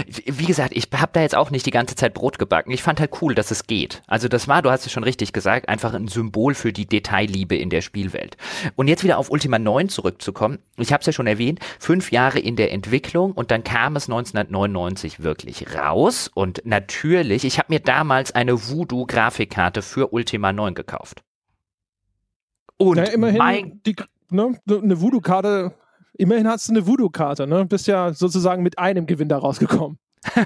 [0.07, 2.71] Wie gesagt, ich habe da jetzt auch nicht die ganze Zeit Brot gebacken.
[2.71, 4.03] Ich fand halt cool, dass es geht.
[4.07, 7.57] Also das war, du hast es schon richtig gesagt, einfach ein Symbol für die Detailliebe
[7.57, 8.37] in der Spielwelt.
[8.77, 10.59] Und jetzt wieder auf Ultima 9 zurückzukommen.
[10.77, 14.09] Ich habe es ja schon erwähnt, fünf Jahre in der Entwicklung und dann kam es
[14.09, 16.31] 1999 wirklich raus.
[16.33, 21.23] Und natürlich, ich habe mir damals eine Voodoo-Grafikkarte für Ultima 9 gekauft.
[22.79, 23.97] Und ja, immerhin, die,
[24.31, 25.75] ne, eine Voodoo-Karte
[26.19, 27.67] Immerhin hast du eine Voodoo-Karte, ne?
[27.67, 29.99] Bist ja sozusagen mit einem Gewinn da rausgekommen.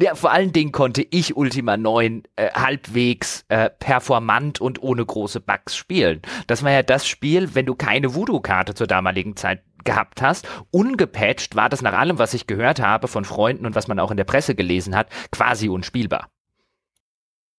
[0.00, 5.40] ja, vor allen Dingen konnte ich Ultima 9 äh, halbwegs äh, performant und ohne große
[5.40, 6.22] Bugs spielen.
[6.46, 10.46] Das war ja das Spiel, wenn du keine Voodoo-Karte zur damaligen Zeit gehabt hast.
[10.70, 14.10] Ungepatcht war das nach allem, was ich gehört habe von Freunden und was man auch
[14.10, 16.28] in der Presse gelesen hat, quasi unspielbar.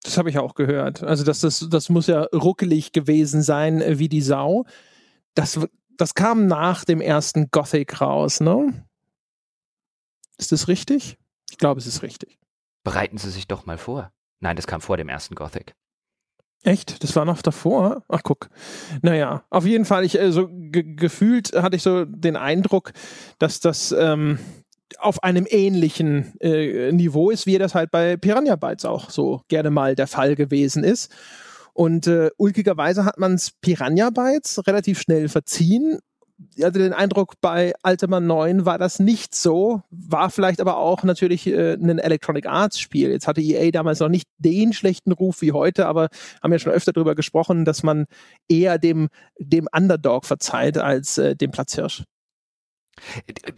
[0.04, 1.04] Das habe ich auch gehört.
[1.04, 4.66] Also das, das, das muss ja ruckelig gewesen sein wie die Sau.
[5.34, 5.60] Das,
[5.98, 8.86] das kam nach dem ersten Gothic raus, ne?
[10.38, 11.18] Ist das richtig?
[11.50, 12.40] Ich glaube, es ist richtig.
[12.84, 14.12] Bereiten Sie sich doch mal vor.
[14.40, 15.76] Nein, das kam vor dem ersten Gothic.
[16.64, 17.04] Echt?
[17.04, 18.04] Das war noch davor?
[18.10, 18.50] Ach, guck.
[19.02, 22.92] Naja, auf jeden Fall, ich, äh, so ge gefühlt hatte ich so den Eindruck,
[23.38, 24.40] dass das ähm,
[24.98, 29.70] auf einem ähnlichen äh, Niveau ist, wie das halt bei Piranha Bytes auch so gerne
[29.70, 31.14] mal der Fall gewesen ist.
[31.76, 36.00] Und äh, ulkigerweise hat man es Piranha Bytes relativ schnell verziehen.
[36.56, 41.04] Ich hatte den Eindruck, bei Ultima 9 war das nicht so, war vielleicht aber auch
[41.04, 43.10] natürlich äh, ein Electronic Arts Spiel.
[43.10, 46.08] Jetzt hatte EA damals noch nicht den schlechten Ruf wie heute, aber
[46.42, 48.06] haben ja schon öfter darüber gesprochen, dass man
[48.48, 52.04] eher dem, dem Underdog verzeiht als äh, dem Platzhirsch.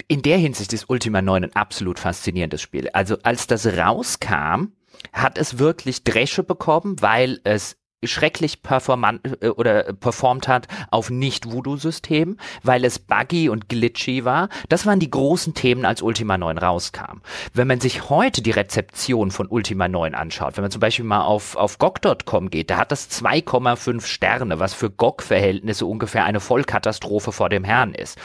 [0.08, 2.90] In der Hinsicht ist Ultima 9 ein absolut faszinierendes Spiel.
[2.94, 4.70] Also als das rauskam,
[5.14, 12.40] hat es wirklich Dresche bekommen, weil es schrecklich performant äh, oder performt hat auf Nicht-Voodoo-Systemen,
[12.64, 14.50] weil es buggy und glitchy war.
[14.70, 17.22] Das waren die großen Themen, als Ultima 9 rauskam.
[17.54, 21.22] Wenn man sich heute die Rezeption von Ultima 9 anschaut, wenn man zum Beispiel mal
[21.22, 27.32] auf, auf GOG.com geht, da hat das 2,5 Sterne, was für GOG-Verhältnisse ungefähr eine Vollkatastrophe
[27.32, 28.20] vor dem Herrn ist.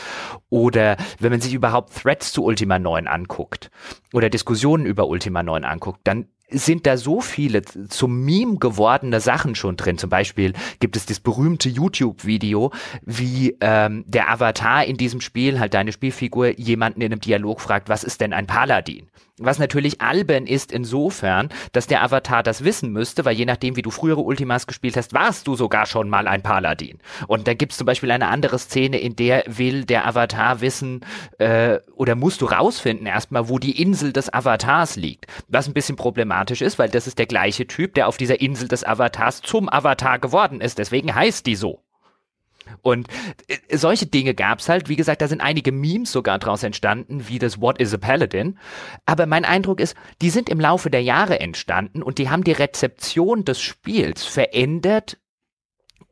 [0.51, 3.71] Oder wenn man sich überhaupt Threads zu Ultima 9 anguckt
[4.13, 9.55] oder Diskussionen über Ultima 9 anguckt, dann sind da so viele zum Meme gewordene Sachen
[9.55, 9.99] schon drin.
[9.99, 12.73] Zum Beispiel gibt es das berühmte YouTube-Video,
[13.03, 17.89] wie ähm, der Avatar in diesem Spiel, halt deine Spielfigur, jemanden in einem Dialog fragt,
[17.89, 19.09] was ist denn ein Paladin?
[19.45, 23.83] Was natürlich albern ist insofern, dass der Avatar das wissen müsste, weil je nachdem, wie
[23.83, 26.99] du frühere Ultimas gespielt hast, warst du sogar schon mal ein Paladin.
[27.27, 31.05] Und da gibt es zum Beispiel eine andere Szene, in der will der Avatar wissen,
[31.39, 35.27] äh, oder musst du rausfinden erstmal, wo die Insel des Avatars liegt.
[35.49, 38.69] Was ein bisschen problematisch ist, weil das ist der gleiche Typ, der auf dieser Insel
[38.69, 40.79] des Avatars zum Avatar geworden ist.
[40.79, 41.82] Deswegen heißt die so.
[42.81, 43.09] Und
[43.49, 44.89] äh, solche Dinge gab's halt.
[44.89, 48.59] Wie gesagt, da sind einige Memes sogar draus entstanden, wie das What is a Paladin.
[49.07, 52.53] Aber mein Eindruck ist, die sind im Laufe der Jahre entstanden und die haben die
[52.53, 55.19] Rezeption des Spiels verändert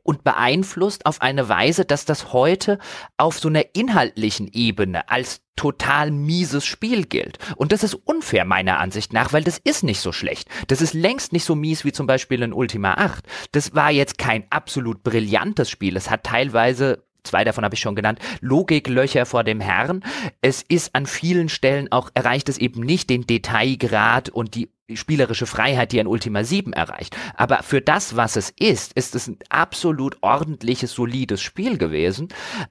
[0.03, 2.79] und beeinflusst auf eine Weise, dass das heute
[3.17, 7.37] auf so einer inhaltlichen Ebene als total mieses Spiel gilt.
[7.55, 10.49] Und das ist unfair meiner Ansicht nach, weil das ist nicht so schlecht.
[10.67, 13.25] Das ist längst nicht so mies wie zum Beispiel in Ultima 8.
[13.51, 15.97] Das war jetzt kein absolut brillantes Spiel.
[15.97, 20.03] Es hat teilweise zwei davon habe ich schon genannt, Logiklöcher vor dem Herrn.
[20.41, 25.45] Es ist an vielen Stellen auch, erreicht es eben nicht den Detailgrad und die spielerische
[25.45, 27.15] Freiheit, die ein Ultima 7 erreicht.
[27.35, 32.29] Aber für das, was es ist, ist es ein absolut ordentliches, solides Spiel gewesen.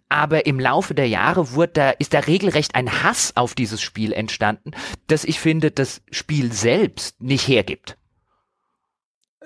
[0.08, 4.12] Aber im Laufe der Jahre wurde da, ist da regelrecht ein Hass auf dieses Spiel
[4.12, 4.72] entstanden,
[5.06, 7.96] dass ich finde, das Spiel selbst nicht hergibt.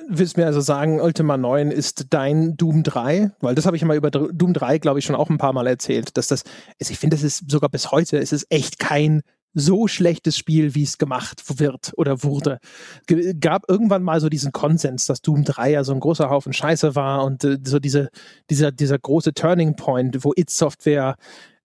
[0.09, 3.31] Willst mir also sagen, Ultima 9 ist dein Doom 3?
[3.41, 5.67] Weil das habe ich mal über Doom 3, glaube ich, schon auch ein paar Mal
[5.67, 6.43] erzählt, dass das,
[6.81, 9.23] also ich finde, das ist sogar bis heute, es ist echt kein
[9.55, 12.59] so schlechtes Spiel, wie es gemacht wird oder wurde.
[13.07, 16.53] G gab irgendwann mal so diesen Konsens, dass Doom 3 ja so ein großer Haufen
[16.53, 18.11] Scheiße war und äh, so diese,
[18.51, 21.17] dieser, dieser große Turning Point, wo It Software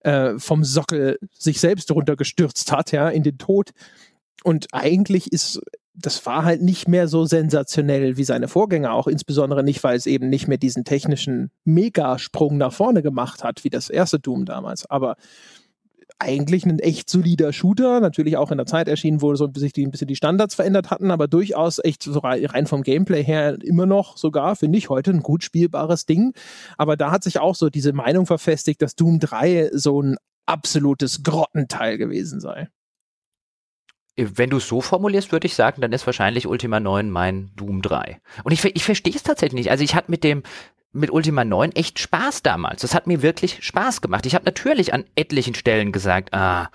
[0.01, 3.72] äh, vom Sockel sich selbst runtergestürzt hat, ja, in den Tod.
[4.43, 5.60] Und eigentlich ist
[6.01, 10.05] das war halt nicht mehr so sensationell wie seine Vorgänger, auch insbesondere nicht, weil es
[10.05, 14.85] eben nicht mehr diesen technischen Megasprung nach vorne gemacht hat, wie das erste Doom damals.
[14.89, 15.15] Aber
[16.19, 19.85] eigentlich ein echt solider Shooter, natürlich auch in der Zeit erschienen, wo so sich die,
[19.85, 23.85] ein bisschen die Standards verändert hatten, aber durchaus echt so rein vom Gameplay her immer
[23.85, 26.34] noch sogar, finde ich, heute ein gut spielbares Ding.
[26.77, 31.23] Aber da hat sich auch so diese Meinung verfestigt, dass Doom 3 so ein absolutes
[31.23, 32.67] Grottenteil gewesen sei.
[34.19, 37.81] Wenn du es so formulierst, würde ich sagen, dann ist wahrscheinlich Ultima 9 mein Doom
[37.81, 38.19] 3.
[38.43, 39.71] Und ich, ich verstehe es tatsächlich nicht.
[39.71, 40.43] Also ich hatte mit dem
[40.91, 42.81] mit Ultima 9 echt Spaß damals.
[42.81, 44.25] Das hat mir wirklich Spaß gemacht.
[44.25, 46.69] Ich habe natürlich an etlichen Stellen gesagt, ah,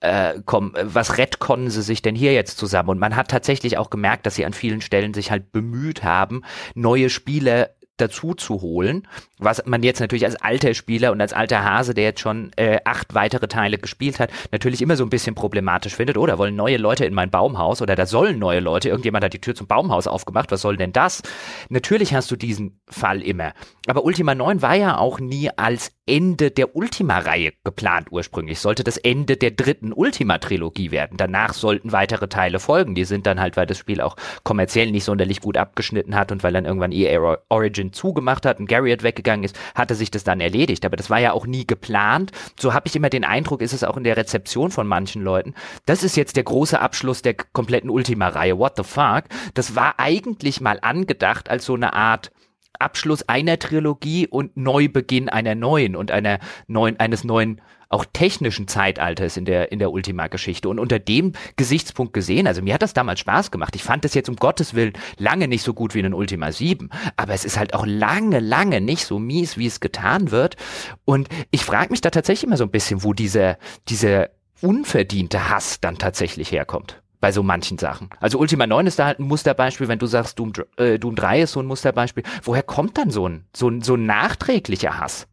[0.00, 2.90] äh, komm, was retconnen sie sich denn hier jetzt zusammen?
[2.90, 6.42] Und man hat tatsächlich auch gemerkt, dass sie an vielen Stellen sich halt bemüht haben,
[6.74, 9.06] neue Spiele dazu zu holen,
[9.38, 12.80] was man jetzt natürlich als alter Spieler und als alter Hase, der jetzt schon äh,
[12.84, 16.18] acht weitere Teile gespielt hat, natürlich immer so ein bisschen problematisch findet.
[16.18, 19.40] Oder wollen neue Leute in mein Baumhaus oder da sollen neue Leute, irgendjemand hat die
[19.40, 21.22] Tür zum Baumhaus aufgemacht, was soll denn das?
[21.68, 23.52] Natürlich hast du diesen Fall immer.
[23.86, 28.60] Aber Ultima 9 war ja auch nie als Ende der Ultima-Reihe geplant ursprünglich.
[28.60, 31.16] Sollte das Ende der dritten Ultima-Trilogie werden.
[31.16, 32.94] Danach sollten weitere Teile folgen.
[32.94, 36.42] Die sind dann halt, weil das Spiel auch kommerziell nicht sonderlich gut abgeschnitten hat und
[36.42, 40.40] weil dann irgendwann EA Origin zugemacht hat und Garriott weggegangen ist, hatte sich das dann
[40.40, 40.84] erledigt.
[40.84, 42.32] Aber das war ja auch nie geplant.
[42.58, 45.54] So habe ich immer den Eindruck, ist es auch in der Rezeption von manchen Leuten.
[45.86, 48.58] Das ist jetzt der große Abschluss der kompletten Ultima-Reihe.
[48.58, 49.24] What the fuck?
[49.54, 52.32] Das war eigentlich mal angedacht als so eine Art
[52.78, 57.60] Abschluss einer Trilogie und Neubeginn einer neuen und einer neuen, eines neuen
[57.94, 60.68] auch technischen Zeitalters in der, in der Ultima-Geschichte.
[60.68, 63.76] Und unter dem Gesichtspunkt gesehen, also mir hat das damals Spaß gemacht.
[63.76, 66.90] Ich fand das jetzt um Gottes Willen lange nicht so gut wie in Ultima 7,
[67.16, 70.56] aber es ist halt auch lange, lange nicht so mies, wie es getan wird.
[71.04, 73.58] Und ich frage mich da tatsächlich immer so ein bisschen, wo dieser,
[73.88, 74.30] dieser
[74.60, 78.10] unverdiente Hass dann tatsächlich herkommt bei so manchen Sachen.
[78.20, 81.42] Also Ultima 9 ist da halt ein Musterbeispiel, wenn du sagst, Doom, äh, Doom 3
[81.42, 82.22] ist so ein Musterbeispiel.
[82.42, 85.26] Woher kommt dann so ein, so ein, so ein nachträglicher Hass?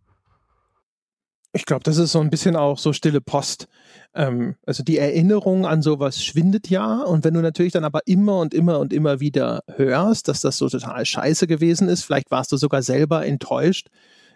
[1.53, 3.67] Ich glaube, das ist so ein bisschen auch so stille Post.
[4.13, 7.01] Ähm, also die Erinnerung an sowas schwindet ja.
[7.03, 10.57] Und wenn du natürlich dann aber immer und immer und immer wieder hörst, dass das
[10.57, 13.87] so total scheiße gewesen ist, vielleicht warst du sogar selber enttäuscht,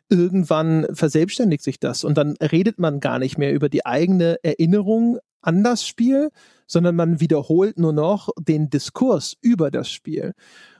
[0.09, 2.03] irgendwann verselbstständigt sich das.
[2.03, 6.31] Und dann redet man gar nicht mehr über die eigene Erinnerung an das Spiel,
[6.67, 10.33] sondern man wiederholt nur noch den Diskurs über das Spiel.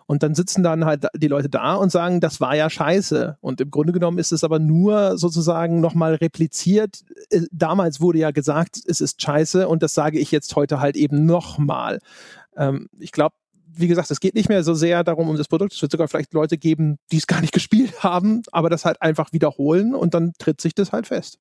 [0.07, 3.37] Und dann sitzen dann halt die Leute da und sagen, das war ja scheiße.
[3.41, 7.03] Und im Grunde genommen ist es aber nur sozusagen nochmal repliziert.
[7.29, 10.95] Äh, damals wurde ja gesagt, es ist scheiße und das sage ich jetzt heute halt
[10.95, 11.99] eben nochmal.
[12.55, 13.35] Ähm, ich glaube,
[13.77, 15.73] wie gesagt, es geht nicht mehr so sehr darum, um das Produkt.
[15.73, 19.01] Es wird sogar vielleicht Leute geben, die es gar nicht gespielt haben, aber das halt
[19.01, 21.39] einfach wiederholen und dann tritt sich das halt fest.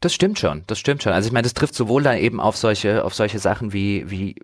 [0.00, 1.12] Das stimmt schon, das stimmt schon.
[1.12, 4.36] Also ich meine, das trifft sowohl dann eben auf solche, auf solche Sachen wie, wie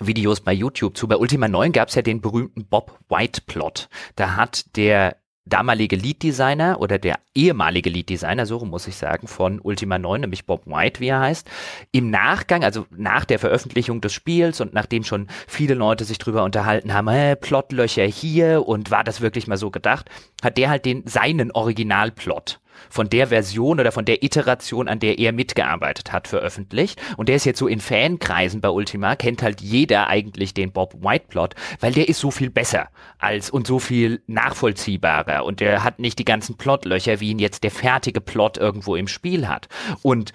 [0.00, 1.06] Videos bei YouTube zu.
[1.06, 3.88] Bei Ultima 9 gab es ja den berühmten Bob White Plot.
[4.16, 5.16] Da hat der
[5.46, 10.66] damalige Lead-Designer oder der ehemalige Lead-Designer, so muss ich sagen, von Ultima 9, nämlich Bob
[10.66, 11.48] White, wie er heißt,
[11.92, 16.44] im Nachgang, also nach der Veröffentlichung des Spiels und nachdem schon viele Leute sich drüber
[16.44, 20.08] unterhalten haben, äh, Plotlöcher hier und war das wirklich mal so gedacht,
[20.42, 25.18] hat der halt den seinen Originalplot von der Version oder von der Iteration, an der
[25.18, 27.00] er mitgearbeitet hat, veröffentlicht.
[27.16, 30.94] Und der ist jetzt so in Fankreisen bei Ultima, kennt halt jeder eigentlich den Bob
[31.02, 32.88] White Plot, weil der ist so viel besser
[33.18, 37.64] als und so viel nachvollziehbarer und der hat nicht die ganzen Plotlöcher, wie ihn jetzt
[37.64, 39.68] der fertige Plot irgendwo im Spiel hat.
[40.02, 40.32] Und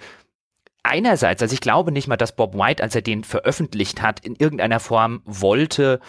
[0.82, 4.34] einerseits, also ich glaube nicht mal, dass Bob White, als er den veröffentlicht hat, in
[4.36, 6.00] irgendeiner Form wollte,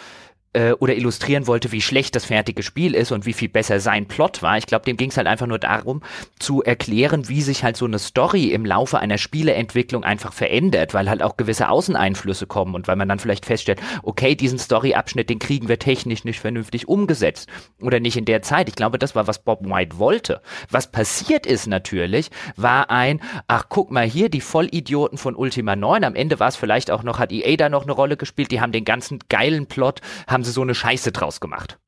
[0.52, 4.06] äh, oder illustrieren wollte, wie schlecht das fertige Spiel ist und wie viel besser sein
[4.06, 4.58] Plot war.
[4.58, 6.02] Ich glaube, dem ging es halt einfach nur darum,
[6.38, 11.08] zu erklären, wie sich halt so eine Story im Laufe einer Spieleentwicklung einfach verändert, weil
[11.08, 15.38] halt auch gewisse Außeneinflüsse kommen und weil man dann vielleicht feststellt, okay, diesen Storyabschnitt, den
[15.38, 17.48] kriegen wir technisch nicht vernünftig umgesetzt
[17.80, 18.68] oder nicht in der Zeit.
[18.68, 20.40] Ich glaube, das war, was Bob White wollte.
[20.70, 26.04] Was passiert ist natürlich, war ein, ach guck mal hier, die Vollidioten von Ultima 9,
[26.04, 28.60] am Ende war es vielleicht auch noch, hat EA da noch eine Rolle gespielt, die
[28.60, 31.78] haben den ganzen geilen Plot, haben haben sie so eine Scheiße draus gemacht.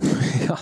[0.48, 0.56] Ja.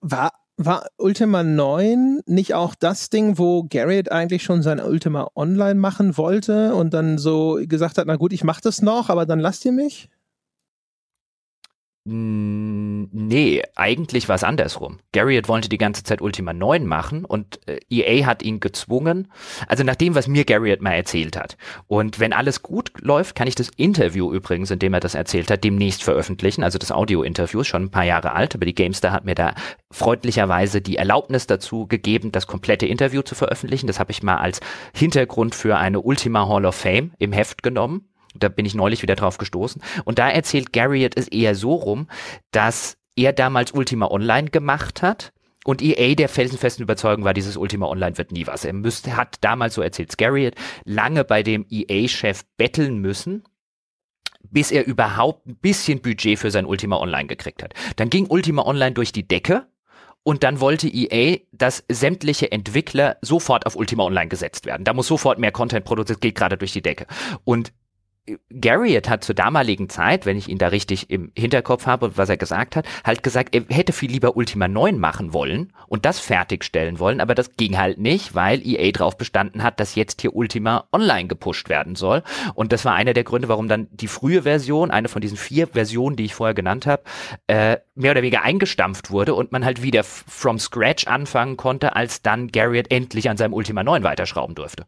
[0.00, 5.76] War, war Ultima 9 nicht auch das Ding, wo Garrett eigentlich schon sein Ultima Online
[5.76, 9.38] machen wollte und dann so gesagt hat, na gut, ich mach das noch, aber dann
[9.38, 10.08] lasst ihr mich?
[12.06, 14.98] Nee, eigentlich war es andersrum.
[15.12, 19.32] Garriott wollte die ganze Zeit Ultima 9 machen und äh, EA hat ihn gezwungen.
[19.68, 21.56] Also nach dem, was mir Garriott mal erzählt hat.
[21.86, 25.50] Und wenn alles gut läuft, kann ich das Interview übrigens, in dem er das erzählt
[25.50, 26.62] hat, demnächst veröffentlichen.
[26.62, 29.54] Also das Audio-Interview ist schon ein paar Jahre alt, aber die Gamestar hat mir da
[29.90, 33.86] freundlicherweise die Erlaubnis dazu gegeben, das komplette Interview zu veröffentlichen.
[33.86, 34.60] Das habe ich mal als
[34.94, 38.10] Hintergrund für eine Ultima Hall of Fame im Heft genommen.
[38.34, 39.82] Da bin ich neulich wieder drauf gestoßen.
[40.04, 42.08] Und da erzählt Garriott es eher so rum,
[42.50, 45.32] dass er damals Ultima Online gemacht hat
[45.64, 48.64] und EA der felsenfesten Überzeugung war, dieses Ultima Online wird nie was.
[48.64, 50.54] Er müsste, hat damals, so erzählt Garriott,
[50.84, 53.44] lange bei dem EA-Chef betteln müssen,
[54.42, 57.72] bis er überhaupt ein bisschen Budget für sein Ultima Online gekriegt hat.
[57.96, 59.66] Dann ging Ultima Online durch die Decke
[60.22, 64.84] und dann wollte EA, dass sämtliche Entwickler sofort auf Ultima Online gesetzt werden.
[64.84, 67.06] Da muss sofort mehr Content produziert, geht gerade durch die Decke.
[67.44, 67.72] Und
[68.58, 72.38] Garriott hat zur damaligen Zeit, wenn ich ihn da richtig im Hinterkopf habe, was er
[72.38, 76.98] gesagt hat, halt gesagt, er hätte viel lieber Ultima 9 machen wollen und das fertigstellen
[76.98, 80.88] wollen, aber das ging halt nicht, weil EA drauf bestanden hat, dass jetzt hier Ultima
[80.90, 82.22] online gepusht werden soll.
[82.54, 85.66] Und das war einer der Gründe, warum dann die frühe Version, eine von diesen vier
[85.66, 87.02] Versionen, die ich vorher genannt habe,
[87.46, 92.22] äh, mehr oder weniger eingestampft wurde und man halt wieder from scratch anfangen konnte, als
[92.22, 94.86] dann Garriott endlich an seinem Ultima 9 weiterschrauben durfte.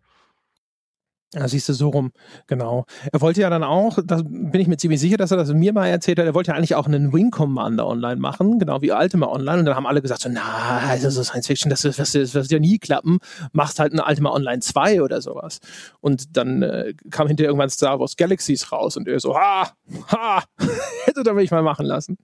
[1.37, 2.13] Ja, siehst du so rum,
[2.47, 2.87] genau.
[3.13, 5.75] Er wollte ja dann auch, da bin ich mir ziemlich sicher, dass er das mir
[5.75, 8.91] mal erzählt hat, er wollte ja eigentlich auch einen Wing Commander online machen, genau wie
[8.91, 9.59] Ultima Online.
[9.59, 12.33] Und dann haben alle gesagt, so, na, also so Science Fiction, das, das, das, das
[12.33, 13.19] wird ja nie klappen,
[13.53, 15.59] machst halt eine Ultima Online 2 oder sowas.
[16.01, 19.73] Und dann äh, kam hinterher irgendwann Star Wars Galaxies raus und er so, ha,
[20.11, 20.43] ha,
[21.05, 22.17] hätte er mich mal machen lassen.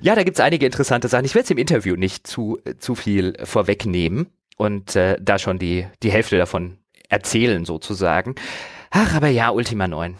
[0.00, 1.26] Ja, da gibt's einige interessante Sachen.
[1.26, 5.86] Ich werde es im Interview nicht zu, zu viel vorwegnehmen und äh, da schon die,
[6.02, 6.78] die Hälfte davon
[7.08, 8.34] erzählen sozusagen.
[8.90, 10.16] Ach, aber ja, Ultima 9.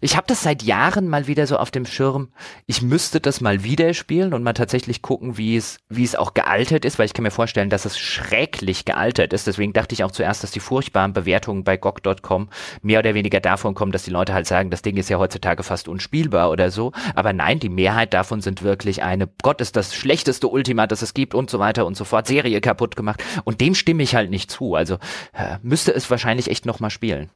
[0.00, 2.30] Ich habe das seit Jahren mal wieder so auf dem Schirm.
[2.66, 6.34] Ich müsste das mal wieder spielen und mal tatsächlich gucken, wie es, wie es auch
[6.34, 9.46] gealtert ist, weil ich kann mir vorstellen, dass es schrecklich gealtert ist.
[9.46, 12.48] Deswegen dachte ich auch zuerst, dass die furchtbaren Bewertungen bei GOG.com
[12.82, 15.62] mehr oder weniger davon kommen, dass die Leute halt sagen, das Ding ist ja heutzutage
[15.62, 16.92] fast unspielbar oder so.
[17.14, 21.14] Aber nein, die Mehrheit davon sind wirklich eine, Gott ist das schlechteste Ultima, das es
[21.14, 23.22] gibt und so weiter und so fort, Serie kaputt gemacht.
[23.44, 24.74] Und dem stimme ich halt nicht zu.
[24.74, 24.96] Also
[25.32, 27.30] äh, müsste es wahrscheinlich echt nochmal spielen.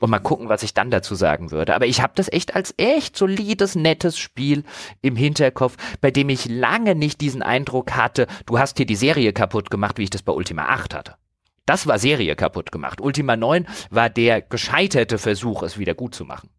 [0.00, 1.74] Und mal gucken, was ich dann dazu sagen würde.
[1.74, 4.64] Aber ich habe das echt als echt solides, nettes Spiel
[5.00, 9.32] im Hinterkopf, bei dem ich lange nicht diesen Eindruck hatte, du hast hier die Serie
[9.32, 11.14] kaputt gemacht, wie ich das bei Ultima 8 hatte.
[11.64, 13.00] Das war Serie kaputt gemacht.
[13.00, 16.50] Ultima 9 war der gescheiterte Versuch, es wieder gut zu machen.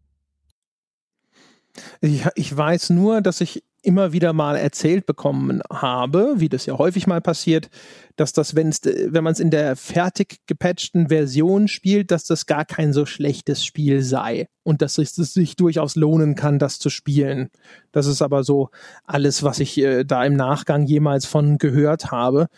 [2.00, 6.76] Ich, ich weiß nur, dass ich immer wieder mal erzählt bekommen habe, wie das ja
[6.78, 7.68] häufig mal passiert,
[8.16, 12.64] dass das, wenn's, wenn man es in der fertig gepatchten Version spielt, dass das gar
[12.64, 17.50] kein so schlechtes Spiel sei und dass es, sich durchaus lohnen kann, das zu spielen.
[17.92, 18.70] Das ist aber so
[19.04, 22.48] alles, was ich äh, da im Nachgang jemals von gehört habe.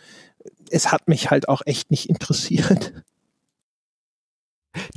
[0.69, 2.93] Es hat mich halt auch echt nicht interessiert.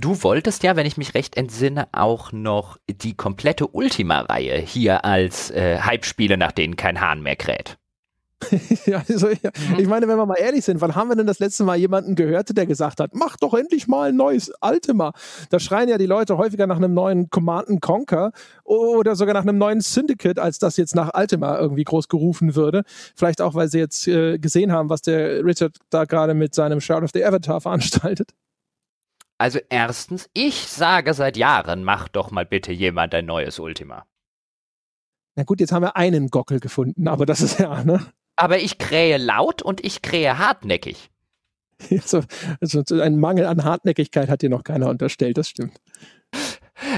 [0.01, 5.51] Du wolltest ja, wenn ich mich recht entsinne, auch noch die komplette Ultima-Reihe hier als
[5.51, 7.77] äh, Hype-Spiele, nach denen kein Hahn mehr kräht.
[8.87, 9.51] ja, also, ja.
[9.71, 9.79] Mhm.
[9.79, 12.15] Ich meine, wenn wir mal ehrlich sind, wann haben wir denn das letzte Mal jemanden
[12.15, 15.13] gehört, der gesagt hat, mach doch endlich mal ein neues Ultima?
[15.51, 18.33] Da schreien ja die Leute häufiger nach einem neuen Command Conquer
[18.65, 22.83] oder sogar nach einem neuen Syndicate, als das jetzt nach Ultima irgendwie groß gerufen würde.
[23.15, 26.81] Vielleicht auch, weil sie jetzt äh, gesehen haben, was der Richard da gerade mit seinem
[26.81, 28.31] Shroud of the Avatar veranstaltet.
[29.45, 34.07] Also erstens, ich sage seit Jahren, mach doch mal bitte jemand ein neues Ultima.
[35.35, 38.07] Na gut, jetzt haben wir einen Gockel gefunden, aber das ist ja, ne?
[38.37, 41.11] Aber ich krähe laut und ich krähe hartnäckig.
[41.91, 42.23] Also,
[42.59, 45.79] also ein Mangel an Hartnäckigkeit hat dir noch keiner unterstellt, das stimmt.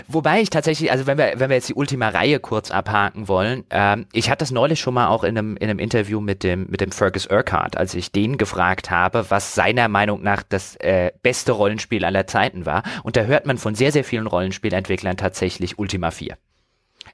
[0.08, 4.06] Wobei ich tatsächlich, also wenn wir, wenn wir jetzt die Ultima-Reihe kurz abhaken wollen, ähm,
[4.12, 6.80] ich hatte das neulich schon mal auch in einem, in einem Interview mit dem, mit
[6.80, 11.52] dem Fergus Urquhart, als ich den gefragt habe, was seiner Meinung nach das äh, beste
[11.52, 12.82] Rollenspiel aller Zeiten war.
[13.02, 16.36] Und da hört man von sehr, sehr vielen Rollenspielentwicklern tatsächlich Ultima 4.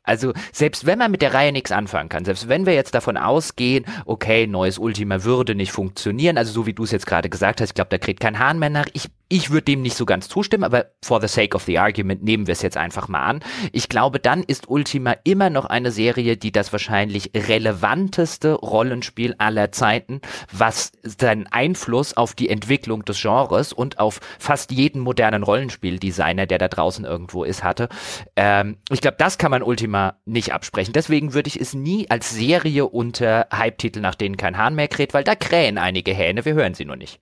[0.04, 3.16] Also selbst wenn man mit der Reihe nichts anfangen kann, selbst wenn wir jetzt davon
[3.16, 7.60] ausgehen, okay, neues Ultima würde nicht funktionieren, also so wie du es jetzt gerade gesagt
[7.60, 8.86] hast, ich glaube, da kriegt kein Hahn mehr nach.
[8.94, 12.22] Ich ich würde dem nicht so ganz zustimmen, aber for the sake of the argument
[12.22, 13.40] nehmen wir es jetzt einfach mal an.
[13.72, 19.72] Ich glaube, dann ist Ultima immer noch eine Serie, die das wahrscheinlich relevanteste Rollenspiel aller
[19.72, 20.20] Zeiten,
[20.52, 26.58] was seinen Einfluss auf die Entwicklung des Genres und auf fast jeden modernen Rollenspieldesigner, der
[26.58, 27.88] da draußen irgendwo ist, hatte.
[28.36, 30.92] Ähm, ich glaube, das kann man Ultima nicht absprechen.
[30.92, 35.14] Deswegen würde ich es nie als Serie unter Hype-Titel, nach denen kein Hahn mehr kräht,
[35.14, 37.18] weil da krähen einige Hähne, wir hören sie nur nicht.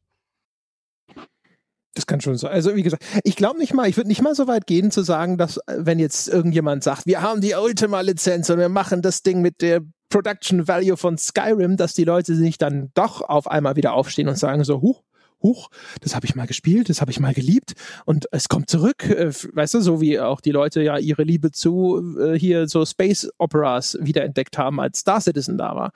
[1.94, 2.52] Das kann schon sein.
[2.52, 5.02] Also wie gesagt, ich glaube nicht mal, ich würde nicht mal so weit gehen zu
[5.02, 9.40] sagen, dass wenn jetzt irgendjemand sagt, wir haben die Ultima-Lizenz und wir machen das Ding
[9.40, 13.94] mit der Production Value von Skyrim, dass die Leute sich dann doch auf einmal wieder
[13.94, 15.02] aufstehen und sagen so, huch,
[15.42, 15.68] huch,
[16.00, 17.72] das habe ich mal gespielt, das habe ich mal geliebt
[18.04, 21.50] und es kommt zurück, äh, weißt du, so wie auch die Leute ja ihre Liebe
[21.50, 25.92] zu äh, hier so Space Operas wiederentdeckt haben, als Star Citizen da war.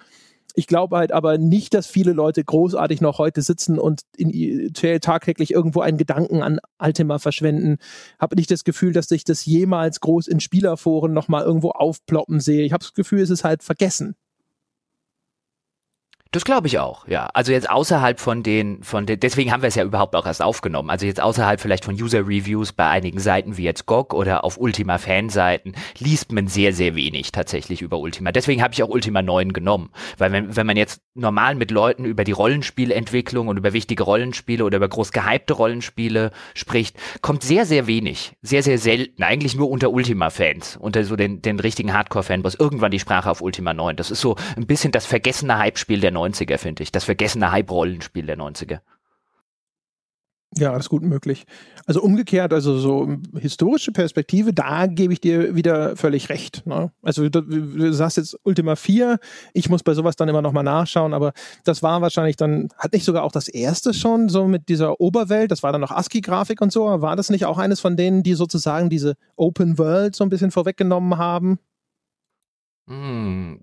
[0.56, 5.52] Ich glaube halt aber nicht, dass viele Leute großartig noch heute sitzen und in, tagtäglich
[5.52, 7.78] irgendwo einen Gedanken an Altima verschwenden.
[8.20, 12.64] Habe nicht das Gefühl, dass ich das jemals groß in Spielerforen nochmal irgendwo aufploppen sehe.
[12.64, 14.14] Ich habe das Gefühl, es ist halt vergessen.
[16.34, 17.28] Das glaube ich auch, ja.
[17.32, 20.42] Also jetzt außerhalb von den, von den, deswegen haben wir es ja überhaupt auch erst
[20.42, 20.90] aufgenommen.
[20.90, 24.58] Also jetzt außerhalb vielleicht von User Reviews bei einigen Seiten wie jetzt GOG oder auf
[24.58, 28.32] Ultima Fanseiten liest man sehr, sehr wenig tatsächlich über Ultima.
[28.32, 29.90] Deswegen habe ich auch Ultima 9 genommen.
[30.18, 34.64] Weil wenn, wenn man jetzt normal mit Leuten über die Rollenspielentwicklung und über wichtige Rollenspiele
[34.64, 38.32] oder über groß gehypte Rollenspiele spricht, kommt sehr, sehr wenig.
[38.42, 39.22] Sehr, sehr selten.
[39.22, 42.56] Eigentlich nur unter Ultima-Fans, unter so den, den richtigen Hardcore-Fanboys.
[42.56, 43.94] Irgendwann die Sprache auf Ultima 9.
[43.94, 46.92] Das ist so ein bisschen das vergessene Hype-Spiel der 90er, finde ich.
[46.92, 48.80] Das vergessene Hype-Rollenspiel der 90er.
[50.56, 51.46] Ja, das ist gut möglich.
[51.84, 56.64] Also umgekehrt, also so historische Perspektive, da gebe ich dir wieder völlig recht.
[56.64, 56.92] Ne?
[57.02, 59.18] Also du, du, sagst jetzt Ultima 4,
[59.52, 61.32] ich muss bei sowas dann immer nochmal nachschauen, aber
[61.64, 65.50] das war wahrscheinlich dann, hat nicht sogar auch das erste schon so mit dieser Oberwelt,
[65.50, 68.34] das war dann noch ASCII-Grafik und so, war das nicht auch eines von denen, die
[68.34, 71.58] sozusagen diese Open World so ein bisschen vorweggenommen haben?
[72.86, 73.60] Hm,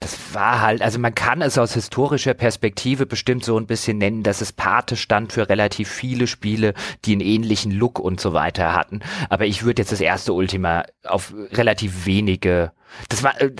[0.00, 4.22] das war halt, also man kann es aus historischer Perspektive bestimmt so ein bisschen nennen,
[4.22, 6.74] dass es Pate stand für relativ viele Spiele,
[7.04, 9.00] die einen ähnlichen Look und so weiter hatten.
[9.28, 12.72] Aber ich würde jetzt das erste Ultima auf relativ wenige
[13.08, 13.50] das war, äh,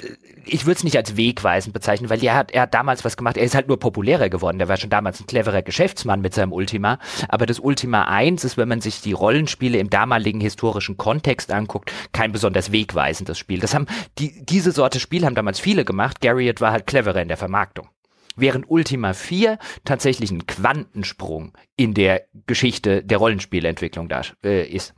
[0.47, 3.37] ich würde es nicht als wegweisend bezeichnen, weil er hat, er hat damals was gemacht.
[3.37, 4.59] Er ist halt nur populärer geworden.
[4.59, 6.99] Der war schon damals ein cleverer Geschäftsmann mit seinem Ultima.
[7.29, 11.93] Aber das Ultima 1 ist, wenn man sich die Rollenspiele im damaligen historischen Kontext anguckt,
[12.13, 13.61] kein besonders wegweisendes Spiel.
[13.61, 13.87] Das haben,
[14.19, 16.21] die, diese Sorte Spiel haben damals viele gemacht.
[16.21, 17.89] Garriott war halt cleverer in der Vermarktung.
[18.37, 24.95] Während Ultima 4 tatsächlich ein Quantensprung in der Geschichte der Rollenspielentwicklung da äh, ist.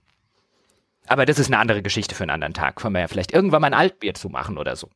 [1.07, 2.77] Aber das ist eine andere Geschichte für einen anderen Tag.
[2.77, 4.91] Können wir ja vielleicht irgendwann mal ein Altbier zu machen oder so.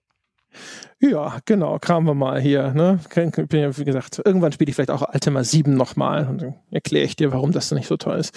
[1.01, 2.73] Ja, genau, kramen wir mal hier.
[2.75, 3.01] Ne?
[3.15, 7.33] Wie gesagt, irgendwann spiele ich vielleicht auch Ultima 7 nochmal und dann erkläre ich dir,
[7.33, 8.35] warum das nicht so toll ist.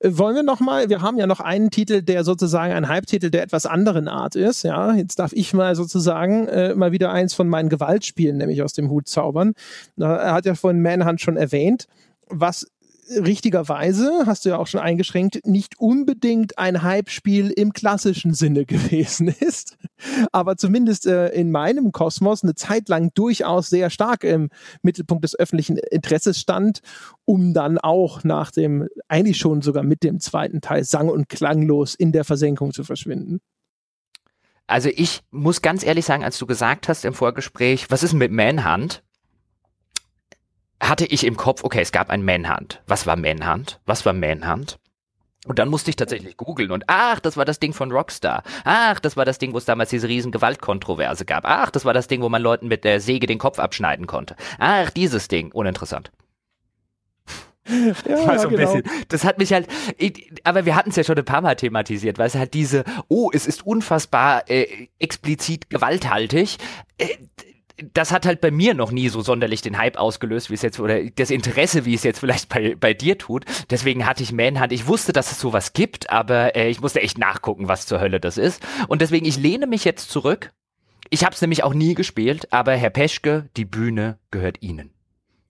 [0.00, 3.42] Äh, wollen wir nochmal, wir haben ja noch einen Titel, der sozusagen ein Halbtitel der
[3.42, 4.64] etwas anderen Art ist.
[4.64, 8.72] Ja, jetzt darf ich mal sozusagen äh, mal wieder eins von meinen Gewaltspielen, nämlich aus
[8.72, 9.52] dem Hut zaubern.
[9.98, 11.86] Er hat ja vorhin Manhunt schon erwähnt.
[12.28, 12.66] Was
[13.10, 19.28] richtigerweise, hast du ja auch schon eingeschränkt, nicht unbedingt ein Hype-Spiel im klassischen Sinne gewesen
[19.28, 19.76] ist,
[20.32, 24.48] aber zumindest äh, in meinem Kosmos eine Zeit lang durchaus sehr stark im
[24.82, 26.80] Mittelpunkt des öffentlichen Interesses stand,
[27.24, 31.94] um dann auch nach dem, eigentlich schon sogar mit dem zweiten Teil sang- und klanglos
[31.94, 33.40] in der Versenkung zu verschwinden.
[34.66, 38.30] Also ich muss ganz ehrlich sagen, als du gesagt hast im Vorgespräch, was ist mit
[38.30, 39.02] Manhunt?
[40.80, 42.82] Hatte ich im Kopf, okay, es gab ein Manhunt.
[42.86, 43.80] Was war Manhunt?
[43.86, 44.78] Was war Manhunt?
[45.46, 48.42] Und dann musste ich tatsächlich googeln und ach, das war das Ding von Rockstar.
[48.64, 51.44] Ach, das war das Ding, wo es damals diese riesen Gewaltkontroverse gab.
[51.46, 54.36] Ach, das war das Ding, wo man Leuten mit der Säge den Kopf abschneiden konnte.
[54.58, 55.50] Ach, dieses Ding.
[55.52, 56.10] Uninteressant.
[57.66, 58.74] Ja, so genau.
[58.74, 59.66] Bisschen, das hat mich halt,
[60.44, 63.30] aber wir hatten es ja schon ein paar Mal thematisiert, weil es halt diese, oh,
[63.32, 66.58] es ist unfassbar äh, explizit gewalthaltig.
[66.98, 67.16] Äh,
[67.92, 70.80] das hat halt bei mir noch nie so sonderlich den Hype ausgelöst, wie es jetzt,
[70.80, 73.44] oder das Interesse, wie es jetzt vielleicht bei, bei dir tut.
[73.70, 74.72] Deswegen hatte ich Manhunt.
[74.72, 78.20] Ich wusste, dass es sowas gibt, aber äh, ich musste echt nachgucken, was zur Hölle
[78.20, 78.62] das ist.
[78.88, 80.52] Und deswegen, ich lehne mich jetzt zurück.
[81.10, 84.90] Ich habe es nämlich auch nie gespielt, aber Herr Peschke, die Bühne gehört Ihnen.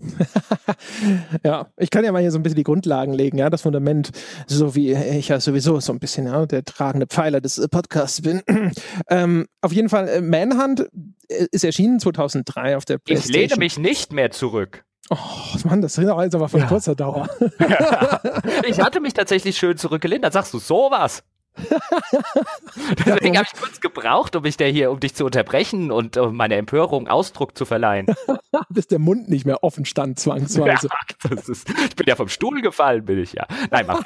[1.44, 4.10] ja, ich kann ja mal hier so ein bisschen die Grundlagen legen, ja, das Fundament,
[4.46, 8.42] so wie ich ja sowieso so ein bisschen ja, der tragende Pfeiler des Podcasts bin.
[9.08, 10.88] ähm, auf jeden Fall, äh, Manhunt
[11.28, 13.42] äh, ist erschienen 2003 auf der PlayStation.
[13.42, 14.84] Ich lehne mich nicht mehr zurück.
[15.10, 15.16] Oh
[15.64, 16.66] Mann, das ist jetzt aber von ja.
[16.66, 17.28] kurzer Dauer.
[18.66, 21.24] Ich hatte mich tatsächlich schön zurückgelehnt, dann sagst du sowas.
[23.06, 26.36] Deswegen habe ich kurz gebraucht, um mich der hier, um dich zu unterbrechen und um
[26.36, 28.06] meine Empörung Ausdruck zu verleihen.
[28.68, 30.88] Bis der Mund nicht mehr offen stand, zwangsweise.
[31.30, 33.46] Ja, ist, ich bin ja vom Stuhl gefallen, bin ich ja.
[33.70, 34.02] Nein, mach.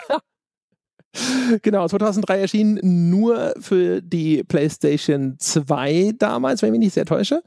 [1.63, 7.43] Genau, 2003 erschien nur für die PlayStation 2 damals, wenn ich mich nicht sehr täusche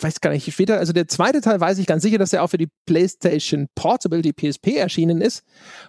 [0.00, 2.48] weiß gar nicht, später, also der zweite Teil weiß ich ganz sicher, dass er auch
[2.48, 5.42] für die PlayStation Portable, die PSP erschienen ist.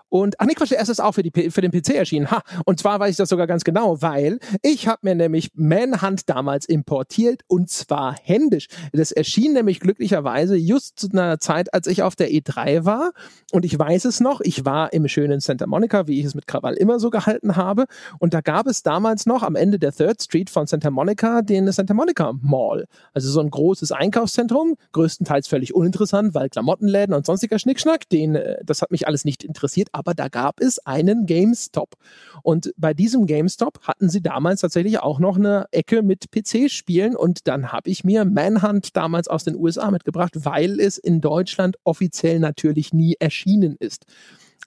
[0.09, 2.31] Und, ach nee, Quatsch, der erste ist auch für, die, für den PC erschienen.
[2.31, 6.29] Ha, und zwar weiß ich das sogar ganz genau, weil ich habe mir nämlich Manhunt
[6.29, 8.67] damals importiert und zwar händisch.
[8.93, 13.11] Das erschien nämlich glücklicherweise just zu einer Zeit, als ich auf der E3 war.
[13.51, 16.47] Und ich weiß es noch, ich war im schönen Santa Monica, wie ich es mit
[16.47, 17.85] Krawall immer so gehalten habe.
[18.19, 21.71] Und da gab es damals noch am Ende der Third Street von Santa Monica den
[21.71, 22.87] Santa Monica Mall.
[23.13, 28.57] Also so ein großes Einkaufszentrum, größtenteils völlig uninteressant, weil Klamottenläden und sonstiger Schnickschnack, den, äh,
[28.63, 31.95] das hat mich alles nicht interessiert, aber da gab es einen GameStop.
[32.43, 37.47] Und bei diesem GameStop hatten sie damals tatsächlich auch noch eine Ecke mit PC-Spielen und
[37.47, 42.39] dann habe ich mir Manhunt damals aus den USA mitgebracht, weil es in Deutschland offiziell
[42.39, 44.05] natürlich nie erschienen ist.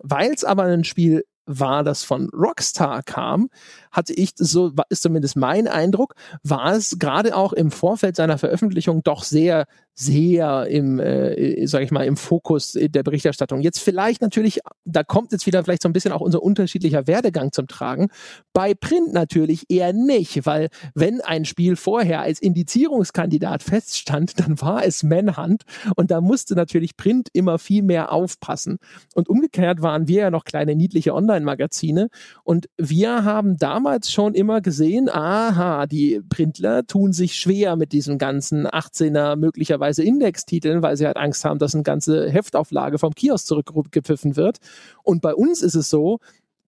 [0.02, 3.50] Weil es aber ein Spiel war, das von Rockstar kam,
[3.90, 9.02] hatte ich, so ist zumindest mein Eindruck, war es gerade auch im Vorfeld seiner Veröffentlichung
[9.02, 9.66] doch sehr
[10.00, 13.60] sehr im, äh, sage ich mal, im Fokus der Berichterstattung.
[13.60, 17.52] Jetzt vielleicht natürlich, da kommt jetzt wieder vielleicht so ein bisschen auch unser unterschiedlicher Werdegang
[17.52, 18.08] zum Tragen.
[18.54, 24.84] Bei Print natürlich eher nicht, weil wenn ein Spiel vorher als Indizierungskandidat feststand, dann war
[24.84, 25.64] es Manhunt
[25.96, 28.78] und da musste natürlich Print immer viel mehr aufpassen.
[29.14, 32.08] Und umgekehrt waren wir ja noch kleine niedliche Online-Magazine
[32.42, 38.16] und wir haben damals schon immer gesehen, aha, die Printler tun sich schwer mit diesem
[38.16, 43.14] ganzen 18er möglicherweise teilweise Indextiteln, weil sie halt Angst haben, dass eine ganze Heftauflage vom
[43.14, 44.58] Kiosk zurückgepfiffen wird.
[45.02, 46.18] Und bei uns ist es so,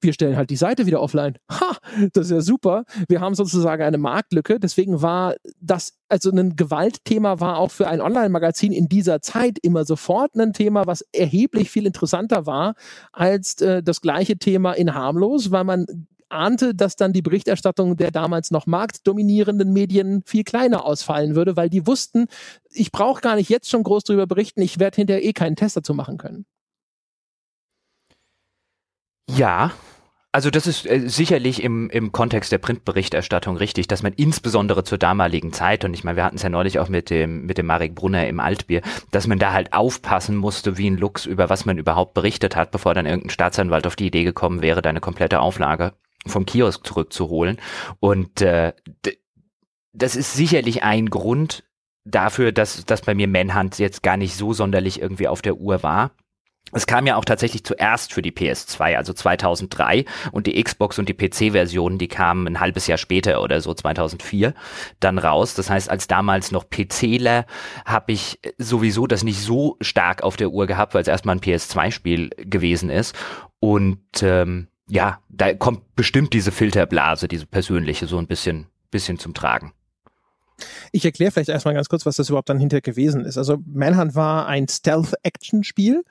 [0.00, 1.38] wir stellen halt die Seite wieder offline.
[1.48, 1.76] Ha,
[2.12, 2.84] das ist ja super.
[3.08, 4.58] Wir haben sozusagen eine Marktlücke.
[4.58, 9.84] Deswegen war das, also ein Gewaltthema war auch für ein Online-Magazin in dieser Zeit immer
[9.84, 12.74] sofort ein Thema, was erheblich viel interessanter war
[13.12, 15.86] als äh, das gleiche Thema in harmlos, weil man
[16.32, 21.70] ahnte, dass dann die Berichterstattung der damals noch marktdominierenden Medien viel kleiner ausfallen würde, weil
[21.70, 22.26] die wussten,
[22.70, 25.76] ich brauche gar nicht jetzt schon groß darüber berichten, ich werde hinterher eh keinen Test
[25.76, 26.46] dazu machen können.
[29.30, 29.72] Ja,
[30.34, 34.96] also das ist äh, sicherlich im, im Kontext der Printberichterstattung richtig, dass man insbesondere zur
[34.96, 37.66] damaligen Zeit, und ich meine, wir hatten es ja neulich auch mit dem, mit dem
[37.66, 38.80] Marek Brunner im Altbier,
[39.10, 42.70] dass man da halt aufpassen musste wie ein Lux, über was man überhaupt berichtet hat,
[42.70, 45.92] bevor dann irgendein Staatsanwalt auf die Idee gekommen wäre, da eine komplette Auflage
[46.26, 47.58] vom Kiosk zurückzuholen.
[48.00, 48.72] Und äh,
[49.92, 51.64] das ist sicherlich ein Grund
[52.04, 55.82] dafür, dass, dass bei mir Manhunt jetzt gar nicht so sonderlich irgendwie auf der Uhr
[55.82, 56.12] war.
[56.74, 61.08] Es kam ja auch tatsächlich zuerst für die PS2, also 2003, und die Xbox und
[61.08, 64.54] die PC-Versionen, die kamen ein halbes Jahr später oder so, 2004,
[64.98, 65.54] dann raus.
[65.54, 67.46] Das heißt, als damals noch PCler
[67.84, 71.40] habe ich sowieso das nicht so stark auf der Uhr gehabt, weil es erstmal ein
[71.40, 73.14] PS2-Spiel gewesen ist.
[73.60, 79.34] Und ähm, ja, da kommt bestimmt diese Filterblase, diese persönliche, so ein bisschen, bisschen zum
[79.34, 79.72] Tragen.
[80.92, 83.38] Ich erkläre vielleicht erstmal ganz kurz, was das überhaupt dann hinterher gewesen ist.
[83.38, 86.04] Also Manhunt war ein Stealth-Action-Spiel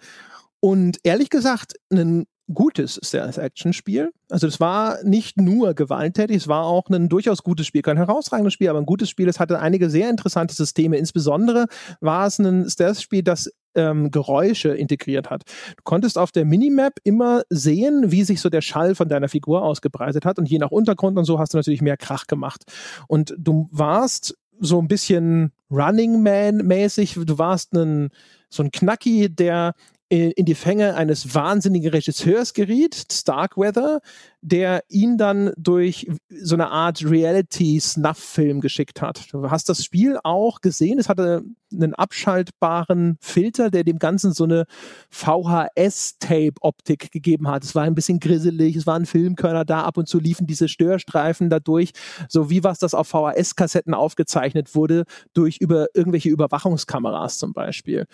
[0.60, 4.12] und ehrlich gesagt ein gutes Stealth-Action-Spiel.
[4.30, 7.82] Also es war nicht nur gewalttätig, es war auch ein durchaus gutes Spiel.
[7.82, 9.30] Kein herausragendes Spiel, aber ein gutes Spiel.
[9.30, 10.98] Es hatte einige sehr interessante Systeme.
[10.98, 11.66] Insbesondere
[12.00, 15.44] war es ein Stealth-Spiel, das ähm, Geräusche integriert hat.
[15.78, 19.64] Du konntest auf der Minimap immer sehen, wie sich so der Schall von deiner Figur
[19.64, 22.64] ausgebreitet hat und je nach Untergrund und so hast du natürlich mehr Krach gemacht.
[23.08, 28.10] Und du warst so ein bisschen Running Man mäßig, du warst ein,
[28.50, 29.74] so ein Knacki, der
[30.12, 34.02] in, die Fänge eines wahnsinnigen Regisseurs geriet, Starkweather,
[34.42, 39.32] der ihn dann durch so eine Art Reality-Snuff-Film geschickt hat.
[39.32, 41.00] Du hast das Spiel auch gesehen.
[41.00, 41.44] Es hatte
[41.74, 44.66] einen abschaltbaren Filter, der dem Ganzen so eine
[45.10, 47.64] VHS-Tape-Optik gegeben hat.
[47.64, 51.50] Es war ein bisschen grisselig, es waren Filmkörner da, ab und zu liefen diese Störstreifen
[51.50, 51.92] dadurch,
[52.28, 58.06] so wie was das auf VHS-Kassetten aufgezeichnet wurde, durch über irgendwelche Überwachungskameras zum Beispiel.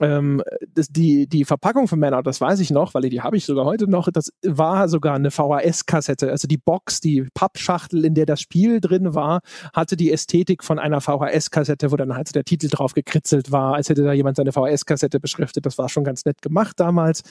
[0.00, 0.42] Ähm,
[0.74, 3.64] das, die, die Verpackung von Männer, das weiß ich noch, weil die habe ich sogar
[3.64, 5.30] heute noch, das war sogar eine
[5.74, 6.30] VHS-Kassette.
[6.30, 9.40] Also die Box, die Pappschachtel, in der das Spiel drin war,
[9.72, 13.88] hatte die Ästhetik von einer VHS-Kassette, wo dann halt der Titel drauf gekritzelt war, als
[13.88, 15.66] hätte da jemand seine VHS-Kassette beschriftet.
[15.66, 17.22] Das war schon ganz nett gemacht damals.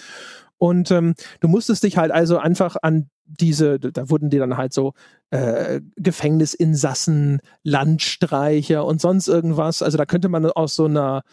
[0.57, 4.73] Und ähm, du musstest dich halt also einfach an diese, da wurden dir dann halt
[4.73, 4.93] so
[5.31, 9.81] äh, Gefängnisinsassen, Landstreicher und sonst irgendwas.
[9.81, 11.23] Also da könnte man aus so einer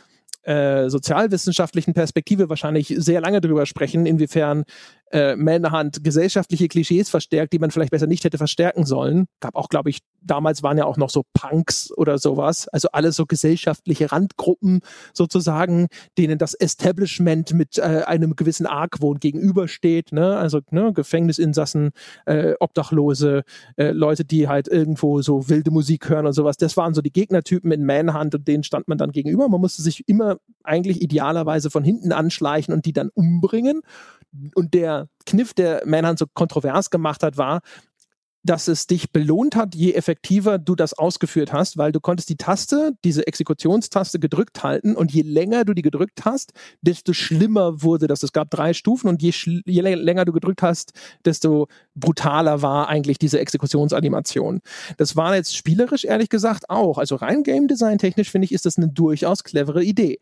[0.42, 4.64] äh, sozialwissenschaftlichen Perspektive wahrscheinlich sehr lange drüber sprechen, inwiefern
[5.10, 9.26] äh, Manhunt gesellschaftliche Klischees verstärkt, die man vielleicht besser nicht hätte verstärken sollen.
[9.40, 13.16] Gab auch, glaube ich, damals waren ja auch noch so Punks oder sowas, also alles
[13.16, 14.80] so gesellschaftliche Randgruppen
[15.12, 15.88] sozusagen,
[16.18, 20.36] denen das Establishment mit äh, einem gewissen Argwohn gegenübersteht, ne?
[20.36, 21.90] Also ne, Gefängnisinsassen,
[22.26, 23.42] äh, Obdachlose,
[23.76, 26.56] äh, Leute, die halt irgendwo so wilde Musik hören und sowas.
[26.56, 29.48] Das waren so die Gegnertypen in Manhunt und denen stand man dann gegenüber.
[29.48, 33.82] Man musste sich immer eigentlich idealerweise von hinten anschleichen und die dann umbringen.
[34.54, 37.60] Und der Kniff, der Manhunt so kontrovers gemacht hat, war,
[38.42, 42.36] dass es dich belohnt hat, je effektiver du das ausgeführt hast, weil du konntest die
[42.36, 48.06] Taste, diese Exekutionstaste gedrückt halten und je länger du die gedrückt hast, desto schlimmer wurde
[48.06, 48.22] das.
[48.22, 49.32] Es gab drei Stufen und je,
[49.66, 50.92] je länger du gedrückt hast,
[51.24, 54.60] desto brutaler war eigentlich diese Exekutionsanimation.
[54.96, 56.96] Das war jetzt spielerisch ehrlich gesagt auch.
[56.96, 60.18] Also rein Game Design technisch finde ich, ist das eine durchaus clevere Idee.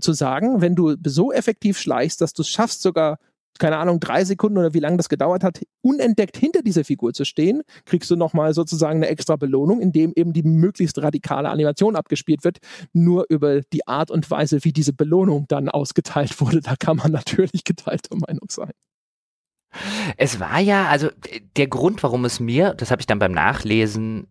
[0.00, 3.18] zu sagen, wenn du so effektiv schleichst, dass du es schaffst, sogar
[3.58, 7.24] keine Ahnung, drei Sekunden oder wie lange das gedauert hat, unentdeckt hinter dieser Figur zu
[7.24, 12.44] stehen, kriegst du nochmal sozusagen eine extra Belohnung, indem eben die möglichst radikale Animation abgespielt
[12.44, 12.58] wird.
[12.92, 17.12] Nur über die Art und Weise, wie diese Belohnung dann ausgeteilt wurde, da kann man
[17.12, 18.72] natürlich geteilter Meinung sein.
[20.16, 21.10] Es war ja, also
[21.56, 24.26] der Grund, warum es mir, das habe ich dann beim Nachlesen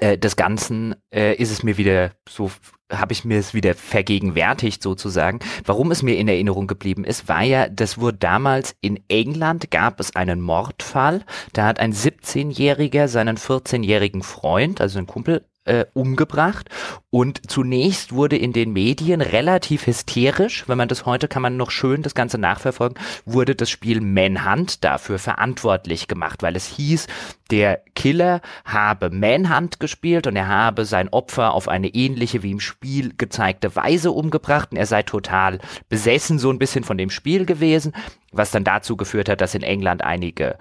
[0.00, 2.50] äh, des Ganzen, äh, ist es mir wieder so
[2.90, 5.40] habe ich mir es wieder vergegenwärtigt sozusagen.
[5.64, 10.00] Warum es mir in Erinnerung geblieben ist, war ja, das wurde damals in England gab
[10.00, 11.22] es einen Mordfall.
[11.52, 16.68] Da hat ein 17-Jähriger seinen 14-jährigen Freund, also ein Kumpel, äh, umgebracht.
[17.10, 21.70] Und zunächst wurde in den Medien relativ hysterisch, wenn man das heute kann man noch
[21.70, 27.06] schön das Ganze nachverfolgen, wurde das Spiel Manhunt dafür verantwortlich gemacht, weil es hieß,
[27.50, 32.60] der Killer habe Manhunt gespielt und er habe sein Opfer auf eine ähnliche wie im
[32.60, 35.58] Spiel gezeigte Weise umgebracht und er sei total
[35.88, 37.92] besessen so ein bisschen von dem Spiel gewesen,
[38.32, 40.58] was dann dazu geführt hat, dass in England einige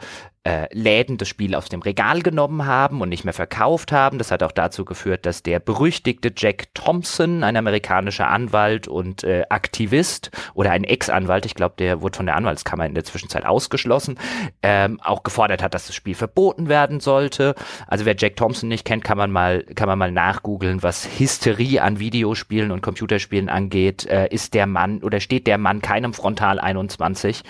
[0.48, 4.18] äh, Läden das Spiel aus dem Regal genommen haben und nicht mehr verkauft haben.
[4.18, 9.44] Das hat auch dazu geführt, dass der berüchtigte Jack Thompson, ein amerikanischer Anwalt und äh,
[9.50, 14.18] Aktivist oder ein Ex-Anwalt, ich glaube, der wurde von der Anwaltskammer in der Zwischenzeit ausgeschlossen,
[14.64, 17.54] ähm, auch gefordert hat, dass das Spiel verboten werden sollte.
[17.86, 21.82] Also wer Jack Thompson nicht kennt, kann man mal, kann man mal nachgoogeln, was Hysterie
[21.82, 24.06] an Videospielen und Computerspielen angeht.
[24.06, 27.44] Äh, ist der Mann oder steht der Mann keinem Frontal 21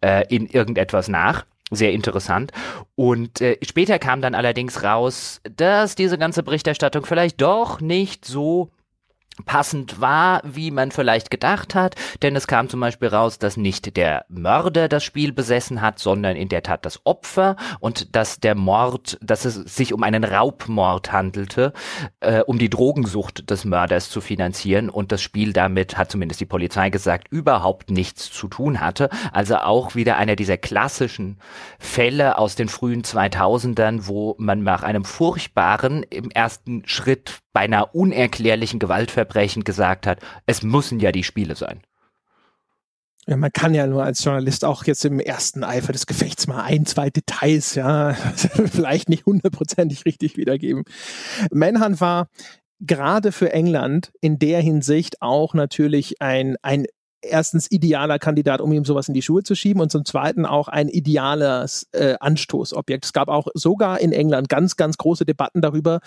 [0.00, 1.44] äh, in irgendetwas nach?
[1.70, 2.52] Sehr interessant.
[2.94, 8.70] Und äh, später kam dann allerdings raus, dass diese ganze Berichterstattung vielleicht doch nicht so
[9.44, 13.96] passend war, wie man vielleicht gedacht hat, denn es kam zum Beispiel raus, dass nicht
[13.96, 17.56] der Mörder das Spiel besessen hat, sondern in der Tat das Opfer.
[17.80, 21.72] Und dass der Mord, dass es sich um einen Raubmord handelte,
[22.20, 24.90] äh, um die Drogensucht des Mörders zu finanzieren.
[24.90, 29.08] Und das Spiel damit, hat zumindest die Polizei gesagt, überhaupt nichts zu tun hatte.
[29.32, 31.38] Also auch wieder einer dieser klassischen
[31.78, 38.78] Fälle aus den frühen 2000ern, wo man nach einem furchtbaren im ersten Schritt beinahe unerklärlichen
[38.78, 39.27] Gewaltverbrechen
[39.64, 41.82] gesagt hat, es müssen ja die Spiele sein.
[43.26, 46.62] Ja, man kann ja nur als Journalist auch jetzt im ersten Eifer des Gefechts mal
[46.62, 48.14] ein, zwei Details, ja,
[48.72, 50.84] vielleicht nicht hundertprozentig richtig wiedergeben.
[51.50, 52.28] Manhunt war
[52.80, 56.86] gerade für England in der Hinsicht auch natürlich ein, ein
[57.22, 60.68] erstens idealer Kandidat, um ihm sowas in die Schuhe zu schieben und zum zweiten auch
[60.68, 63.04] ein ideales äh, Anstoßobjekt.
[63.06, 66.00] Es gab auch sogar in England ganz, ganz große Debatten darüber,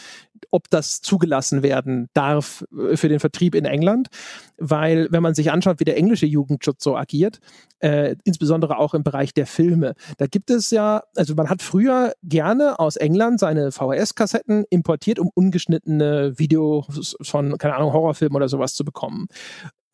[0.52, 4.08] ob das zugelassen werden darf äh, für den Vertrieb in England,
[4.58, 7.40] weil wenn man sich anschaut, wie der englische Jugendschutz so agiert,
[7.80, 12.14] äh, insbesondere auch im Bereich der Filme, da gibt es ja, also man hat früher
[12.24, 18.74] gerne aus England seine VHS-Kassetten importiert, um ungeschnittene Videos von, keine Ahnung, Horrorfilmen oder sowas
[18.76, 19.28] zu bekommen.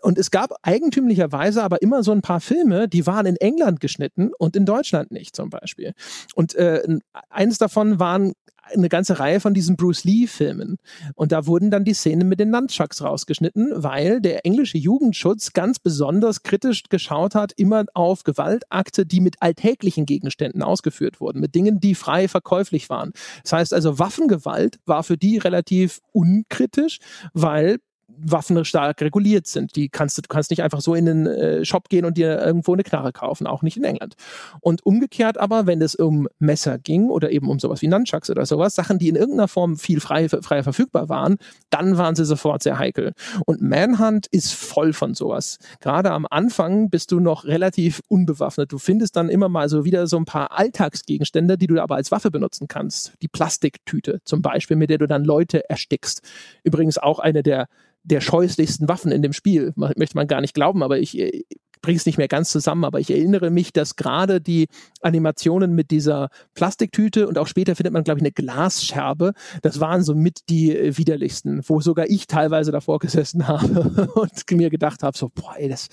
[0.07, 4.31] Und es gab eigentümlicherweise aber immer so ein paar Filme, die waren in England geschnitten
[4.39, 5.91] und in Deutschland nicht zum Beispiel.
[6.33, 6.81] Und äh,
[7.29, 8.31] eines davon waren
[8.73, 10.77] eine ganze Reihe von diesen Bruce Lee-Filmen.
[11.15, 15.77] Und da wurden dann die Szenen mit den Nunchucks rausgeschnitten, weil der englische Jugendschutz ganz
[15.77, 21.81] besonders kritisch geschaut hat, immer auf Gewaltakte, die mit alltäglichen Gegenständen ausgeführt wurden, mit Dingen,
[21.81, 23.11] die frei verkäuflich waren.
[23.43, 26.99] Das heißt also, Waffengewalt war für die relativ unkritisch,
[27.33, 27.79] weil
[28.19, 29.75] Waffen stark reguliert sind.
[29.75, 32.39] Die kannst du, du kannst nicht einfach so in den äh, Shop gehen und dir
[32.39, 34.15] irgendwo eine Knarre kaufen, auch nicht in England.
[34.61, 38.45] Und umgekehrt aber, wenn es um Messer ging oder eben um sowas wie Nunchucks oder
[38.45, 41.37] sowas, Sachen, die in irgendeiner Form viel frei, frei verfügbar waren,
[41.69, 43.13] dann waren sie sofort sehr heikel.
[43.45, 45.57] Und Manhunt ist voll von sowas.
[45.79, 48.71] Gerade am Anfang bist du noch relativ unbewaffnet.
[48.71, 52.11] Du findest dann immer mal so wieder so ein paar Alltagsgegenstände, die du aber als
[52.11, 53.13] Waffe benutzen kannst.
[53.21, 56.21] Die Plastiktüte zum Beispiel, mit der du dann Leute erstickst.
[56.63, 57.67] Übrigens auch eine der
[58.07, 59.73] der scheußlichsten Waffen in dem Spiel.
[59.75, 61.43] Möchte man gar nicht glauben, aber ich, äh,
[61.81, 64.67] bringe es nicht mehr ganz zusammen, aber ich erinnere mich, dass gerade die
[65.01, 70.03] Animationen mit dieser Plastiktüte und auch später findet man, glaube ich, eine Glasscherbe, das waren
[70.03, 75.03] so mit die äh, widerlichsten, wo sogar ich teilweise davor gesessen habe und mir gedacht
[75.03, 75.87] habe, so, boah, ey, das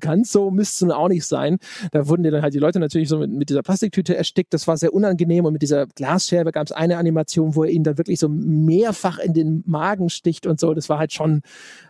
[0.00, 1.58] ganz so müsste es auch nicht sein.
[1.92, 4.76] Da wurden dann halt die Leute natürlich so mit, mit dieser Plastiktüte erstickt, das war
[4.76, 8.18] sehr unangenehm und mit dieser Glasscherbe gab es eine Animation, wo er ihn dann wirklich
[8.18, 11.42] so mehrfach in den Magen sticht und so, das war halt schon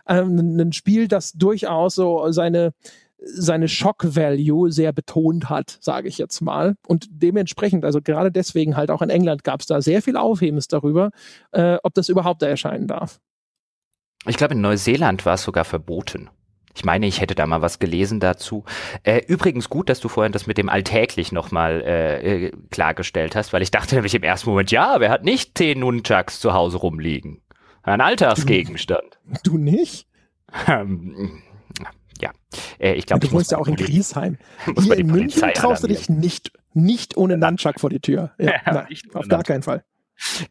[0.07, 2.71] ähm, ein Spiel, das durchaus so seine
[3.17, 6.75] seine Shock-Value sehr betont hat, sage ich jetzt mal.
[6.87, 10.67] Und dementsprechend, also gerade deswegen halt auch in England gab es da sehr viel Aufhebens
[10.67, 11.11] darüber,
[11.51, 13.19] äh, ob das überhaupt da erscheinen darf.
[14.27, 16.29] Ich glaube, in Neuseeland war es sogar verboten.
[16.75, 18.65] Ich meine, ich hätte da mal was gelesen dazu.
[19.03, 23.53] Äh, übrigens gut, dass du vorhin das mit dem alltäglich nochmal äh, äh, klargestellt hast,
[23.53, 26.77] weil ich dachte nämlich im ersten Moment, ja, wer hat nicht zehn Nunchucks zu Hause
[26.77, 27.41] rumliegen?
[27.83, 29.19] Ein Alltagsgegenstand.
[29.43, 30.07] Du, du nicht?
[30.67, 31.41] Ähm,
[32.21, 32.31] ja,
[32.79, 33.27] äh, ich glaube.
[33.27, 34.37] Du wohnst ja auch in Griesheim.
[34.79, 38.31] Hier in München traust du dich nicht, nicht ohne Nunchuck vor die Tür.
[38.37, 39.83] Ja, ja na, auf gar keinen Fall.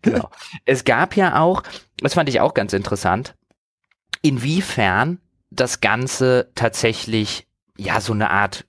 [0.03, 0.28] Genau.
[0.66, 1.62] Es gab ja auch,
[1.97, 3.35] das fand ich auch ganz interessant,
[4.20, 8.66] inwiefern das Ganze tatsächlich ja so eine Art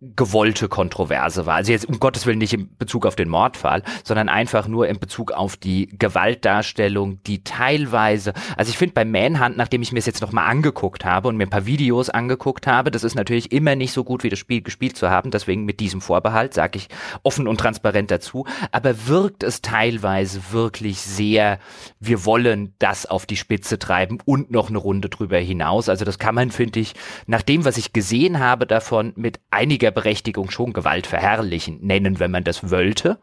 [0.00, 1.56] gewollte Kontroverse war.
[1.56, 4.98] Also jetzt um Gottes Willen nicht in Bezug auf den Mordfall, sondern einfach nur in
[4.98, 10.06] Bezug auf die Gewaltdarstellung, die teilweise, also ich finde bei Manhunt, nachdem ich mir es
[10.06, 13.74] jetzt nochmal angeguckt habe und mir ein paar Videos angeguckt habe, das ist natürlich immer
[13.74, 16.88] nicht so gut wie das Spiel gespielt zu haben, deswegen mit diesem Vorbehalt sage ich
[17.22, 21.58] offen und transparent dazu, aber wirkt es teilweise wirklich sehr,
[21.98, 25.88] wir wollen das auf die Spitze treiben und noch eine Runde drüber hinaus.
[25.88, 26.94] Also das kann man, finde ich,
[27.26, 32.20] nach dem, was ich gesehen habe davon, mit einigen einiger Berechtigung schon Gewalt verherrlichen nennen,
[32.20, 33.18] wenn man das wollte.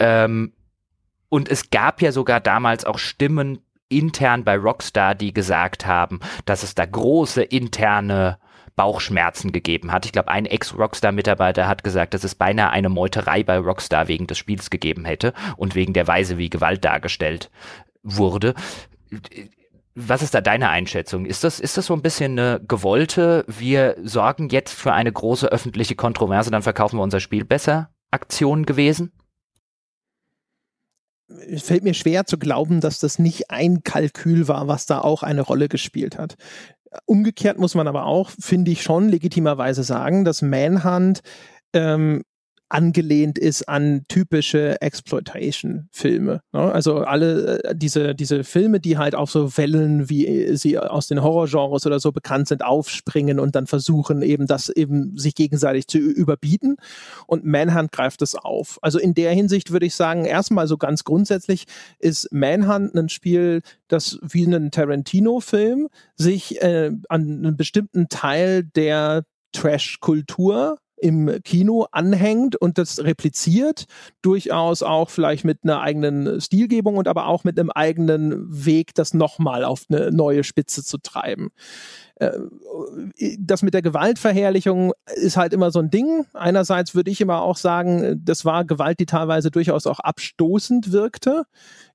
[0.00, 0.52] Ähm,
[1.28, 6.64] und es gab ja sogar damals auch Stimmen intern bei Rockstar, die gesagt haben, dass
[6.64, 8.38] es da große interne
[8.74, 10.04] Bauchschmerzen gegeben hat.
[10.04, 14.38] Ich glaube, ein Ex-Rockstar-Mitarbeiter hat gesagt, dass es beinahe eine Meuterei bei Rockstar wegen des
[14.38, 17.50] Spiels gegeben hätte und wegen der Weise, wie Gewalt dargestellt
[18.02, 18.54] wurde.
[20.00, 21.26] Was ist da deine Einschätzung?
[21.26, 25.50] Ist das, ist das so ein bisschen eine gewollte, wir sorgen jetzt für eine große
[25.50, 29.10] öffentliche Kontroverse, dann verkaufen wir unser Spiel besser Aktion gewesen?
[31.50, 35.24] Es fällt mir schwer zu glauben, dass das nicht ein Kalkül war, was da auch
[35.24, 36.36] eine Rolle gespielt hat.
[37.04, 41.22] Umgekehrt muss man aber auch, finde ich schon legitimerweise sagen, dass Manhunt
[41.72, 42.22] ähm,
[42.68, 46.42] angelehnt ist an typische Exploitation-Filme.
[46.52, 46.60] Ne?
[46.72, 51.22] Also alle äh, diese, diese Filme, die halt auf so Wellen, wie sie aus den
[51.22, 55.98] Horrorgenres oder so bekannt sind, aufspringen und dann versuchen eben das eben sich gegenseitig zu
[55.98, 56.76] überbieten.
[57.26, 58.78] Und Manhunt greift es auf.
[58.82, 61.64] Also in der Hinsicht würde ich sagen, erstmal so ganz grundsätzlich
[61.98, 69.24] ist Manhunt ein Spiel, das wie ein Tarantino-Film sich äh, an einen bestimmten Teil der
[69.52, 73.86] Trash-Kultur im Kino anhängt und das repliziert,
[74.22, 79.14] durchaus auch vielleicht mit einer eigenen Stilgebung und aber auch mit einem eigenen Weg, das
[79.14, 81.50] nochmal auf eine neue Spitze zu treiben.
[82.16, 82.32] Äh,
[83.38, 86.26] das mit der Gewaltverherrlichung ist halt immer so ein Ding.
[86.34, 91.44] Einerseits würde ich immer auch sagen, das war Gewalt, die teilweise durchaus auch abstoßend wirkte.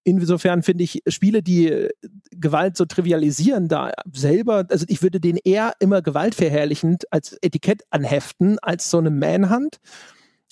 [0.03, 1.87] Insofern finde ich Spiele, die
[2.31, 8.59] Gewalt so trivialisieren, da selber, also ich würde den eher immer gewaltverherrlichend als Etikett anheften,
[8.59, 9.79] als so eine Manhunt.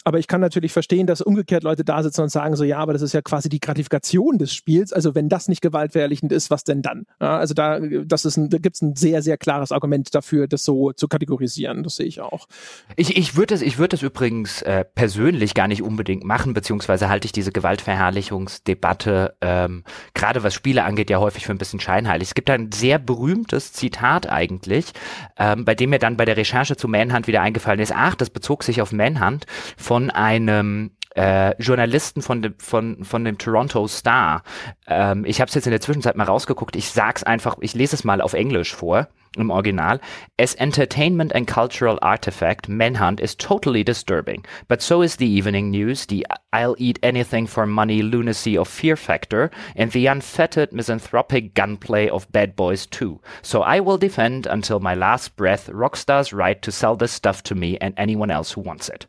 [0.04, 2.94] Aber ich kann natürlich verstehen, dass umgekehrt Leute da sitzen und sagen so, ja, aber
[2.94, 4.94] das ist ja quasi die Gratifikation des Spiels.
[4.94, 7.06] Also wenn das nicht gewaltverherrlichend ist, was denn dann?
[7.20, 10.48] Ja, also da, das ist ein, da gibt es ein sehr, sehr klares Argument dafür,
[10.48, 11.84] das so zu kategorisieren.
[11.84, 12.48] Das sehe ich auch.
[12.96, 17.10] Ich, ich würde das, ich würde das übrigens äh, persönlich gar nicht unbedingt machen, beziehungsweise
[17.10, 19.84] halte ich diese Gewaltverherrlichungsdebatte, ähm,
[20.14, 22.30] gerade was Spiele angeht, ja häufig für ein bisschen scheinheilig.
[22.30, 24.94] Es gibt ein sehr berühmtes Zitat eigentlich,
[25.38, 28.30] ähm, bei dem mir dann bei der Recherche zu Manhunt wieder eingefallen ist, ach, das
[28.30, 29.46] bezog sich auf Manhunt
[29.92, 34.42] von einem äh, Journalisten von dem, von, von dem Toronto Star.
[34.88, 36.78] Ähm, ich habe es jetzt in der Zwischenzeit mal rausgeguckt.
[36.78, 40.00] Ich sag's einfach, ich lese es mal auf Englisch vor im Original.
[40.40, 44.46] As entertainment and cultural artifact, Manhunt is totally disturbing.
[44.70, 48.96] But so is the evening news, the I'll eat anything for money lunacy of Fear
[48.96, 53.20] Factor, and the unfettered misanthropic gunplay of Bad Boys 2.
[53.42, 57.56] So I will defend until my last breath Rockstar's right to sell this stuff to
[57.56, 59.06] me and anyone else who wants it.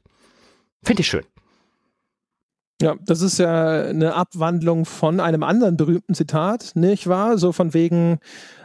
[0.84, 1.24] Finde ich schön.
[2.82, 7.38] Ja, das ist ja eine Abwandlung von einem anderen berühmten Zitat, nicht wahr?
[7.38, 8.18] So von wegen,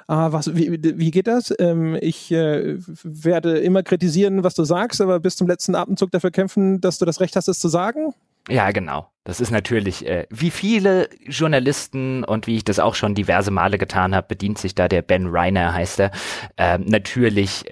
[0.08, 1.54] ah, was, wie, wie geht das?
[1.60, 6.32] Ähm, ich äh, werde immer kritisieren, was du sagst, aber bis zum letzten Atemzug dafür
[6.32, 8.16] kämpfen, dass du das Recht hast, es zu sagen.
[8.50, 9.12] Ja, genau.
[9.24, 13.78] Das ist natürlich, äh, wie viele Journalisten und wie ich das auch schon diverse Male
[13.78, 16.12] getan habe, bedient sich da der Ben Reiner, heißt er,
[16.56, 17.66] äh, natürlich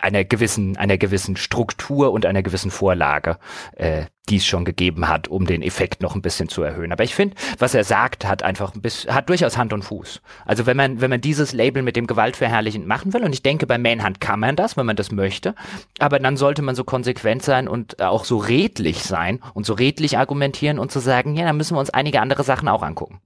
[0.00, 3.38] einer gewissen, einer gewissen Struktur und einer gewissen Vorlage,
[3.76, 6.92] äh, die es schon gegeben hat, um den Effekt noch ein bisschen zu erhöhen.
[6.92, 10.20] Aber ich finde, was er sagt, hat einfach ein bisschen, hat durchaus Hand und Fuß.
[10.44, 13.66] Also wenn man, wenn man dieses Label mit dem gewaltverherrlichend machen will, und ich denke,
[13.66, 15.54] bei Manhunt kann man das, wenn man das möchte,
[15.98, 20.18] aber dann sollte man so konsequent sein und auch so redlich sein und so redlich
[20.18, 23.20] argumentieren und zu sagen, ja, dann müssen wir uns einige andere Sachen auch angucken.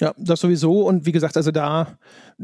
[0.00, 0.82] Ja, das sowieso.
[0.82, 1.98] Und wie gesagt, also da,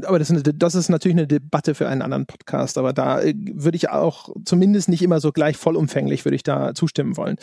[0.05, 2.79] aber das ist, eine, das ist natürlich eine Debatte für einen anderen Podcast.
[2.79, 6.75] Aber da äh, würde ich auch zumindest nicht immer so gleich vollumfänglich würde ich da
[6.75, 7.37] zustimmen wollen.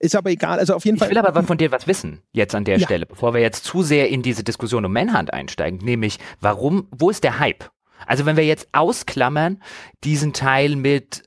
[0.00, 0.58] Ist aber egal.
[0.58, 1.08] Also auf jeden ich Fall.
[1.08, 2.86] Ich will aber von dir was wissen jetzt an der ja.
[2.86, 5.78] Stelle, bevor wir jetzt zu sehr in diese Diskussion um Manhunt einsteigen.
[5.82, 7.70] Nämlich, warum, wo ist der Hype?
[8.06, 9.62] Also wenn wir jetzt ausklammern
[10.02, 11.22] diesen Teil mit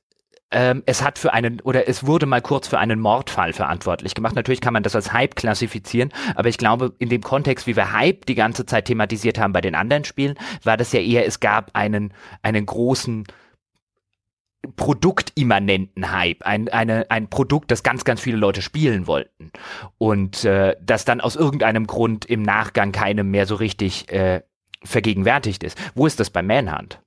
[0.52, 4.36] ähm, es hat für einen oder es wurde mal kurz für einen Mordfall verantwortlich gemacht.
[4.36, 7.92] Natürlich kann man das als Hype klassifizieren, aber ich glaube, in dem Kontext, wie wir
[7.92, 11.40] Hype die ganze Zeit thematisiert haben bei den anderen Spielen, war das ja eher, es
[11.40, 12.14] gab einen,
[12.44, 13.26] einen großen
[14.76, 19.52] produktimmanenten Hype, ein, eine, ein Produkt, das ganz, ganz viele Leute spielen wollten
[19.98, 24.42] und äh, das dann aus irgendeinem Grund im Nachgang keinem mehr so richtig äh,
[24.84, 25.78] vergegenwärtigt ist.
[25.96, 27.02] Wo ist das bei Manhunt?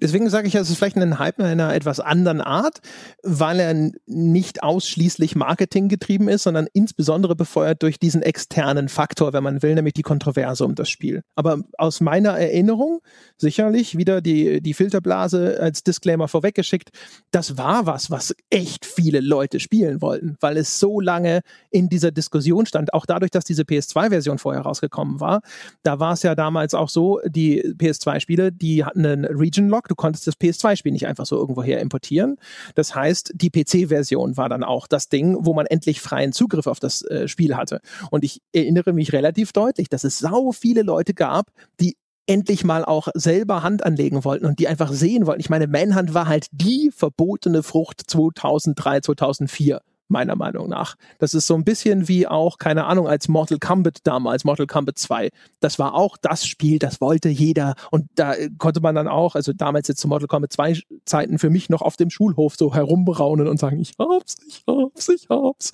[0.00, 2.80] Deswegen sage ich, es ist vielleicht ein Hype in einer etwas anderen Art,
[3.22, 9.42] weil er nicht ausschließlich Marketing getrieben ist, sondern insbesondere befeuert durch diesen externen Faktor, wenn
[9.44, 11.22] man will, nämlich die Kontroverse um das Spiel.
[11.34, 13.00] Aber aus meiner Erinnerung,
[13.36, 16.90] sicherlich wieder die, die Filterblase als Disclaimer vorweggeschickt,
[17.30, 21.40] das war was, was echt viele Leute spielen wollten, weil es so lange
[21.70, 25.40] in dieser Diskussion stand, auch dadurch, dass diese PS2-Version vorher rausgekommen war.
[25.82, 29.88] Da war es ja damals auch so, die PS2-Spiele, die hatten einen Region Lock.
[29.88, 32.36] Du konntest das PS2-Spiel nicht einfach so irgendwoher importieren.
[32.74, 36.80] Das heißt, die PC-Version war dann auch das Ding, wo man endlich freien Zugriff auf
[36.80, 37.80] das äh, Spiel hatte.
[38.10, 42.84] Und ich erinnere mich relativ deutlich, dass es sau viele Leute gab, die endlich mal
[42.84, 45.40] auch selber Hand anlegen wollten und die einfach sehen wollten.
[45.40, 50.96] Ich meine, Manhunt war halt die verbotene Frucht 2003, 2004 meiner Meinung nach.
[51.18, 54.98] Das ist so ein bisschen wie auch, keine Ahnung, als Mortal Kombat damals, Mortal Kombat
[54.98, 55.30] 2.
[55.60, 57.74] Das war auch das Spiel, das wollte jeder.
[57.90, 61.50] Und da konnte man dann auch, also damals jetzt zu Mortal Kombat 2 Zeiten für
[61.50, 65.72] mich noch auf dem Schulhof so herumberaunen und sagen, ich hab's, ich hab's, ich hab's.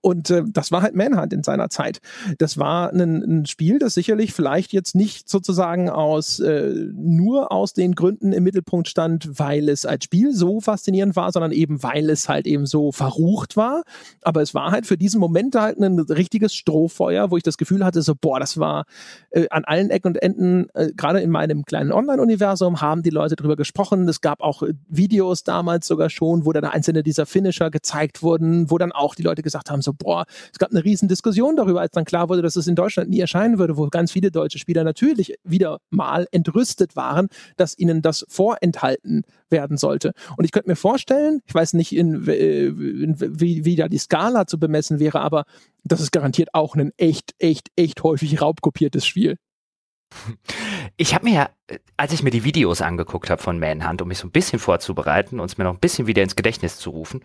[0.00, 2.00] Und äh, das war halt Manhunt in seiner Zeit.
[2.38, 7.72] Das war ein, ein Spiel, das sicherlich vielleicht jetzt nicht sozusagen aus, äh, nur aus
[7.74, 12.10] den Gründen im Mittelpunkt stand, weil es als Spiel so faszinierend war, sondern eben weil
[12.10, 13.82] es halt eben so verrucht war war,
[14.22, 17.84] aber es war halt für diesen Moment halt ein richtiges Strohfeuer, wo ich das Gefühl
[17.84, 18.84] hatte, so, boah, das war
[19.30, 23.36] äh, an allen Ecken und Enden, äh, gerade in meinem kleinen Online-Universum, haben die Leute
[23.36, 24.08] drüber gesprochen.
[24.08, 28.70] Es gab auch äh, Videos damals sogar schon, wo dann einzelne dieser Finisher gezeigt wurden,
[28.70, 31.80] wo dann auch die Leute gesagt haben, so, boah, es gab eine riesen Diskussion darüber,
[31.80, 34.58] als dann klar wurde, dass es in Deutschland nie erscheinen würde, wo ganz viele deutsche
[34.58, 40.12] Spieler natürlich wieder mal entrüstet waren, dass ihnen das vorenthalten werden sollte.
[40.36, 43.98] Und ich könnte mir vorstellen, ich weiß nicht, in, äh, in, wie, wie da die
[43.98, 45.44] Skala zu bemessen wäre, aber
[45.84, 49.36] das ist garantiert auch ein echt, echt, echt häufig raubkopiertes Spiel.
[50.96, 51.50] Ich habe mir ja,
[51.96, 55.38] als ich mir die Videos angeguckt habe von Manhunt, um mich so ein bisschen vorzubereiten
[55.38, 57.22] und es mir noch ein bisschen wieder ins Gedächtnis zu rufen,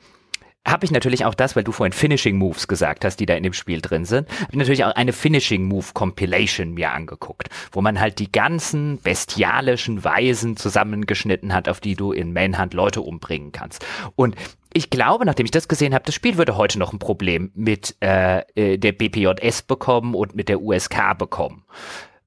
[0.68, 3.44] habe ich natürlich auch das, weil du vorhin Finishing Moves gesagt hast, die da in
[3.44, 7.82] dem Spiel drin sind, habe ich natürlich auch eine Finishing Move Compilation mir angeguckt, wo
[7.82, 13.52] man halt die ganzen bestialischen Weisen zusammengeschnitten hat, auf die du in Manhunt Leute umbringen
[13.52, 13.86] kannst.
[14.16, 14.36] Und
[14.74, 17.96] ich glaube, nachdem ich das gesehen habe, das Spiel würde heute noch ein Problem mit
[18.02, 21.64] äh, äh der BPJS bekommen und mit der USK bekommen.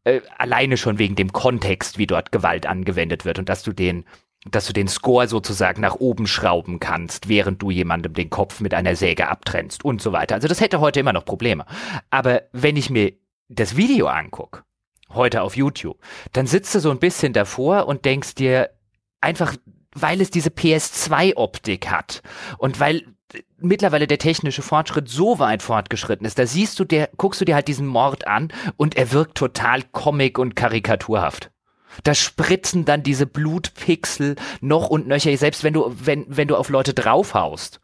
[0.05, 4.05] Äh, alleine schon wegen dem Kontext, wie dort Gewalt angewendet wird und dass du den
[4.51, 8.75] dass du den Score sozusagen nach oben schrauben kannst, während du jemandem den Kopf mit
[8.75, 10.35] einer Säge abtrennst und so weiter.
[10.35, 11.67] Also das hätte heute immer noch Probleme.
[12.11, 13.13] Aber wenn ich mir
[13.49, 14.63] das Video angucke,
[15.11, 15.99] heute auf YouTube,
[16.33, 18.71] dann sitzt du so ein bisschen davor und denkst dir
[19.21, 19.57] einfach,
[19.95, 22.23] weil es diese PS2-Optik hat
[22.59, 23.05] und weil
[23.59, 27.55] mittlerweile der technische Fortschritt so weit fortgeschritten ist, da siehst du der, guckst du dir
[27.55, 31.51] halt diesen Mord an und er wirkt total comic und karikaturhaft.
[32.05, 36.69] Da spritzen dann diese Blutpixel noch und nöcher, selbst wenn du, wenn, wenn du auf
[36.69, 37.81] Leute draufhaust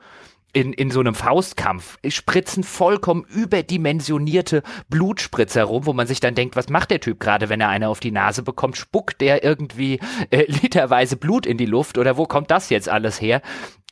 [0.53, 6.57] in, in so einem Faustkampf spritzen vollkommen überdimensionierte Blutspritzer rum, wo man sich dann denkt,
[6.57, 8.77] was macht der Typ gerade, wenn er eine auf die Nase bekommt?
[8.77, 13.21] Spuckt der irgendwie äh, literweise Blut in die Luft oder wo kommt das jetzt alles
[13.21, 13.41] her?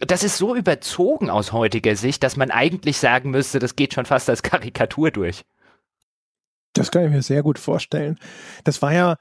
[0.01, 4.07] Das ist so überzogen aus heutiger Sicht, dass man eigentlich sagen müsste, das geht schon
[4.07, 5.45] fast als Karikatur durch.
[6.75, 8.19] Das kann ich mir sehr gut vorstellen.
[8.65, 9.17] Das war ja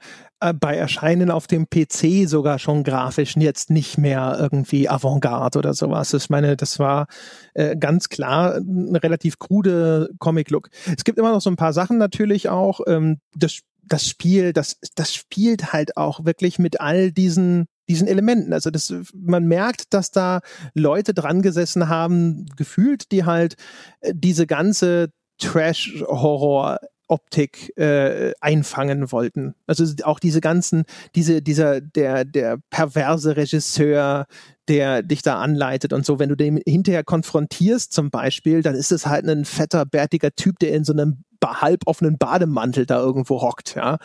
[0.58, 6.14] bei Erscheinen auf dem PC sogar schon grafisch jetzt nicht mehr irgendwie Avantgarde oder sowas.
[6.14, 7.06] Ich meine, das war
[7.54, 10.70] äh, ganz klar ein relativ krude Comic-Look.
[10.96, 12.80] Es gibt immer noch so ein paar Sachen natürlich auch.
[12.86, 18.52] Ähm, das, das Spiel, das, das spielt halt auch wirklich mit all diesen diesen Elementen.
[18.52, 20.42] Also das, man merkt, dass da
[20.74, 23.56] Leute dran gesessen haben, gefühlt, die halt
[24.00, 26.78] äh, diese ganze Trash-Horror
[27.10, 29.54] Optik äh, einfangen wollten.
[29.66, 30.84] Also auch diese ganzen,
[31.14, 34.26] diese, dieser, der, der perverse Regisseur,
[34.68, 38.92] der dich da anleitet und so, wenn du den hinterher konfrontierst zum Beispiel, dann ist
[38.92, 43.42] es halt ein fetter, bärtiger Typ, der in so einem halb offenen Bademantel da irgendwo
[43.42, 43.74] hockt.
[43.74, 43.98] Ja?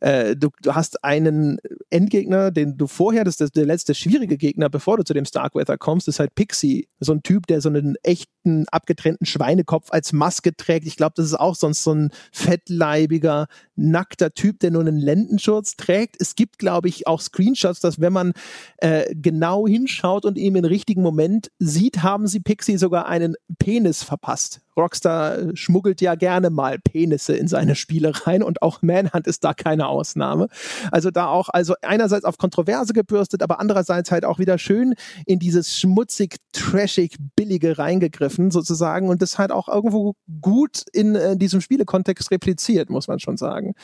[0.00, 1.58] Äh, du, du hast einen
[1.90, 5.78] Endgegner, den du vorher, das ist der letzte schwierige Gegner, bevor du zu dem Starkweather
[5.78, 6.88] kommst, ist halt Pixie.
[7.00, 10.86] So ein Typ, der so einen echten, abgetrennten Schweinekopf als Maske trägt.
[10.86, 13.46] Ich glaube, das ist auch sonst so ein fettleibiger,
[13.76, 16.16] nackter Typ, der nur einen Lendenschurz trägt.
[16.20, 18.32] Es gibt, glaube ich, auch Screenshots, dass wenn man
[18.78, 24.02] äh, genau hinschaut und ihm im richtigen Moment sieht, haben sie Pixie sogar einen Penis
[24.02, 24.60] verpasst.
[24.78, 29.52] Rockstar schmuggelt ja gerne mal Penisse in seine Spiele rein und auch Manhunt ist da
[29.54, 30.48] keine Ausnahme.
[30.90, 34.94] Also da auch, also einerseits auf Kontroverse gebürstet, aber andererseits halt auch wieder schön
[35.26, 41.36] in dieses schmutzig, trashig, billige reingegriffen sozusagen und das halt auch irgendwo gut in äh,
[41.36, 43.74] diesem Spielekontext repliziert, muss man schon sagen.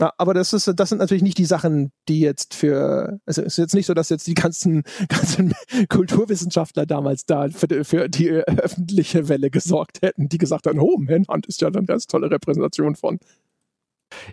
[0.00, 3.54] Ja, aber das ist, das sind natürlich nicht die Sachen, die jetzt für, also es
[3.54, 5.54] ist jetzt nicht so, dass jetzt die ganzen, ganzen
[5.88, 11.46] Kulturwissenschaftler damals da für, für die öffentliche Welle gesorgt hätten, die gesagt haben, oh, Manhunt
[11.46, 13.18] ist ja dann ganz tolle Repräsentation von.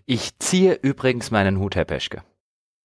[0.06, 2.24] Ich ziehe übrigens meinen Hut, Herr Peschke.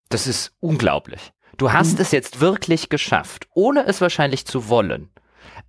[0.09, 1.33] Das ist unglaublich.
[1.59, 2.01] Du hast hm.
[2.01, 5.11] es jetzt wirklich geschafft, ohne es wahrscheinlich zu wollen,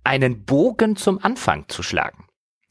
[0.02, 2.24] einen Bogen zum Anfang zu schlagen.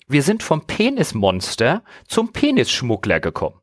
[0.08, 3.61] Wir sind vom Penismonster zum Penisschmuggler gekommen.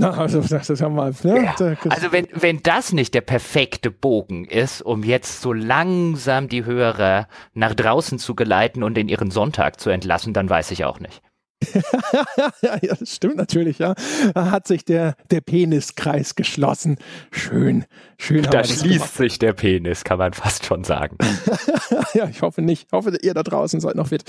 [0.00, 1.12] Na, also das ist ja mal.
[1.24, 1.44] Ne?
[1.44, 1.76] Ja.
[1.88, 7.26] Also wenn, wenn das nicht der perfekte Bogen ist, um jetzt so langsam die Hörer
[7.52, 11.20] nach draußen zu geleiten und in ihren Sonntag zu entlassen, dann weiß ich auch nicht.
[12.62, 13.94] ja, das stimmt natürlich, ja.
[14.34, 16.98] Da hat sich der, der Peniskreis geschlossen.
[17.32, 17.84] Schön,
[18.18, 18.42] schön.
[18.42, 21.16] Da schließt sich der Penis, kann man fast schon sagen.
[22.14, 22.86] ja, ich hoffe nicht.
[22.86, 24.24] Ich hoffe, ihr da draußen seid noch fit.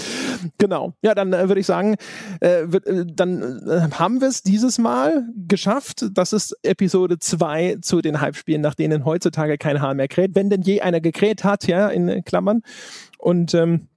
[0.57, 0.93] Genau.
[1.01, 1.95] Ja, dann äh, würde ich sagen,
[2.41, 6.06] äh, äh, dann äh, haben wir es dieses Mal geschafft.
[6.14, 10.31] Das ist Episode 2 zu den Halbspielen, nach denen heutzutage kein Haar mehr kräht.
[10.34, 12.64] Wenn denn je einer gekräht hat, ja, in Klammern.
[13.19, 13.89] Und ähm,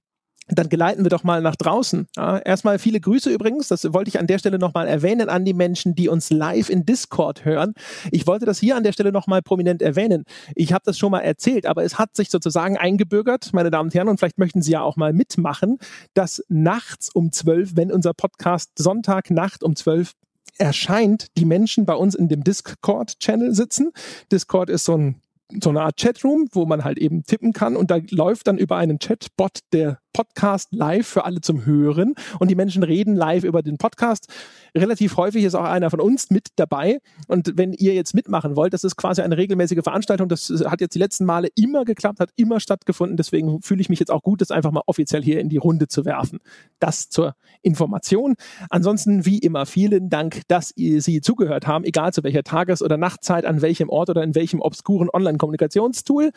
[0.47, 2.07] dann geleiten wir doch mal nach draußen.
[2.15, 5.53] Ja, erstmal viele Grüße übrigens, das wollte ich an der Stelle nochmal erwähnen an die
[5.53, 7.73] Menschen, die uns live in Discord hören.
[8.11, 10.25] Ich wollte das hier an der Stelle nochmal prominent erwähnen.
[10.55, 13.93] Ich habe das schon mal erzählt, aber es hat sich sozusagen eingebürgert, meine Damen und
[13.93, 15.77] Herren, und vielleicht möchten Sie ja auch mal mitmachen,
[16.13, 20.13] dass nachts um zwölf, wenn unser Podcast Sonntagnacht um zwölf
[20.57, 23.91] erscheint, die Menschen bei uns in dem Discord-Channel sitzen.
[24.31, 25.15] Discord ist so ein
[25.61, 28.77] so eine Art Chatroom, wo man halt eben tippen kann und da läuft dann über
[28.77, 33.61] einen Chatbot der Podcast live für alle zum Hören und die Menschen reden live über
[33.61, 34.27] den Podcast.
[34.75, 38.73] Relativ häufig ist auch einer von uns mit dabei und wenn ihr jetzt mitmachen wollt,
[38.73, 42.29] das ist quasi eine regelmäßige Veranstaltung, das hat jetzt die letzten Male immer geklappt, hat
[42.35, 45.49] immer stattgefunden, deswegen fühle ich mich jetzt auch gut, das einfach mal offiziell hier in
[45.49, 46.39] die Runde zu werfen.
[46.79, 48.35] Das zur Information.
[48.69, 52.97] Ansonsten wie immer vielen Dank, dass ihr Sie zugehört haben, egal zu welcher Tages- oder
[52.97, 56.31] Nachtzeit, an welchem Ort oder in welchem obskuren Online-Kommunikationstool.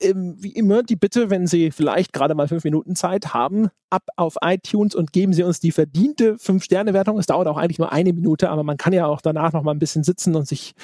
[0.00, 3.70] Ähm, wie immer die Bitte, wenn Sie vielleicht gerade mal fünf Minuten Zeit Zeit haben,
[3.90, 7.18] ab auf iTunes und geben Sie uns die verdiente 5-Sterne-Wertung.
[7.18, 9.72] Es dauert auch eigentlich nur eine Minute, aber man kann ja auch danach noch mal
[9.72, 10.74] ein bisschen sitzen und sich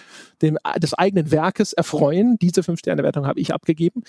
[0.43, 2.37] dem, des eigenen Werkes erfreuen.
[2.41, 4.03] Diese 5-Sterne-Wertung habe ich abgegeben.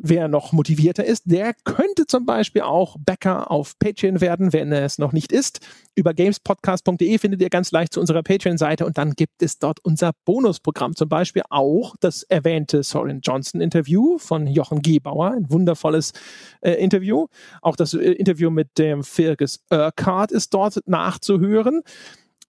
[0.00, 4.84] Wer noch motivierter ist, der könnte zum Beispiel auch Bäcker auf Patreon werden, wenn er
[4.84, 5.58] es noch nicht ist.
[5.96, 10.12] Über gamespodcast.de findet ihr ganz leicht zu unserer Patreon-Seite und dann gibt es dort unser
[10.24, 10.94] Bonusprogramm.
[10.94, 16.12] Zum Beispiel auch das erwähnte Soren Johnson-Interview von Jochen Gebauer, ein wundervolles
[16.60, 17.26] äh, Interview.
[17.60, 21.82] Auch das äh, Interview mit dem Fergus Urquhart ist dort nachzuhören.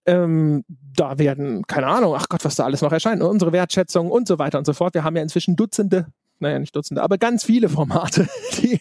[0.05, 4.27] Ähm, da werden, keine Ahnung, ach Gott, was da alles noch erscheint, unsere Wertschätzung und
[4.27, 4.93] so weiter und so fort.
[4.93, 6.05] Wir haben ja inzwischen Dutzende
[6.39, 8.27] naja, nicht Dutzende, aber ganz viele Formate,
[8.61, 8.79] die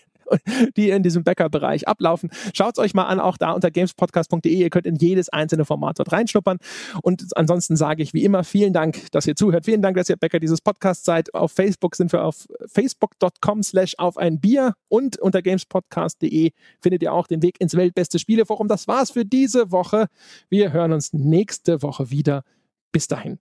[0.77, 2.31] die in diesem Bäckerbereich ablaufen.
[2.55, 4.53] Schaut es euch mal an, auch da unter gamespodcast.de.
[4.53, 6.59] Ihr könnt in jedes einzelne Format dort reinschnuppern.
[7.03, 9.65] Und ansonsten sage ich wie immer vielen Dank, dass ihr zuhört.
[9.65, 11.35] Vielen Dank, dass ihr Bäcker dieses Podcasts seid.
[11.35, 17.13] Auf Facebook sind wir auf facebook.com slash auf ein Bier und unter gamespodcast.de findet ihr
[17.13, 18.69] auch den Weg ins weltbeste Spieleforum.
[18.69, 20.07] Das war's für diese Woche.
[20.49, 22.45] Wir hören uns nächste Woche wieder.
[22.93, 23.39] Bis dahin.